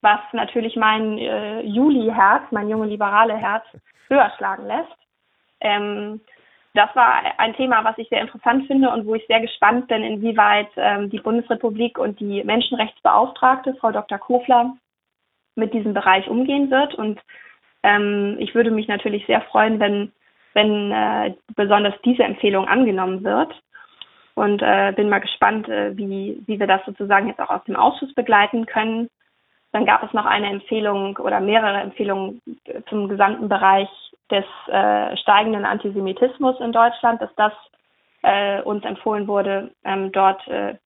was 0.00 0.20
natürlich 0.32 0.76
mein 0.76 1.18
äh, 1.18 1.62
Juli-Herz, 1.62 2.44
mein 2.52 2.68
junge 2.68 2.86
liberale 2.86 3.36
Herz, 3.36 3.64
höher 4.08 4.32
schlagen 4.36 4.66
lässt. 4.66 4.96
Ähm, 5.60 6.20
das 6.74 6.94
war 6.94 7.20
ein 7.38 7.54
Thema, 7.54 7.82
was 7.82 7.98
ich 7.98 8.08
sehr 8.08 8.20
interessant 8.20 8.68
finde 8.68 8.90
und 8.90 9.04
wo 9.04 9.16
ich 9.16 9.26
sehr 9.26 9.40
gespannt 9.40 9.88
bin, 9.88 10.04
inwieweit 10.04 10.68
ähm, 10.76 11.10
die 11.10 11.18
Bundesrepublik 11.18 11.98
und 11.98 12.20
die 12.20 12.44
Menschenrechtsbeauftragte, 12.44 13.74
Frau 13.74 13.90
Dr. 13.90 14.18
Kofler, 14.18 14.76
mit 15.56 15.74
diesem 15.74 15.92
Bereich 15.92 16.28
umgehen 16.28 16.70
wird. 16.70 16.94
Und 16.94 17.20
ähm, 17.82 18.36
ich 18.38 18.54
würde 18.54 18.70
mich 18.70 18.88
natürlich 18.88 19.26
sehr 19.26 19.42
freuen, 19.42 19.80
wenn, 19.80 20.12
wenn 20.54 20.92
äh, 20.92 21.34
besonders 21.54 21.94
diese 22.04 22.24
Empfehlung 22.24 22.66
angenommen 22.66 23.24
wird. 23.24 23.52
Und 24.34 24.62
äh, 24.62 24.92
bin 24.94 25.08
mal 25.08 25.18
gespannt, 25.18 25.68
äh, 25.68 25.96
wie, 25.96 26.42
wie 26.46 26.60
wir 26.60 26.66
das 26.66 26.84
sozusagen 26.86 27.26
jetzt 27.26 27.40
auch 27.40 27.50
aus 27.50 27.64
dem 27.64 27.76
Ausschuss 27.76 28.14
begleiten 28.14 28.66
können. 28.66 29.10
Dann 29.72 29.84
gab 29.84 30.02
es 30.02 30.12
noch 30.12 30.26
eine 30.26 30.48
Empfehlung 30.48 31.16
oder 31.18 31.40
mehrere 31.40 31.80
Empfehlungen 31.80 32.40
zum 32.88 33.08
gesamten 33.08 33.48
Bereich 33.48 33.88
des 34.30 34.44
äh, 34.68 35.16
steigenden 35.16 35.64
Antisemitismus 35.64 36.60
in 36.60 36.72
Deutschland, 36.72 37.20
dass 37.20 37.34
das 37.36 37.52
äh, 38.22 38.62
uns 38.62 38.84
empfohlen 38.84 39.26
wurde, 39.26 39.72
ähm, 39.84 40.12
dort 40.12 40.46
äh, 40.48 40.76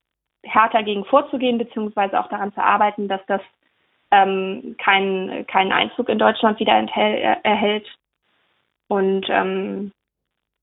härter 0.42 0.82
gegen 0.82 1.04
vorzugehen, 1.04 1.58
beziehungsweise 1.58 2.18
auch 2.18 2.28
daran 2.28 2.52
zu 2.52 2.62
arbeiten, 2.62 3.08
dass 3.08 3.20
das 3.26 3.40
ähm, 4.12 4.76
keinen 4.78 5.46
keinen 5.46 5.72
Einzug 5.72 6.08
in 6.08 6.18
Deutschland 6.18 6.60
wieder 6.60 6.76
enthält, 6.76 7.20
er, 7.20 7.44
erhält. 7.44 7.88
Und 8.88 9.26
ähm, 9.28 9.90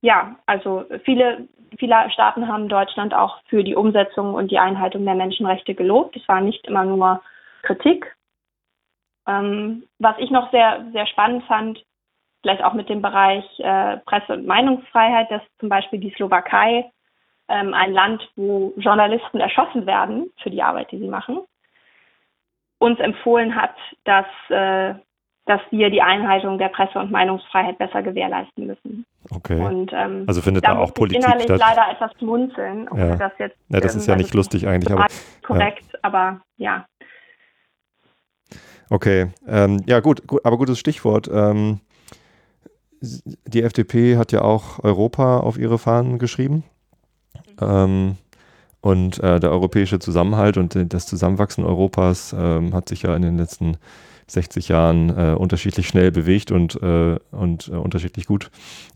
ja, 0.02 0.36
also 0.46 0.86
viele, 1.04 1.48
viele 1.78 2.10
Staaten 2.12 2.48
haben 2.48 2.70
Deutschland 2.70 3.14
auch 3.14 3.42
für 3.50 3.64
die 3.64 3.76
Umsetzung 3.76 4.36
und 4.36 4.52
die 4.52 4.60
Einhaltung 4.60 5.04
der 5.04 5.16
Menschenrechte 5.16 5.74
gelobt. 5.74 6.16
Es 6.16 6.28
war 6.28 6.40
nicht 6.40 6.66
immer 6.68 6.86
nur 6.86 7.22
Kritik. 7.64 8.16
Ähm, 9.28 9.84
was 9.98 10.16
ich 10.20 10.30
noch 10.30 10.52
sehr, 10.52 10.86
sehr 10.94 11.08
spannend 11.08 11.44
fand, 11.46 11.84
vielleicht 12.42 12.64
auch 12.64 12.74
mit 12.74 12.88
dem 12.88 13.02
Bereich 13.02 13.46
äh, 13.60 13.98
Presse- 13.98 14.34
und 14.34 14.46
Meinungsfreiheit, 14.46 15.30
dass 15.32 15.42
zum 15.60 15.70
Beispiel 15.70 16.00
die 16.00 16.12
Slowakei 16.12 16.90
ähm, 17.48 17.74
ein 17.74 17.92
Land, 17.92 18.30
wo 18.36 18.74
Journalisten 18.78 19.40
erschossen 19.40 19.86
werden 19.86 20.32
für 20.42 20.52
die 20.52 20.62
Arbeit, 20.62 20.92
die 20.92 21.00
sie 21.00 21.10
machen, 21.10 21.40
uns 22.80 23.00
empfohlen 23.00 23.56
hat, 23.56 23.76
dass, 24.06 24.26
äh, 24.50 24.96
dass 25.46 25.62
wir 25.72 25.90
die 25.90 26.02
Einhaltung 26.02 26.58
der 26.58 26.70
Presse- 26.70 27.00
und 27.00 27.12
Meinungsfreiheit 27.12 27.78
besser 27.78 28.02
gewährleisten 28.02 28.68
müssen. 28.68 29.06
Okay. 29.30 29.60
Und, 29.60 29.92
ähm, 29.94 30.24
also 30.28 30.42
findet 30.42 30.66
da, 30.66 30.74
da 30.74 30.80
auch 30.80 30.94
Politik 30.94 31.24
innerlich 31.24 31.46
statt? 31.46 31.60
leider 31.60 31.92
etwas 31.92 32.12
schmunzeln, 32.18 32.90
ja. 32.96 33.16
das 33.16 33.32
jetzt. 33.38 33.58
Ja, 33.70 33.80
das 33.80 33.96
ist 33.96 34.08
ja 34.08 34.16
nicht 34.16 34.34
lustig 34.34 34.68
eigentlich. 34.68 34.92
Aber, 34.92 35.08
korrekt, 35.44 35.86
ja. 35.94 36.00
aber 36.02 36.42
ja. 36.58 36.86
Okay, 38.90 39.28
ähm, 39.48 39.84
ja 39.86 40.00
gut, 40.00 40.26
gut, 40.26 40.44
aber 40.44 40.58
gutes 40.58 40.80
Stichwort. 40.80 41.30
Ähm, 41.32 41.80
die 43.02 43.62
FDP 43.62 44.18
hat 44.18 44.32
ja 44.32 44.42
auch 44.42 44.84
Europa 44.84 45.40
auf 45.40 45.58
ihre 45.58 45.78
Fahnen 45.78 46.18
geschrieben. 46.18 46.64
Ähm, 47.62 48.18
und 48.82 49.20
äh, 49.22 49.40
der 49.40 49.52
europäische 49.52 50.00
Zusammenhalt 50.00 50.58
und 50.58 50.78
das 50.94 51.06
Zusammenwachsen 51.06 51.66
Europas 51.66 52.34
ähm, 52.38 52.74
hat 52.74 52.90
sich 52.90 53.04
ja 53.04 53.16
in 53.16 53.22
den 53.22 53.38
letzten 53.38 53.78
60 54.32 54.70
Jahren 54.70 55.10
äh, 55.10 55.34
unterschiedlich 55.34 55.88
schnell 55.88 56.12
bewegt 56.12 56.52
und, 56.52 56.82
äh, 56.82 57.18
und 57.32 57.68
äh, 57.68 57.72
unterschiedlich 57.72 58.26
gut 58.26 58.52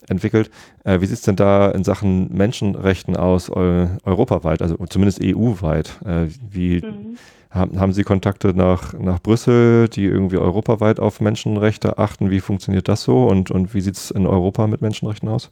entwickelt. 0.07 0.49
Äh, 0.83 1.01
wie 1.01 1.05
sieht 1.05 1.17
es 1.17 1.23
denn 1.23 1.35
da 1.35 1.69
in 1.71 1.83
Sachen 1.83 2.33
Menschenrechten 2.33 3.15
aus, 3.15 3.49
europaweit, 3.49 4.61
also 4.61 4.77
zumindest 4.87 5.21
EU-weit? 5.23 5.99
Äh, 6.05 6.27
wie 6.49 6.81
mhm. 6.81 7.17
haben, 7.49 7.79
haben 7.79 7.93
Sie 7.93 8.03
Kontakte 8.03 8.53
nach, 8.53 8.93
nach 8.93 9.19
Brüssel, 9.19 9.89
die 9.89 10.05
irgendwie 10.05 10.37
europaweit 10.37 10.99
auf 10.99 11.19
Menschenrechte 11.19 11.97
achten? 11.97 12.29
Wie 12.29 12.39
funktioniert 12.39 12.87
das 12.87 13.03
so 13.03 13.25
und, 13.25 13.51
und 13.51 13.73
wie 13.73 13.81
sieht 13.81 13.95
es 13.95 14.11
in 14.11 14.27
Europa 14.27 14.67
mit 14.67 14.81
Menschenrechten 14.81 15.29
aus? 15.29 15.51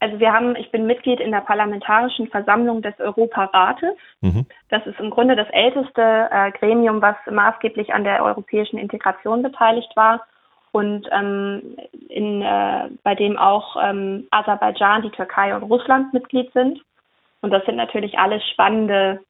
Also 0.00 0.20
wir 0.20 0.32
haben, 0.32 0.54
ich 0.56 0.70
bin 0.70 0.86
Mitglied 0.86 1.20
in 1.20 1.32
der 1.32 1.40
Parlamentarischen 1.40 2.28
Versammlung 2.28 2.82
des 2.82 2.98
Europarates. 3.00 3.96
Mhm. 4.20 4.46
Das 4.68 4.86
ist 4.86 5.00
im 5.00 5.10
Grunde 5.10 5.34
das 5.34 5.48
älteste 5.50 6.28
äh, 6.30 6.52
Gremium, 6.52 7.02
was 7.02 7.16
maßgeblich 7.28 7.92
an 7.92 8.04
der 8.04 8.24
europäischen 8.24 8.78
Integration 8.78 9.42
beteiligt 9.42 9.90
war 9.96 10.24
und 10.72 11.08
ähm, 11.10 11.76
in, 12.08 12.42
äh, 12.42 12.90
bei 13.02 13.14
dem 13.14 13.36
auch 13.38 13.76
ähm, 13.82 14.28
Aserbaidschan, 14.30 15.02
die 15.02 15.10
Türkei 15.10 15.54
und 15.54 15.64
Russland 15.64 16.12
Mitglied 16.12 16.52
sind. 16.52 16.80
Und 17.40 17.50
das 17.50 17.64
sind 17.64 17.76
natürlich 17.76 18.18
alles 18.18 18.42
spannende 18.50 19.20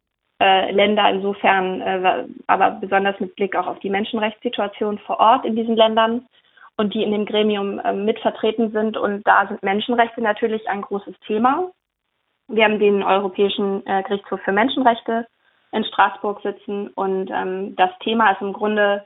äh, 0.40 0.70
Länder 0.72 1.08
insofern, 1.10 1.80
äh, 1.80 2.24
aber 2.46 2.72
besonders 2.72 3.18
mit 3.20 3.34
Blick 3.36 3.56
auch 3.56 3.66
auf 3.66 3.78
die 3.80 3.90
Menschenrechtssituation 3.90 4.98
vor 4.98 5.20
Ort 5.20 5.44
in 5.44 5.56
diesen 5.56 5.76
Ländern 5.76 6.26
und 6.78 6.94
die 6.94 7.02
in 7.02 7.10
dem 7.10 7.26
Gremium 7.26 7.80
äh, 7.80 7.92
mit 7.92 8.18
vertreten 8.20 8.70
sind. 8.70 8.96
Und 8.96 9.26
da 9.26 9.46
sind 9.46 9.62
Menschenrechte 9.62 10.22
natürlich 10.22 10.66
ein 10.68 10.80
großes 10.80 11.14
Thema. 11.26 11.70
Wir 12.46 12.64
haben 12.64 12.78
den 12.78 13.02
Europäischen 13.02 13.86
äh, 13.86 14.02
Gerichtshof 14.04 14.40
für 14.40 14.52
Menschenrechte 14.52 15.26
in 15.72 15.84
Straßburg 15.84 16.40
sitzen 16.42 16.88
und 16.94 17.30
ähm, 17.30 17.76
das 17.76 17.90
Thema 18.00 18.30
ist 18.30 18.40
im 18.40 18.54
Grunde 18.54 19.04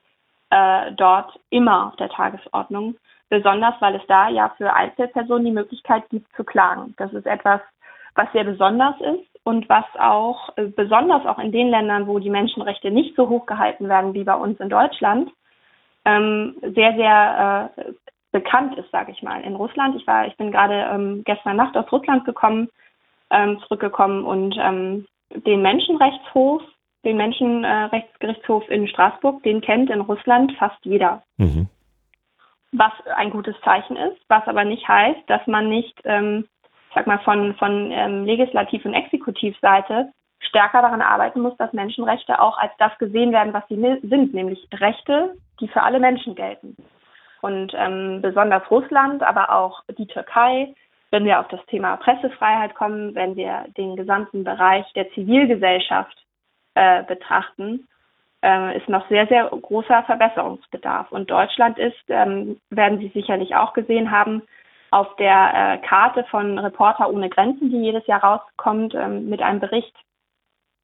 äh, 0.51 0.93
dort 0.93 1.41
immer 1.51 1.89
auf 1.89 1.97
der 1.97 2.09
Tagesordnung, 2.09 2.97
besonders 3.31 3.75
weil 3.81 3.97
es 3.97 4.07
da 4.07 4.29
ja 4.29 4.55
für 4.57 4.73
Einzelpersonen 4.73 5.47
die 5.47 5.51
Möglichkeit 5.51 6.09
gibt 6.11 6.33
zu 6.37 6.45
klagen. 6.45 6.95
Das 6.99 7.13
ist 7.13 7.27
etwas, 7.27 7.61
was 8.15 8.31
sehr 8.33 8.45
besonders 8.45 8.95
ist 9.01 9.41
und 9.43 9.69
was 9.69 9.87
auch 9.99 10.57
äh, 10.57 10.67
besonders 10.67 11.27
auch 11.27 11.41
in 11.41 11.51
den 11.51 11.69
Ländern, 11.69 12.07
wo 12.07 12.21
die 12.21 12.31
Menschenrechte 12.31 12.93
nicht 12.93 13.17
so 13.17 13.29
hoch 13.29 13.47
gehalten 13.47 13.89
werden 13.89 14.15
wie 14.15 14.25
bei 14.25 14.35
uns 14.35 14.61
in 14.61 14.69
Deutschland, 14.69 15.33
ähm, 16.05 16.57
sehr, 16.63 16.95
sehr 16.97 17.71
äh, 17.77 17.93
bekannt 18.33 18.77
ist, 18.79 18.91
sage 18.91 19.13
ich 19.13 19.23
mal, 19.23 19.41
in 19.43 19.55
Russland. 19.55 19.97
Ich 19.97 20.07
war, 20.07 20.27
ich 20.27 20.37
bin 20.37 20.51
gerade 20.51 20.89
ähm, 20.93 21.23
gestern 21.25 21.57
Nacht 21.57 21.77
aus 21.77 21.91
Russland 21.93 22.25
gekommen, 22.25 22.69
ähm, 23.31 23.61
zurückgekommen 23.61 24.25
und 24.25 24.57
ähm, 24.59 25.07
den 25.31 25.63
Menschenrechtshof, 25.63 26.63
den 27.05 27.17
Menschenrechtsgerichtshof 27.17 28.69
in 28.69 28.89
Straßburg, 28.89 29.43
den 29.43 29.61
kennt 29.61 29.91
in 29.91 30.01
Russland 30.01 30.53
fast 30.59 30.79
jeder. 30.85 31.23
Mhm. 31.37 31.69
Was 32.73 32.93
ein 33.17 33.31
gutes 33.31 33.55
Zeichen 33.63 33.97
ist, 33.97 34.19
was 34.29 34.47
aber 34.47 34.65
nicht 34.65 34.89
heißt, 34.89 35.21
dass 35.27 35.47
man 35.47 35.69
nicht, 35.69 35.95
ähm, 36.05 36.49
sag 36.95 37.07
mal, 37.07 37.19
von, 37.19 37.55
von 37.57 37.91
ähm, 37.91 38.25
Legislativ- 38.25 38.85
und 38.85 38.95
Exekutivseite 38.95 40.11
stärker 40.49 40.83
daran 40.83 41.03
arbeiten 41.03 41.41
muss, 41.41 41.57
dass 41.57 41.73
Menschenrechte 41.73 42.41
auch 42.41 42.59
als 42.59 42.73
das 42.79 42.97
gesehen 42.99 43.33
werden, 43.33 43.53
was 43.53 43.67
sie 43.69 43.77
sind, 44.03 44.35
nämlich 44.35 44.69
Rechte, 44.75 45.35
die 45.61 45.69
für 45.69 45.83
alle 45.83 46.01
Menschen 46.01 46.35
gelten. 46.35 46.77
Und 47.41 47.73
ähm, 47.75 48.21
besonders 48.23 48.71
Russland, 48.71 49.23
aber 49.23 49.51
auch 49.51 49.83
die 49.99 50.07
Türkei, 50.07 50.75
wenn 51.11 51.25
wir 51.25 51.41
auf 51.41 51.49
das 51.49 51.65
Thema 51.67 51.97
Pressefreiheit 51.97 52.75
kommen, 52.75 53.15
wenn 53.15 53.37
wir 53.37 53.67
den 53.77 53.97
gesamten 53.97 54.45
Bereich 54.45 54.91
der 54.95 55.11
Zivilgesellschaft 55.11 56.17
äh, 56.75 57.03
betrachten, 57.03 57.89
äh, 58.43 58.77
ist 58.77 58.89
noch 58.89 59.09
sehr, 59.09 59.27
sehr 59.27 59.45
großer 59.45 60.03
Verbesserungsbedarf. 60.05 61.13
Und 61.13 61.31
Deutschland 61.31 61.79
ist, 61.79 62.03
ähm, 62.09 62.61
werden 62.71 62.99
Sie 62.99 63.09
sicherlich 63.09 63.55
auch 63.55 63.73
gesehen 63.73 64.11
haben, 64.11 64.43
auf 64.91 65.17
der 65.17 65.53
äh, 65.55 65.87
Karte 65.87 66.25
von 66.25 66.59
Reporter 66.59 67.11
ohne 67.11 67.31
Grenzen, 67.31 67.71
die 67.71 67.83
jedes 67.83 68.07
Jahr 68.07 68.23
rauskommt, 68.23 68.95
ähm, 68.95 69.29
mit 69.29 69.41
einem 69.41 69.61
Bericht 69.61 69.95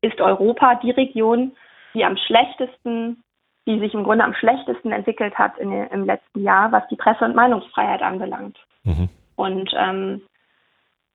ist 0.00 0.20
Europa 0.20 0.76
die 0.76 0.90
Region, 0.90 1.52
die 1.94 2.04
am 2.04 2.16
schlechtesten 2.16 3.22
die 3.68 3.78
sich 3.80 3.92
im 3.92 4.02
Grunde 4.02 4.24
am 4.24 4.32
schlechtesten 4.32 4.92
entwickelt 4.92 5.36
hat 5.36 5.58
in, 5.58 5.70
im 5.70 6.06
letzten 6.06 6.42
Jahr, 6.42 6.72
was 6.72 6.88
die 6.88 6.96
Presse- 6.96 7.26
und 7.26 7.36
Meinungsfreiheit 7.36 8.00
anbelangt. 8.00 8.56
Mhm. 8.84 9.10
Und 9.36 9.70
ähm, 9.76 10.22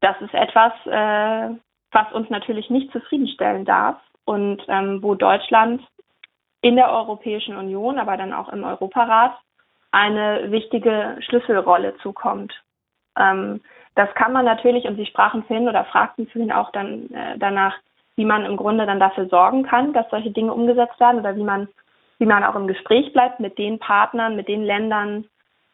das 0.02 0.16
ist 0.22 0.36
etwas, 0.36 0.72
äh, 0.86 1.56
was 1.92 2.12
uns 2.14 2.30
natürlich 2.30 2.70
nicht 2.70 2.92
zufriedenstellen 2.92 3.66
darf 3.66 3.98
und 4.26 4.62
ähm, 4.68 5.02
wo 5.02 5.16
Deutschland 5.16 5.82
in 6.62 6.76
der 6.76 6.92
Europäischen 6.92 7.58
Union, 7.58 7.98
aber 7.98 8.18
dann 8.18 8.34
auch 8.34 8.50
im 8.50 8.64
Europarat 8.64 9.36
eine 9.92 10.52
wichtige 10.52 11.18
Schlüsselrolle 11.22 11.98
zukommt. 12.04 12.54
Ähm, 13.18 13.62
das 13.96 14.14
kann 14.14 14.32
man 14.32 14.46
natürlich, 14.46 14.86
und 14.86 14.96
Sie 14.96 15.08
sprachen 15.08 15.44
vorhin 15.44 15.68
oder 15.68 15.86
fragten 15.86 16.28
vorhin 16.28 16.52
auch 16.52 16.72
dann 16.72 17.10
äh, 17.12 17.38
danach, 17.40 17.76
wie 18.16 18.26
man 18.26 18.45
im 18.45 18.57
Grunde 18.57 18.86
dann 18.86 18.99
dafür 18.99 19.28
sorgen 19.28 19.64
kann, 19.64 19.93
dass 19.93 20.09
solche 20.09 20.32
Dinge 20.32 20.53
umgesetzt 20.53 20.99
werden 20.99 21.20
oder 21.20 21.36
wie 21.36 21.43
man, 21.43 21.68
wie 22.20 22.26
man 22.26 22.43
auch 22.43 22.55
im 22.55 22.68
Gespräch 22.68 23.11
bleibt 23.14 23.39
mit 23.39 23.57
den 23.57 23.80
Partnern, 23.80 24.36
mit 24.36 24.47
den 24.47 24.64
Ländern, 24.64 25.26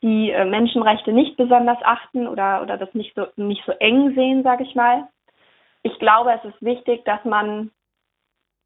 die 0.01 0.31
äh, 0.31 0.45
Menschenrechte 0.45 1.11
nicht 1.11 1.35
besonders 1.35 1.79
achten 1.83 2.27
oder, 2.27 2.61
oder 2.61 2.77
das 2.77 2.93
nicht 2.93 3.13
so, 3.15 3.27
nicht 3.35 3.63
so 3.65 3.73
eng 3.73 4.15
sehen, 4.15 4.43
sage 4.43 4.63
ich 4.63 4.75
mal. 4.75 5.07
Ich 5.83 5.97
glaube, 5.99 6.31
es 6.33 6.45
ist 6.45 6.61
wichtig, 6.61 7.03
dass 7.05 7.23
man, 7.25 7.71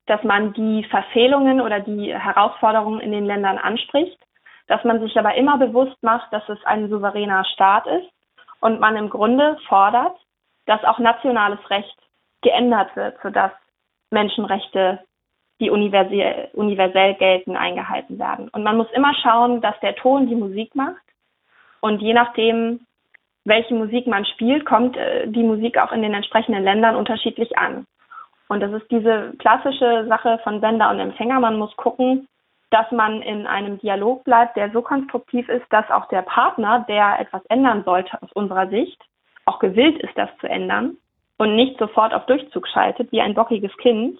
dass 0.05 0.23
man 0.23 0.53
die 0.53 0.83
Verfehlungen 0.85 1.61
oder 1.61 1.79
die 1.79 2.13
Herausforderungen 2.13 2.99
in 2.99 3.11
den 3.11 3.25
Ländern 3.25 3.57
anspricht, 3.57 4.19
dass 4.67 4.83
man 4.83 4.99
sich 4.99 5.17
aber 5.17 5.35
immer 5.35 5.57
bewusst 5.57 6.01
macht, 6.01 6.31
dass 6.31 6.47
es 6.49 6.63
ein 6.65 6.89
souveräner 6.89 7.43
Staat 7.45 7.87
ist 7.87 8.09
und 8.61 8.79
man 8.79 8.95
im 8.95 9.09
Grunde 9.09 9.57
fordert, 9.67 10.15
dass 10.65 10.83
auch 10.83 10.99
nationales 10.99 11.59
Recht 11.69 11.97
geändert 12.41 12.95
wird, 12.95 13.17
sodass 13.21 13.51
Menschenrechte, 14.13 14.99
die 15.59 15.69
universell, 15.69 16.49
universell 16.53 17.15
gelten, 17.15 17.57
eingehalten 17.57 18.17
werden. 18.19 18.49
Und 18.49 18.63
man 18.63 18.77
muss 18.77 18.91
immer 18.93 19.13
schauen, 19.15 19.61
dass 19.61 19.79
der 19.81 19.95
Ton 19.95 20.27
die 20.27 20.35
Musik 20.35 20.75
macht 20.75 21.03
und 21.81 22.01
je 22.01 22.13
nachdem, 22.13 22.81
welche 23.45 23.73
Musik 23.73 24.07
man 24.07 24.25
spielt, 24.25 24.65
kommt 24.65 24.95
äh, 24.95 25.27
die 25.27 25.43
Musik 25.43 25.77
auch 25.77 25.91
in 25.91 26.01
den 26.01 26.13
entsprechenden 26.13 26.63
Ländern 26.63 26.95
unterschiedlich 26.95 27.57
an. 27.57 27.85
Und 28.47 28.61
das 28.61 28.71
ist 28.71 28.89
diese 28.89 29.33
klassische 29.39 30.05
Sache 30.07 30.39
von 30.43 30.61
Sender 30.61 30.89
und 30.89 30.99
Empfänger. 30.99 31.39
Man 31.39 31.57
muss 31.57 31.75
gucken, 31.75 32.27
dass 32.69 32.89
man 32.91 33.21
in 33.21 33.45
einem 33.47 33.79
Dialog 33.79 34.23
bleibt, 34.23 34.55
der 34.57 34.71
so 34.71 34.81
konstruktiv 34.81 35.47
ist, 35.49 35.65
dass 35.69 35.89
auch 35.91 36.07
der 36.07 36.23
Partner, 36.23 36.85
der 36.87 37.19
etwas 37.19 37.45
ändern 37.45 37.83
sollte 37.83 38.21
aus 38.21 38.31
unserer 38.33 38.67
Sicht, 38.67 39.01
auch 39.45 39.59
gewillt 39.59 39.97
ist, 40.01 40.17
das 40.17 40.29
zu 40.39 40.47
ändern 40.47 40.97
und 41.43 41.55
nicht 41.55 41.77
sofort 41.77 42.13
auf 42.13 42.25
Durchzug 42.25 42.67
schaltet 42.69 43.11
wie 43.11 43.21
ein 43.21 43.33
bockiges 43.33 43.75
Kind, 43.77 44.17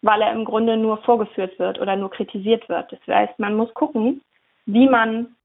weil 0.00 0.22
er 0.22 0.32
im 0.32 0.44
Grunde 0.46 0.76
nur 0.76 0.96
vorgeführt 0.98 1.58
wird 1.58 1.78
oder 1.78 1.96
nur 1.96 2.10
kritisiert 2.10 2.68
wird. 2.68 2.90
Das 2.90 3.00
heißt, 3.06 3.38
man 3.38 3.54
muss 3.54 3.72
gucken, 3.74 4.22
wie 4.64 4.88
man 4.88 5.36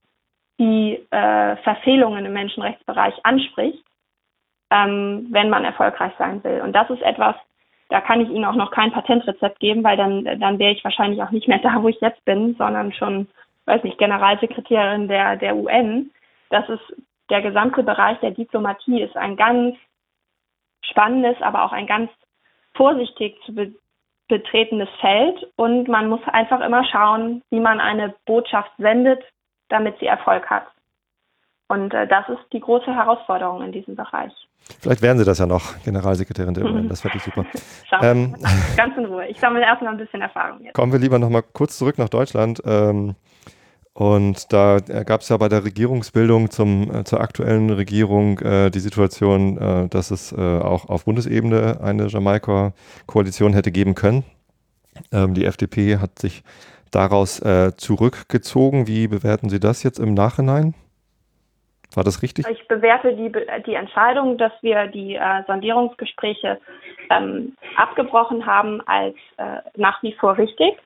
die 0.58 1.06
äh, 1.10 1.56
Verfehlungen 1.56 2.24
im 2.24 2.32
Menschenrechtsbereich 2.32 3.14
anspricht, 3.24 3.84
ähm, 4.70 5.26
wenn 5.30 5.50
man 5.50 5.64
erfolgreich 5.64 6.12
sein 6.18 6.42
will. 6.44 6.62
Und 6.62 6.72
das 6.72 6.88
ist 6.88 7.02
etwas, 7.02 7.36
da 7.90 8.00
kann 8.00 8.22
ich 8.22 8.30
Ihnen 8.30 8.46
auch 8.46 8.54
noch 8.54 8.70
kein 8.70 8.92
Patentrezept 8.92 9.60
geben, 9.60 9.84
weil 9.84 9.98
dann, 9.98 10.24
dann 10.24 10.58
wäre 10.58 10.72
ich 10.72 10.82
wahrscheinlich 10.82 11.22
auch 11.22 11.30
nicht 11.30 11.46
mehr 11.48 11.58
da, 11.58 11.82
wo 11.82 11.88
ich 11.88 12.00
jetzt 12.00 12.24
bin, 12.24 12.54
sondern 12.56 12.92
schon, 12.94 13.28
weiß 13.66 13.82
nicht, 13.84 13.98
Generalsekretärin 13.98 15.08
der, 15.08 15.36
der 15.36 15.56
UN. 15.56 16.10
Das 16.48 16.66
ist 16.70 16.96
der 17.28 17.42
gesamte 17.42 17.82
Bereich 17.82 18.18
der 18.20 18.30
Diplomatie 18.30 19.02
ist 19.02 19.16
ein 19.16 19.36
ganz 19.36 19.76
spannendes, 20.82 21.40
aber 21.40 21.64
auch 21.64 21.72
ein 21.72 21.86
ganz 21.86 22.10
vorsichtig 22.74 23.36
zu 23.44 23.54
be 23.54 23.72
betretenes 24.28 24.88
Feld 25.00 25.46
und 25.56 25.88
man 25.88 26.08
muss 26.08 26.20
einfach 26.28 26.60
immer 26.60 26.84
schauen, 26.86 27.42
wie 27.50 27.60
man 27.60 27.80
eine 27.80 28.14
Botschaft 28.24 28.70
sendet, 28.78 29.22
damit 29.68 29.98
sie 29.98 30.06
Erfolg 30.06 30.48
hat. 30.48 30.68
Und 31.68 31.92
äh, 31.92 32.06
das 32.06 32.28
ist 32.28 32.40
die 32.52 32.60
große 32.60 32.94
Herausforderung 32.94 33.62
in 33.62 33.72
diesem 33.72 33.94
Bereich. 33.94 34.32
Vielleicht 34.80 35.02
werden 35.02 35.18
Sie 35.18 35.24
das 35.24 35.38
ja 35.38 35.46
noch, 35.46 35.74
Generalsekretärin 35.84 36.54
der 36.54 36.64
UN. 36.66 36.88
Das 36.88 37.00
fände 37.00 37.18
ich 37.18 37.22
super. 37.22 37.44
Ähm, 38.00 38.36
ganz 38.76 38.96
in 38.96 39.06
Ruhe. 39.06 39.26
Ich 39.28 39.38
sammle 39.38 39.62
erstmal 39.62 39.92
ein 39.92 39.98
bisschen 39.98 40.22
Erfahrung 40.22 40.62
jetzt. 40.62 40.74
Kommen 40.74 40.92
wir 40.92 40.98
lieber 40.98 41.18
noch 41.18 41.30
mal 41.30 41.42
kurz 41.42 41.78
zurück 41.78 41.98
nach 41.98 42.08
Deutschland. 42.08 42.62
Ähm, 42.64 43.16
und 43.94 44.52
da 44.52 44.78
äh, 44.78 45.04
gab 45.04 45.20
es 45.20 45.28
ja 45.28 45.36
bei 45.36 45.48
der 45.48 45.64
Regierungsbildung 45.64 46.50
zum, 46.50 46.90
äh, 46.90 47.04
zur 47.04 47.20
aktuellen 47.20 47.70
Regierung 47.70 48.38
äh, 48.38 48.70
die 48.70 48.78
Situation, 48.78 49.58
äh, 49.58 49.88
dass 49.88 50.10
es 50.10 50.32
äh, 50.32 50.40
auch 50.40 50.88
auf 50.88 51.04
Bundesebene 51.04 51.80
eine 51.82 52.06
Jamaika-Koalition 52.06 53.52
hätte 53.52 53.70
geben 53.70 53.94
können. 53.94 54.24
Ähm, 55.12 55.34
die 55.34 55.44
FDP 55.44 55.98
hat 55.98 56.18
sich 56.18 56.42
daraus 56.90 57.40
äh, 57.40 57.72
zurückgezogen. 57.76 58.86
Wie 58.86 59.08
bewerten 59.08 59.50
Sie 59.50 59.60
das 59.60 59.82
jetzt 59.82 59.98
im 59.98 60.14
Nachhinein? 60.14 60.74
War 61.94 62.04
das 62.04 62.22
richtig? 62.22 62.46
Ich 62.48 62.66
bewerte 62.68 63.14
die, 63.14 63.30
die 63.66 63.74
Entscheidung, 63.74 64.38
dass 64.38 64.52
wir 64.62 64.86
die 64.86 65.16
äh, 65.16 65.42
Sondierungsgespräche 65.46 66.58
ähm, 67.10 67.54
abgebrochen 67.76 68.46
haben, 68.46 68.80
als 68.86 69.16
äh, 69.36 69.58
nach 69.76 70.02
wie 70.02 70.14
vor 70.14 70.38
richtig. 70.38 70.78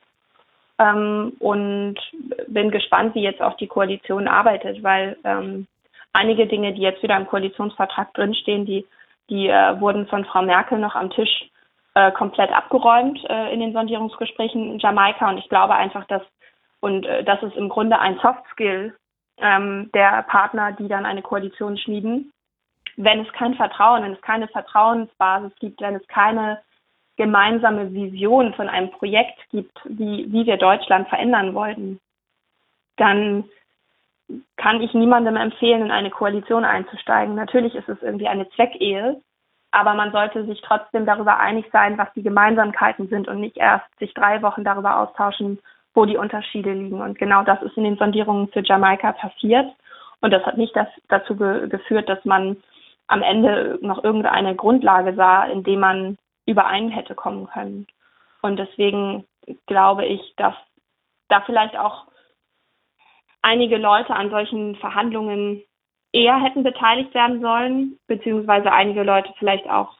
Ähm, 0.78 1.32
und 1.38 1.96
bin 2.48 2.70
gespannt, 2.70 3.14
wie 3.14 3.22
jetzt 3.22 3.40
auch 3.40 3.56
die 3.56 3.66
Koalition 3.66 4.28
arbeitet, 4.28 4.82
weil 4.82 5.16
ähm, 5.24 5.66
einige 6.12 6.46
Dinge, 6.46 6.74
die 6.74 6.82
jetzt 6.82 7.02
wieder 7.02 7.16
im 7.16 7.26
Koalitionsvertrag 7.26 8.12
drinstehen, 8.14 8.66
die, 8.66 8.86
die 9.30 9.48
äh, 9.48 9.80
wurden 9.80 10.06
von 10.06 10.24
Frau 10.24 10.42
Merkel 10.42 10.78
noch 10.78 10.94
am 10.94 11.10
Tisch 11.10 11.48
äh, 11.94 12.12
komplett 12.12 12.52
abgeräumt 12.52 13.18
äh, 13.28 13.52
in 13.54 13.60
den 13.60 13.72
Sondierungsgesprächen 13.72 14.72
in 14.72 14.78
Jamaika. 14.78 15.30
Und 15.30 15.38
ich 15.38 15.48
glaube 15.48 15.74
einfach, 15.74 16.04
dass 16.06 16.22
und 16.80 17.06
äh, 17.06 17.24
das 17.24 17.42
ist 17.42 17.56
im 17.56 17.68
Grunde 17.68 17.98
ein 17.98 18.18
Soft 18.20 18.44
Skill 18.52 18.94
ähm, 19.38 19.90
der 19.94 20.22
Partner, 20.22 20.72
die 20.72 20.88
dann 20.88 21.06
eine 21.06 21.22
Koalition 21.22 21.76
schmieden. 21.78 22.32
Wenn 22.96 23.20
es 23.20 23.32
kein 23.32 23.54
Vertrauen, 23.54 24.02
wenn 24.02 24.12
es 24.12 24.22
keine 24.22 24.48
Vertrauensbasis 24.48 25.52
gibt, 25.58 25.80
wenn 25.80 25.96
es 25.96 26.06
keine 26.06 26.60
gemeinsame 27.16 27.92
Vision 27.92 28.54
von 28.54 28.68
einem 28.68 28.90
Projekt 28.90 29.38
gibt, 29.50 29.78
wie, 29.84 30.30
wie 30.30 30.46
wir 30.46 30.56
Deutschland 30.56 31.08
verändern 31.08 31.54
wollten, 31.54 31.98
dann 32.96 33.44
kann 34.56 34.80
ich 34.80 34.92
niemandem 34.92 35.36
empfehlen, 35.36 35.82
in 35.82 35.90
eine 35.90 36.10
Koalition 36.10 36.64
einzusteigen. 36.64 37.34
Natürlich 37.34 37.74
ist 37.74 37.88
es 37.88 38.02
irgendwie 38.02 38.28
eine 38.28 38.48
Zweckehe, 38.50 39.20
aber 39.70 39.94
man 39.94 40.10
sollte 40.12 40.44
sich 40.46 40.60
trotzdem 40.62 41.06
darüber 41.06 41.38
einig 41.38 41.66
sein, 41.72 41.98
was 41.98 42.12
die 42.14 42.22
Gemeinsamkeiten 42.22 43.08
sind 43.08 43.28
und 43.28 43.40
nicht 43.40 43.56
erst 43.56 43.86
sich 43.98 44.12
drei 44.14 44.42
Wochen 44.42 44.64
darüber 44.64 44.98
austauschen, 44.98 45.60
wo 45.94 46.04
die 46.04 46.16
Unterschiede 46.16 46.72
liegen. 46.72 47.00
Und 47.00 47.18
genau 47.18 47.42
das 47.42 47.62
ist 47.62 47.76
in 47.76 47.84
den 47.84 47.96
Sondierungen 47.96 48.48
für 48.48 48.64
Jamaika 48.64 49.12
passiert. 49.12 49.70
Und 50.20 50.32
das 50.32 50.44
hat 50.44 50.56
nicht 50.56 50.74
das, 50.74 50.88
dazu 51.08 51.36
ge 51.36 51.68
geführt, 51.68 52.08
dass 52.08 52.24
man 52.24 52.56
am 53.06 53.22
Ende 53.22 53.78
noch 53.80 54.02
irgendeine 54.02 54.56
Grundlage 54.56 55.14
sah, 55.14 55.44
in 55.44 55.62
dem 55.62 55.80
man 55.80 56.18
überein 56.46 56.90
hätte 56.90 57.14
kommen 57.14 57.46
können. 57.48 57.86
Und 58.42 58.56
deswegen 58.58 59.24
glaube 59.66 60.06
ich, 60.06 60.20
dass 60.36 60.54
da 61.28 61.40
vielleicht 61.42 61.76
auch 61.76 62.06
einige 63.42 63.76
Leute 63.76 64.14
an 64.14 64.30
solchen 64.30 64.76
Verhandlungen 64.76 65.62
eher 66.12 66.40
hätten 66.42 66.62
beteiligt 66.62 67.14
werden 67.14 67.40
sollen, 67.40 67.98
beziehungsweise 68.06 68.72
einige 68.72 69.02
Leute 69.02 69.32
vielleicht 69.38 69.68
auch 69.68 69.96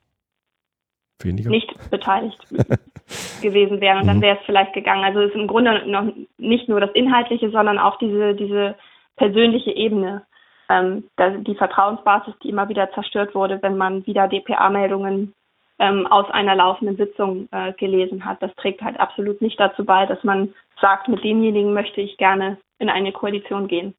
Weniger. 1.23 1.51
nicht 1.51 1.91
beteiligt 1.91 2.39
gewesen 3.43 3.81
wären 3.81 4.01
und 4.01 4.07
dann 4.07 4.19
mhm. 4.19 4.23
wäre 4.23 4.39
es 4.39 4.47
vielleicht 4.47 4.73
gegangen. 4.73 5.05
Also 5.05 5.21
es 5.21 5.31
ist 5.31 5.37
im 5.37 5.47
Grunde 5.47 5.87
noch 5.87 6.13
nicht 6.39 6.69
nur 6.69 6.81
das 6.81 6.91
Inhaltliche, 6.93 7.51
sondern 7.51 7.79
auch 7.79 7.99
diese, 7.99 8.35
diese 8.35 8.77
persönliche 9.17 9.73
Ebene. 9.73 10.27
Ähm, 10.69 11.05
die 11.19 11.55
Vertrauensbasis, 11.55 12.35
die 12.43 12.49
immer 12.49 12.69
wieder 12.69 12.91
zerstört 12.93 13.37
wurde, 13.37 13.63
wenn 13.63 13.77
man 13.77 14.05
wieder 14.07 14.27
DPA-Meldungen 14.27 15.33
ähm, 15.79 16.07
aus 16.07 16.31
einer 16.31 16.55
laufenden 16.55 16.97
Sitzung 16.97 17.49
äh, 17.53 17.73
gelesen 17.75 18.25
hat. 18.25 18.43
Das 18.43 18.55
trägt 18.57 18.83
halt 18.83 18.99
absolut 18.99 19.41
nicht 19.43 19.59
dazu 19.61 19.85
bei, 19.85 20.07
dass 20.07 20.23
man 20.25 20.55
sagt, 20.81 21.09
mit 21.09 21.23
demjenigen 21.23 21.73
möchte 21.73 22.01
ich 22.01 22.17
gerne 22.17 22.59
in 22.79 22.89
eine 22.89 23.13
Koalition 23.13 23.69
gehen. 23.69 23.95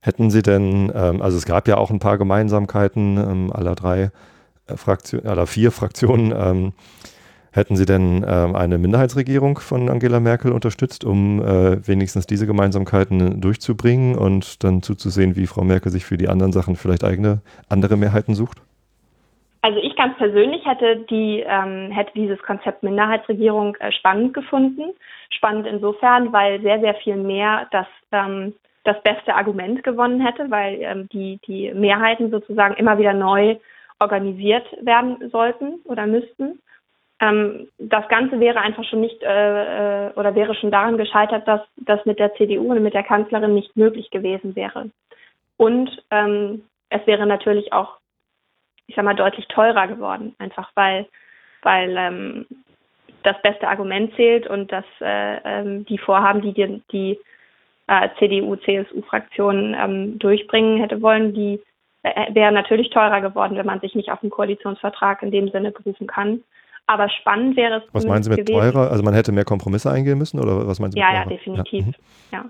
Hätten 0.00 0.30
Sie 0.30 0.42
denn, 0.42 0.92
ähm, 0.94 1.22
also 1.22 1.38
es 1.38 1.46
gab 1.46 1.66
ja 1.66 1.78
auch 1.78 1.90
ein 1.90 1.98
paar 1.98 2.18
Gemeinsamkeiten 2.18 3.16
ähm, 3.16 3.52
aller 3.52 3.74
drei 3.74 4.10
äh, 4.66 4.76
Fraktionen, 4.76 5.26
oder 5.26 5.46
vier 5.46 5.70
Fraktionen, 5.70 6.32
ähm, 6.36 6.72
hätten 7.52 7.76
Sie 7.76 7.86
denn 7.86 8.24
ähm, 8.28 8.54
eine 8.54 8.76
Minderheitsregierung 8.78 9.58
von 9.58 9.88
Angela 9.88 10.20
Merkel 10.20 10.52
unterstützt, 10.52 11.04
um 11.04 11.40
äh, 11.40 11.86
wenigstens 11.86 12.26
diese 12.26 12.46
Gemeinsamkeiten 12.46 13.40
durchzubringen 13.40 14.16
und 14.16 14.62
dann 14.64 14.82
zuzusehen, 14.82 15.36
wie 15.36 15.46
Frau 15.46 15.64
Merkel 15.64 15.90
sich 15.90 16.04
für 16.04 16.18
die 16.18 16.28
anderen 16.28 16.52
Sachen 16.52 16.76
vielleicht 16.76 17.04
eigene 17.04 17.40
andere 17.68 17.96
Mehrheiten 17.96 18.34
sucht? 18.34 18.60
Also 19.64 19.78
ich 19.78 19.96
ganz 19.96 20.14
persönlich 20.18 20.62
hätte 20.66 21.06
die 21.08 21.40
ähm, 21.40 21.90
hätte 21.90 22.12
dieses 22.14 22.38
Konzept 22.42 22.82
Minderheitsregierung 22.82 23.74
äh, 23.76 23.92
spannend 23.92 24.34
gefunden. 24.34 24.92
Spannend 25.30 25.66
insofern, 25.66 26.34
weil 26.34 26.60
sehr 26.60 26.80
sehr 26.80 26.94
viel 26.96 27.16
mehr 27.16 27.66
das 27.70 27.86
ähm, 28.12 28.52
das 28.82 29.02
beste 29.02 29.34
Argument 29.34 29.82
gewonnen 29.82 30.20
hätte, 30.20 30.50
weil 30.50 30.82
ähm, 30.82 31.08
die 31.14 31.40
die 31.46 31.72
Mehrheiten 31.72 32.30
sozusagen 32.30 32.74
immer 32.74 32.98
wieder 32.98 33.14
neu 33.14 33.56
organisiert 34.00 34.66
werden 34.82 35.30
sollten 35.30 35.80
oder 35.86 36.04
müssten. 36.04 36.60
ähm, 37.20 37.68
das 37.78 38.06
Ganze 38.08 38.40
wäre 38.40 38.60
einfach 38.60 38.84
schon 38.84 39.00
nicht 39.00 39.22
äh, 39.22 40.08
äh, 40.08 40.12
oder 40.12 40.34
wäre 40.34 40.54
schon 40.54 40.72
daran 40.72 40.98
gescheitert, 40.98 41.48
dass 41.48 41.62
das 41.76 42.04
mit 42.04 42.18
der 42.18 42.34
CDU 42.34 42.70
und 42.70 42.82
mit 42.82 42.92
der 42.92 43.02
Kanzlerin 43.02 43.54
nicht 43.54 43.74
möglich 43.78 44.10
gewesen 44.10 44.56
wäre. 44.56 44.90
Und 45.56 45.88
ähm, 46.10 46.64
es 46.90 47.06
wäre 47.06 47.24
natürlich 47.26 47.72
auch, 47.72 47.96
ich 48.86 48.94
sag 48.94 49.04
mal, 49.04 49.14
deutlich 49.14 49.46
teurer 49.48 49.86
geworden, 49.88 50.34
einfach 50.38 50.70
weil, 50.74 51.06
weil 51.62 51.96
ähm, 51.96 52.46
das 53.22 53.40
beste 53.42 53.68
Argument 53.68 54.14
zählt 54.16 54.46
und 54.46 54.70
dass 54.70 54.84
äh, 55.00 55.38
ähm, 55.44 55.84
die 55.86 55.98
Vorhaben, 55.98 56.42
die 56.42 56.52
die, 56.52 56.82
die 56.92 57.18
äh, 57.86 58.08
CDU-CSU-Fraktion 58.18 59.74
ähm, 59.78 60.18
durchbringen 60.18 60.78
hätte 60.80 61.02
wollen, 61.02 61.34
die 61.34 61.60
äh, 62.02 62.34
wäre 62.34 62.52
natürlich 62.52 62.90
teurer 62.90 63.20
geworden, 63.20 63.56
wenn 63.56 63.66
man 63.66 63.80
sich 63.80 63.94
nicht 63.94 64.10
auf 64.10 64.22
einen 64.22 64.30
Koalitionsvertrag 64.30 65.22
in 65.22 65.30
dem 65.30 65.48
Sinne 65.50 65.70
berufen 65.70 66.06
kann. 66.06 66.42
Aber 66.86 67.08
spannend 67.08 67.56
wäre 67.56 67.78
es. 67.78 67.82
Was 67.92 68.04
meinen 68.04 68.22
Sie 68.22 68.30
mit 68.30 68.46
gewesen. 68.46 68.60
teurer? 68.60 68.90
Also 68.90 69.02
man 69.02 69.14
hätte 69.14 69.32
mehr 69.32 69.46
Kompromisse 69.46 69.90
eingehen 69.90 70.18
müssen 70.18 70.38
oder 70.38 70.66
was 70.66 70.80
meinen 70.80 70.92
Sie? 70.92 70.98
Ja, 70.98 71.14
ja, 71.14 71.24
definitiv. 71.24 71.86
Ja. 72.30 72.38
ja. 72.38 72.44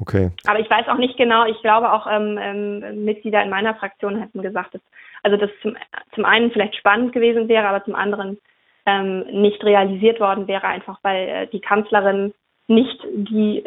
Okay. 0.00 0.30
Aber 0.46 0.58
ich 0.58 0.70
weiß 0.70 0.88
auch 0.88 0.98
nicht 0.98 1.16
genau, 1.16 1.44
ich 1.44 1.60
glaube 1.62 1.92
auch 1.92 2.06
ähm, 2.10 2.38
ähm, 2.40 3.04
Mitglieder 3.04 3.42
in 3.42 3.50
meiner 3.50 3.74
Fraktion 3.74 4.20
hätten 4.20 4.42
gesagt, 4.42 4.74
dass, 4.74 4.80
also 5.22 5.36
dass 5.36 5.50
zum, 5.62 5.76
zum 6.14 6.24
einen 6.24 6.50
vielleicht 6.50 6.76
spannend 6.76 7.12
gewesen 7.12 7.48
wäre, 7.48 7.68
aber 7.68 7.84
zum 7.84 7.94
anderen 7.94 8.38
ähm, 8.86 9.24
nicht 9.42 9.62
realisiert 9.62 10.20
worden 10.20 10.48
wäre, 10.48 10.66
einfach 10.66 10.98
weil 11.02 11.28
äh, 11.28 11.46
die 11.48 11.60
Kanzlerin 11.60 12.32
nicht 12.66 12.98
die 13.12 13.64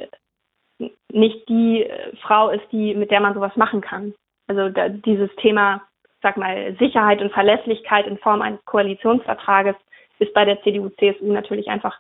nicht 1.12 1.48
die 1.48 1.84
äh, 1.84 2.16
Frau 2.22 2.50
ist, 2.50 2.66
die 2.72 2.96
mit 2.96 3.12
der 3.12 3.20
man 3.20 3.36
sowas 3.36 3.56
machen 3.56 3.82
kann. 3.82 4.14
Also 4.48 4.70
da, 4.70 4.90
dieses 4.90 5.34
Thema 5.36 5.82
sag 6.24 6.38
mal, 6.38 6.76
Sicherheit 6.80 7.22
und 7.22 7.32
Verlässlichkeit 7.32 8.08
in 8.08 8.18
Form 8.18 8.42
eines 8.42 8.64
Koalitionsvertrages 8.66 9.76
ist 10.18 10.34
bei 10.34 10.46
der 10.46 10.60
CDU-CSU 10.64 11.32
natürlich 11.32 11.68
einfach 11.68 12.00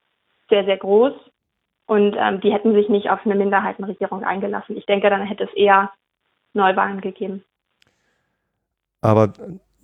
sehr, 0.49 0.63
sehr 0.65 0.77
groß. 0.77 1.13
Und 1.93 2.15
ähm, 2.17 2.41
die 2.41 2.51
hätten 2.51 2.73
sich 2.73 2.89
nicht 2.89 3.11
auf 3.11 3.19
eine 3.23 3.35
Minderheitenregierung 3.35 4.23
eingelassen. 4.23 4.75
Ich 4.75 4.87
denke, 4.87 5.11
dann 5.11 5.21
hätte 5.27 5.43
es 5.43 5.53
eher 5.53 5.91
Neuwahlen 6.53 7.01
gegeben. 7.01 7.43
Aber 9.01 9.31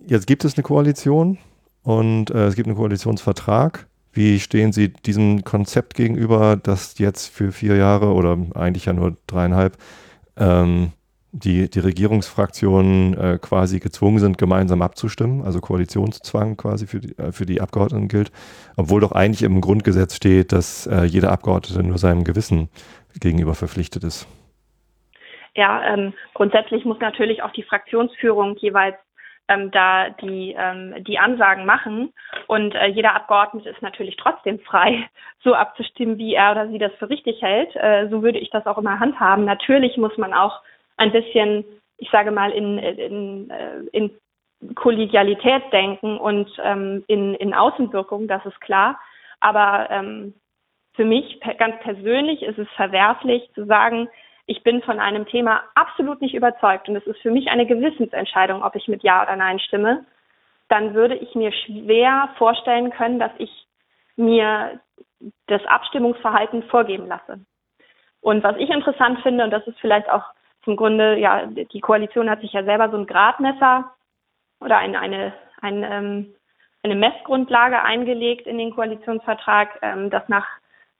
jetzt 0.04 0.26
gibt 0.26 0.44
es 0.44 0.56
eine 0.56 0.64
Koalition 0.64 1.38
und 1.84 2.32
äh, 2.32 2.46
es 2.46 2.56
gibt 2.56 2.66
einen 2.66 2.76
Koalitionsvertrag. 2.76 3.86
Wie 4.12 4.40
stehen 4.40 4.72
Sie 4.72 4.92
diesem 4.92 5.44
Konzept 5.44 5.94
gegenüber, 5.94 6.56
das 6.56 6.98
jetzt 6.98 7.28
für 7.28 7.52
vier 7.52 7.76
Jahre 7.76 8.12
oder 8.12 8.36
eigentlich 8.56 8.86
ja 8.86 8.92
nur 8.92 9.14
dreieinhalb 9.28 9.78
ähm, 10.36 10.90
die, 11.32 11.70
die 11.70 11.78
Regierungsfraktionen 11.80 13.16
äh, 13.16 13.38
quasi 13.40 13.78
gezwungen 13.78 14.18
sind, 14.18 14.38
gemeinsam 14.38 14.82
abzustimmen, 14.82 15.42
also 15.44 15.60
Koalitionszwang 15.60 16.56
quasi 16.56 16.86
für 16.86 17.00
die, 17.00 17.16
äh, 17.18 17.32
für 17.32 17.46
die 17.46 17.60
Abgeordneten 17.60 18.08
gilt, 18.08 18.32
obwohl 18.76 19.00
doch 19.00 19.12
eigentlich 19.12 19.42
im 19.42 19.60
Grundgesetz 19.60 20.16
steht, 20.16 20.52
dass 20.52 20.86
äh, 20.86 21.04
jeder 21.04 21.30
Abgeordnete 21.30 21.82
nur 21.82 21.98
seinem 21.98 22.24
Gewissen 22.24 22.68
gegenüber 23.20 23.54
verpflichtet 23.54 24.04
ist. 24.04 24.26
Ja, 25.54 25.82
ähm, 25.84 26.14
grundsätzlich 26.34 26.84
muss 26.84 27.00
natürlich 27.00 27.42
auch 27.42 27.52
die 27.52 27.64
Fraktionsführung 27.64 28.56
jeweils 28.56 28.96
ähm, 29.50 29.70
da 29.72 30.10
die, 30.10 30.54
ähm, 30.56 30.94
die 31.04 31.18
Ansagen 31.18 31.66
machen. 31.66 32.12
Und 32.46 32.74
äh, 32.74 32.86
jeder 32.86 33.14
Abgeordnete 33.14 33.68
ist 33.68 33.82
natürlich 33.82 34.16
trotzdem 34.16 34.60
frei, 34.60 35.08
so 35.42 35.54
abzustimmen, 35.54 36.18
wie 36.18 36.34
er 36.34 36.52
oder 36.52 36.68
sie 36.68 36.78
das 36.78 36.92
für 36.98 37.10
richtig 37.10 37.42
hält. 37.42 37.74
Äh, 37.76 38.08
so 38.08 38.22
würde 38.22 38.38
ich 38.38 38.50
das 38.50 38.66
auch 38.66 38.78
immer 38.78 39.00
handhaben. 39.00 39.44
Natürlich 39.44 39.96
muss 39.96 40.16
man 40.16 40.32
auch 40.32 40.60
ein 40.96 41.12
bisschen, 41.12 41.64
ich 41.96 42.10
sage 42.10 42.30
mal, 42.30 42.50
in, 42.50 42.78
in, 42.78 43.50
äh, 43.50 43.80
in 43.92 44.74
Kollegialität 44.74 45.62
denken 45.72 46.18
und 46.18 46.50
ähm, 46.62 47.04
in, 47.06 47.34
in 47.34 47.54
Außenwirkung, 47.54 48.28
das 48.28 48.44
ist 48.44 48.60
klar. 48.60 48.98
Aber 49.40 49.88
ähm, 49.90 50.34
für 50.94 51.04
mich 51.04 51.40
ganz 51.58 51.80
persönlich 51.80 52.42
ist 52.42 52.58
es 52.58 52.68
verwerflich 52.76 53.48
zu 53.54 53.64
sagen, 53.64 54.08
ich 54.46 54.62
bin 54.62 54.82
von 54.82 54.98
einem 54.98 55.26
Thema 55.26 55.62
absolut 55.74 56.20
nicht 56.20 56.34
überzeugt 56.34 56.88
und 56.88 56.96
es 56.96 57.06
ist 57.06 57.20
für 57.20 57.30
mich 57.30 57.48
eine 57.48 57.66
Gewissensentscheidung, 57.66 58.62
ob 58.62 58.74
ich 58.74 58.88
mit 58.88 59.02
Ja 59.02 59.22
oder 59.22 59.36
Nein 59.36 59.60
stimme, 59.60 60.04
dann 60.68 60.94
würde 60.94 61.14
ich 61.14 61.34
mir 61.34 61.52
schwer 61.52 62.28
vorstellen 62.36 62.90
können, 62.90 63.18
dass 63.18 63.32
ich 63.38 63.50
mir 64.16 64.80
das 65.46 65.64
Abstimmungsverhalten 65.66 66.64
vorgeben 66.64 67.06
lasse. 67.06 67.40
Und 68.20 68.42
was 68.42 68.56
ich 68.58 68.70
interessant 68.70 69.20
finde, 69.20 69.44
und 69.44 69.50
das 69.50 69.66
ist 69.66 69.78
vielleicht 69.80 70.10
auch 70.10 70.24
zum 70.64 70.76
Grunde, 70.76 71.18
ja, 71.18 71.46
die 71.46 71.80
Koalition 71.80 72.28
hat 72.28 72.40
sich 72.40 72.52
ja 72.52 72.64
selber 72.64 72.90
so 72.90 72.96
ein 72.96 73.06
Gradmesser 73.06 73.92
oder 74.60 74.78
eine, 74.78 74.98
eine, 75.00 75.32
ein, 75.60 75.82
ähm, 75.82 76.34
eine 76.82 76.94
Messgrundlage 76.94 77.82
eingelegt 77.82 78.46
in 78.46 78.58
den 78.58 78.74
Koalitionsvertrag, 78.74 79.78
ähm, 79.82 80.10
dass 80.10 80.28
nach 80.28 80.46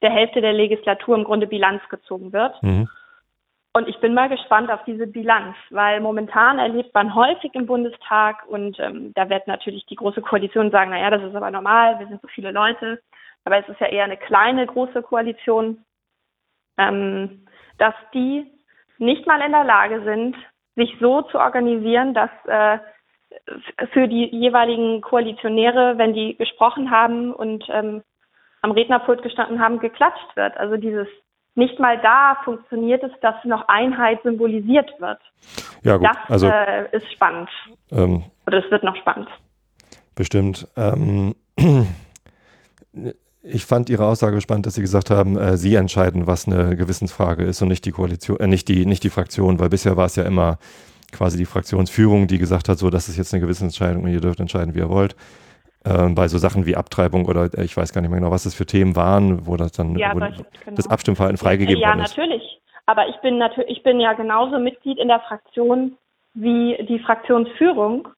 der 0.02 0.10
Hälfte 0.10 0.40
der 0.40 0.52
Legislatur 0.52 1.16
im 1.16 1.24
Grunde 1.24 1.46
Bilanz 1.46 1.82
gezogen 1.88 2.32
wird. 2.32 2.62
Mhm. 2.62 2.88
Und 3.72 3.86
ich 3.86 4.00
bin 4.00 4.14
mal 4.14 4.28
gespannt 4.28 4.70
auf 4.70 4.82
diese 4.84 5.06
Bilanz, 5.06 5.54
weil 5.70 6.00
momentan 6.00 6.58
erlebt 6.58 6.92
man 6.92 7.14
häufig 7.14 7.54
im 7.54 7.66
Bundestag 7.66 8.44
und 8.48 8.80
ähm, 8.80 9.12
da 9.14 9.28
wird 9.30 9.46
natürlich 9.46 9.86
die 9.86 9.94
große 9.94 10.22
Koalition 10.22 10.72
sagen, 10.72 10.90
naja, 10.90 11.10
das 11.10 11.22
ist 11.22 11.36
aber 11.36 11.52
normal, 11.52 12.00
wir 12.00 12.08
sind 12.08 12.20
so 12.20 12.26
viele 12.28 12.50
Leute, 12.50 13.00
aber 13.44 13.58
es 13.58 13.68
ist 13.68 13.80
ja 13.80 13.86
eher 13.86 14.04
eine 14.04 14.16
kleine 14.16 14.66
große 14.66 15.02
Koalition, 15.02 15.84
ähm, 16.78 17.46
dass 17.78 17.94
die 18.12 18.50
nicht 19.00 19.26
mal 19.26 19.40
in 19.40 19.52
der 19.52 19.64
Lage 19.64 20.02
sind, 20.04 20.36
sich 20.76 20.96
so 21.00 21.22
zu 21.22 21.38
organisieren, 21.38 22.14
dass 22.14 22.30
äh, 22.46 22.78
für 23.92 24.08
die 24.08 24.26
jeweiligen 24.26 25.00
Koalitionäre, 25.00 25.98
wenn 25.98 26.14
die 26.14 26.36
gesprochen 26.36 26.90
haben 26.90 27.32
und 27.32 27.64
ähm, 27.70 28.02
am 28.62 28.72
Rednerpult 28.72 29.22
gestanden 29.22 29.60
haben, 29.60 29.78
geklatscht 29.78 30.36
wird. 30.36 30.56
Also 30.56 30.76
dieses 30.76 31.08
nicht 31.54 31.78
mal 31.78 31.98
da 32.00 32.38
funktioniert 32.44 33.02
es, 33.02 33.12
dass 33.20 33.34
noch 33.44 33.66
Einheit 33.68 34.22
symbolisiert 34.22 34.90
wird. 35.00 35.20
Ja, 35.82 35.96
gut. 35.96 36.08
Das 36.08 36.16
also, 36.28 36.46
äh, 36.46 36.96
ist 36.96 37.10
spannend. 37.12 37.50
Ähm, 37.90 38.24
Oder 38.46 38.64
es 38.64 38.70
wird 38.70 38.84
noch 38.84 38.96
spannend. 38.96 39.28
Bestimmt. 40.14 40.68
Ähm, 40.76 41.34
ich 43.42 43.64
fand 43.64 43.88
Ihre 43.88 44.04
Aussage 44.04 44.40
spannend, 44.40 44.66
dass 44.66 44.74
Sie 44.74 44.82
gesagt 44.82 45.10
haben, 45.10 45.38
äh, 45.38 45.56
Sie 45.56 45.74
entscheiden, 45.74 46.26
was 46.26 46.46
eine 46.46 46.76
Gewissensfrage 46.76 47.44
ist 47.44 47.62
und 47.62 47.68
nicht 47.68 47.84
die 47.84 47.92
Koalition, 47.92 48.38
äh, 48.38 48.46
nicht 48.46 48.68
die, 48.68 48.86
nicht 48.86 49.02
die 49.02 49.10
Fraktion, 49.10 49.58
weil 49.58 49.70
bisher 49.70 49.96
war 49.96 50.06
es 50.06 50.16
ja 50.16 50.24
immer 50.24 50.58
quasi 51.12 51.38
die 51.38 51.46
Fraktionsführung, 51.46 52.26
die 52.26 52.38
gesagt 52.38 52.68
hat, 52.68 52.78
so, 52.78 52.90
das 52.90 53.08
ist 53.08 53.16
jetzt 53.16 53.32
eine 53.32 53.40
Gewissensentscheidung 53.40 54.04
und 54.04 54.12
ihr 54.12 54.20
dürft 54.20 54.40
entscheiden, 54.40 54.74
wie 54.74 54.78
ihr 54.78 54.90
wollt. 54.90 55.16
Ähm, 55.84 56.14
bei 56.14 56.28
so 56.28 56.36
Sachen 56.36 56.66
wie 56.66 56.76
Abtreibung 56.76 57.24
oder 57.24 57.48
äh, 57.56 57.64
ich 57.64 57.74
weiß 57.74 57.94
gar 57.94 58.02
nicht 58.02 58.10
mehr 58.10 58.20
genau, 58.20 58.30
was 58.30 58.42
das 58.42 58.54
für 58.54 58.66
Themen 58.66 58.96
waren, 58.96 59.46
wo 59.46 59.56
das 59.56 59.72
dann 59.72 59.96
ja, 59.96 60.14
wo 60.14 60.20
das, 60.20 60.36
genau. 60.36 60.76
das 60.76 60.90
Abstimmverhalten 60.90 61.38
freigegeben 61.38 61.80
ja, 61.80 61.92
ist. 61.94 62.16
Ja, 62.16 62.22
natürlich. 62.22 62.60
Aber 62.84 63.08
ich 63.08 63.16
bin 63.22 63.38
natürlich, 63.38 63.78
ich 63.78 63.82
bin 63.82 63.98
ja 63.98 64.12
genauso 64.12 64.58
Mitglied 64.58 64.98
in 64.98 65.08
der 65.08 65.20
Fraktion 65.20 65.96
wie 66.34 66.76
die 66.86 66.98
Fraktionsführung 66.98 68.08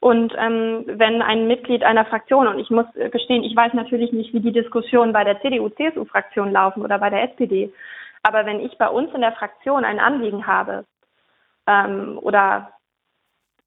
und 0.00 0.34
ähm, 0.38 0.84
wenn 0.86 1.20
ein 1.20 1.46
Mitglied 1.46 1.84
einer 1.84 2.06
Fraktion, 2.06 2.48
und 2.48 2.58
ich 2.58 2.70
muss 2.70 2.86
gestehen, 3.12 3.44
ich 3.44 3.54
weiß 3.54 3.74
natürlich 3.74 4.12
nicht, 4.12 4.32
wie 4.32 4.40
die 4.40 4.52
Diskussionen 4.52 5.12
bei 5.12 5.24
der 5.24 5.40
CDU-CSU-Fraktion 5.42 6.50
laufen 6.50 6.82
oder 6.82 6.98
bei 6.98 7.10
der 7.10 7.30
SPD, 7.30 7.72
aber 8.22 8.46
wenn 8.46 8.60
ich 8.60 8.76
bei 8.78 8.88
uns 8.88 9.12
in 9.14 9.20
der 9.20 9.32
Fraktion 9.32 9.84
ein 9.84 10.00
Anliegen 10.00 10.46
habe 10.46 10.84
ähm, 11.66 12.18
oder 12.20 12.72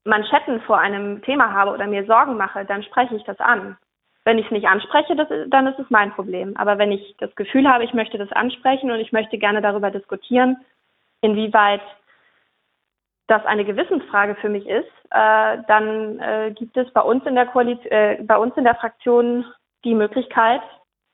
Manschetten 0.06 0.62
vor 0.62 0.80
einem 0.80 1.22
Thema 1.22 1.54
habe 1.54 1.72
oder 1.72 1.88
mir 1.88 2.06
Sorgen 2.06 2.36
mache, 2.36 2.66
dann 2.66 2.84
spreche 2.84 3.16
ich 3.16 3.24
das 3.24 3.40
an. 3.40 3.78
Wenn 4.26 4.38
ich 4.38 4.46
es 4.46 4.52
nicht 4.52 4.68
anspreche, 4.68 5.16
das, 5.16 5.28
dann 5.48 5.68
ist 5.68 5.80
es 5.80 5.90
mein 5.90 6.12
Problem. 6.14 6.56
Aber 6.58 6.78
wenn 6.78 6.92
ich 6.92 7.16
das 7.20 7.34
Gefühl 7.36 7.68
habe, 7.70 7.84
ich 7.84 7.94
möchte 7.94 8.18
das 8.18 8.32
ansprechen 8.32 8.90
und 8.90 9.00
ich 9.00 9.12
möchte 9.12 9.38
gerne 9.38 9.62
darüber 9.62 9.92
diskutieren, 9.92 10.58
inwieweit 11.22 11.82
das 13.28 13.46
eine 13.46 13.66
Gewissensfrage 13.66 14.36
für 14.36 14.50
mich 14.50 14.68
ist, 14.68 14.90
äh, 15.12 15.58
dann 15.68 16.20
äh, 16.20 16.52
gibt 16.56 16.76
es 16.76 16.92
bei 16.92 17.02
uns 17.02 17.26
in 17.26 17.36
der 17.36 17.46
Koalition, 17.48 17.92
äh, 17.92 18.18
bei 18.24 18.38
uns 18.38 18.56
in 18.58 18.64
der 18.64 18.76
Fraktion 18.76 19.46
die 19.86 19.96
Möglichkeit, 19.96 20.62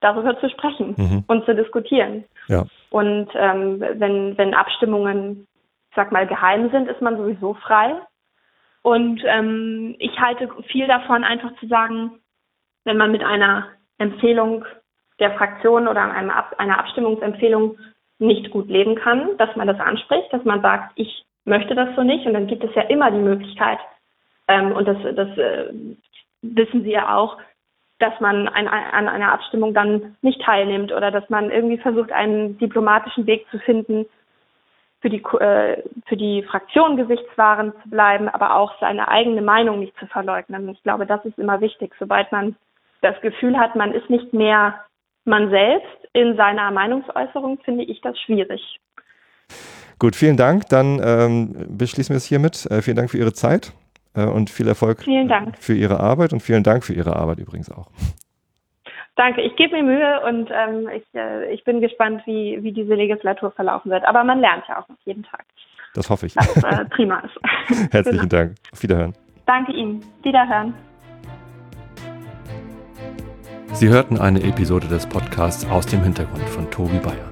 darüber 0.01 0.39
zu 0.39 0.49
sprechen 0.49 0.95
mhm. 0.97 1.23
und 1.27 1.45
zu 1.45 1.53
diskutieren. 1.53 2.23
Ja. 2.47 2.65
Und 2.89 3.29
ähm, 3.35 3.79
wenn, 3.79 4.37
wenn 4.37 4.53
Abstimmungen, 4.53 5.47
sag 5.95 6.11
mal, 6.11 6.25
geheim 6.25 6.71
sind, 6.71 6.87
ist 6.87 7.01
man 7.01 7.17
sowieso 7.17 7.53
frei. 7.55 7.95
Und 8.81 9.21
ähm, 9.25 9.95
ich 9.99 10.19
halte 10.19 10.49
viel 10.67 10.87
davon, 10.87 11.23
einfach 11.23 11.53
zu 11.59 11.67
sagen, 11.67 12.19
wenn 12.85 12.97
man 12.97 13.11
mit 13.11 13.23
einer 13.23 13.67
Empfehlung 13.97 14.65
der 15.19 15.31
Fraktion 15.31 15.87
oder 15.87 16.01
einem 16.01 16.29
Ab 16.29 16.55
einer 16.57 16.79
Abstimmungsempfehlung 16.79 17.77
nicht 18.19 18.51
gut 18.51 18.67
leben 18.69 18.95
kann, 18.95 19.37
dass 19.37 19.53
man 19.55 19.67
das 19.67 19.79
anspricht, 19.79 20.31
dass 20.31 20.43
man 20.45 20.61
sagt, 20.61 20.93
ich 20.95 21.25
möchte 21.45 21.75
das 21.75 21.95
so 21.95 22.03
nicht. 22.03 22.25
Und 22.25 22.33
dann 22.33 22.47
gibt 22.47 22.63
es 22.63 22.73
ja 22.75 22.83
immer 22.83 23.11
die 23.11 23.17
Möglichkeit, 23.17 23.79
ähm, 24.49 24.71
und 24.71 24.87
das, 24.87 24.97
das 25.15 25.37
äh, 25.37 25.71
wissen 26.41 26.83
Sie 26.83 26.91
ja 26.91 27.15
auch, 27.15 27.37
dass 27.99 28.19
man 28.19 28.47
ein, 28.47 28.67
an 28.67 29.07
einer 29.07 29.33
Abstimmung 29.33 29.73
dann 29.73 30.15
nicht 30.21 30.41
teilnimmt 30.41 30.91
oder 30.91 31.11
dass 31.11 31.29
man 31.29 31.51
irgendwie 31.51 31.77
versucht, 31.77 32.11
einen 32.11 32.57
diplomatischen 32.57 33.27
Weg 33.27 33.45
zu 33.51 33.59
finden, 33.59 34.05
für 35.01 35.09
die, 35.09 35.23
äh, 35.39 35.83
für 36.07 36.17
die 36.17 36.43
Fraktion 36.43 36.97
gesichtswahrend 36.97 37.73
zu 37.83 37.89
bleiben, 37.89 38.27
aber 38.27 38.55
auch 38.55 38.73
seine 38.79 39.07
eigene 39.07 39.41
Meinung 39.41 39.79
nicht 39.79 39.97
zu 39.97 40.07
verleugnen. 40.07 40.67
Ich 40.69 40.81
glaube, 40.83 41.05
das 41.05 41.23
ist 41.25 41.37
immer 41.37 41.61
wichtig. 41.61 41.93
Sobald 41.99 42.31
man 42.31 42.55
das 43.01 43.19
Gefühl 43.21 43.57
hat, 43.57 43.75
man 43.75 43.93
ist 43.93 44.09
nicht 44.09 44.33
mehr 44.33 44.83
man 45.25 45.49
selbst 45.49 46.07
in 46.13 46.35
seiner 46.35 46.71
Meinungsäußerung, 46.71 47.59
finde 47.59 47.83
ich 47.83 48.01
das 48.01 48.19
schwierig. 48.19 48.79
Gut, 49.99 50.15
vielen 50.15 50.37
Dank. 50.37 50.67
Dann 50.69 51.01
ähm, 51.03 51.77
beschließen 51.77 52.13
wir 52.13 52.17
es 52.17 52.25
hiermit. 52.25 52.65
Äh, 52.71 52.81
vielen 52.81 52.95
Dank 52.95 53.11
für 53.11 53.17
Ihre 53.17 53.33
Zeit 53.33 53.73
äh, 54.15 54.23
und 54.23 54.49
viel 54.49 54.67
Erfolg 54.67 55.03
für 55.59 55.73
Ihre 55.73 55.99
Arbeit 55.99 56.33
und 56.33 56.41
vielen 56.41 56.63
Dank 56.63 56.85
für 56.85 56.93
Ihre 56.93 57.15
Arbeit 57.15 57.39
übrigens 57.39 57.69
auch. 57.69 57.87
Danke, 59.15 59.41
ich 59.41 59.53
gebe 59.57 59.75
mir 59.75 59.83
Mühe 59.83 60.21
und 60.21 60.49
ähm, 60.49 60.87
ich, 60.95 61.03
äh, 61.13 61.53
ich 61.53 61.65
bin 61.65 61.81
gespannt, 61.81 62.21
wie, 62.25 62.57
wie 62.61 62.71
diese 62.71 62.95
Legislatur 62.95 63.51
verlaufen 63.51 63.91
wird. 63.91 64.05
Aber 64.05 64.23
man 64.23 64.39
lernt 64.39 64.63
ja 64.69 64.81
auch 64.81 64.87
noch 64.87 64.95
jeden 65.03 65.23
Tag. 65.23 65.43
Das 65.93 66.09
hoffe 66.09 66.27
ich. 66.27 66.35
Was 66.37 66.63
äh, 66.63 66.85
prima 66.85 67.19
ist. 67.19 67.91
Herzlichen 67.91 68.29
genau. 68.29 68.43
Dank. 68.43 68.55
Auf 68.71 68.81
Wiederhören. 68.81 69.13
Danke 69.45 69.73
Ihnen. 69.73 69.99
Wiederhören. 70.23 70.73
Sie 73.73 73.89
hörten 73.89 74.17
eine 74.17 74.41
Episode 74.41 74.87
des 74.87 75.05
Podcasts 75.05 75.69
aus 75.69 75.85
dem 75.85 76.01
Hintergrund 76.01 76.47
von 76.49 76.71
Tobi 76.71 76.99
Bayer. 76.99 77.28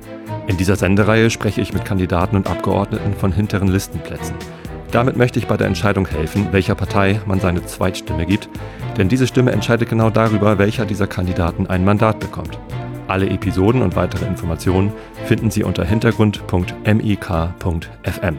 In 0.48 0.58
dieser 0.58 0.78
Sendereihe 0.78 1.30
spreche 1.30 1.62
ich 1.62 1.74
mit 1.74 1.86
Kandidaten 1.86 2.38
und 2.38 2.48
Abgeordneten 2.48 3.14
von 3.14 3.34
hinteren 3.34 3.68
Listenplätzen. 3.68 4.36
Damit 4.92 5.18
möchte 5.18 5.40
ich 5.40 5.48
bei 5.48 5.58
der 5.58 5.68
Entscheidung 5.68 6.08
helfen, 6.08 6.48
welcher 6.52 6.74
Partei 6.74 7.20
man 7.26 7.42
seine 7.42 7.66
Zweitstimme 7.66 8.26
gibt, 8.26 8.48
denn 8.98 9.10
diese 9.10 9.28
Stimme 9.28 9.52
entscheidet 9.52 9.90
genau 9.90 10.10
darüber, 10.10 10.58
welcher 10.58 10.86
dieser 10.86 11.08
Kandidaten 11.08 11.68
ein 11.68 11.84
Mandat 11.84 12.22
bekommt. 12.22 12.58
Alle 13.08 13.30
Episoden 13.30 13.82
und 13.82 13.98
weitere 13.98 14.26
Informationen 14.26 14.94
finden 15.26 15.52
Sie 15.52 15.64
unter 15.64 15.84
hintergrund.mik.fm. 15.84 18.38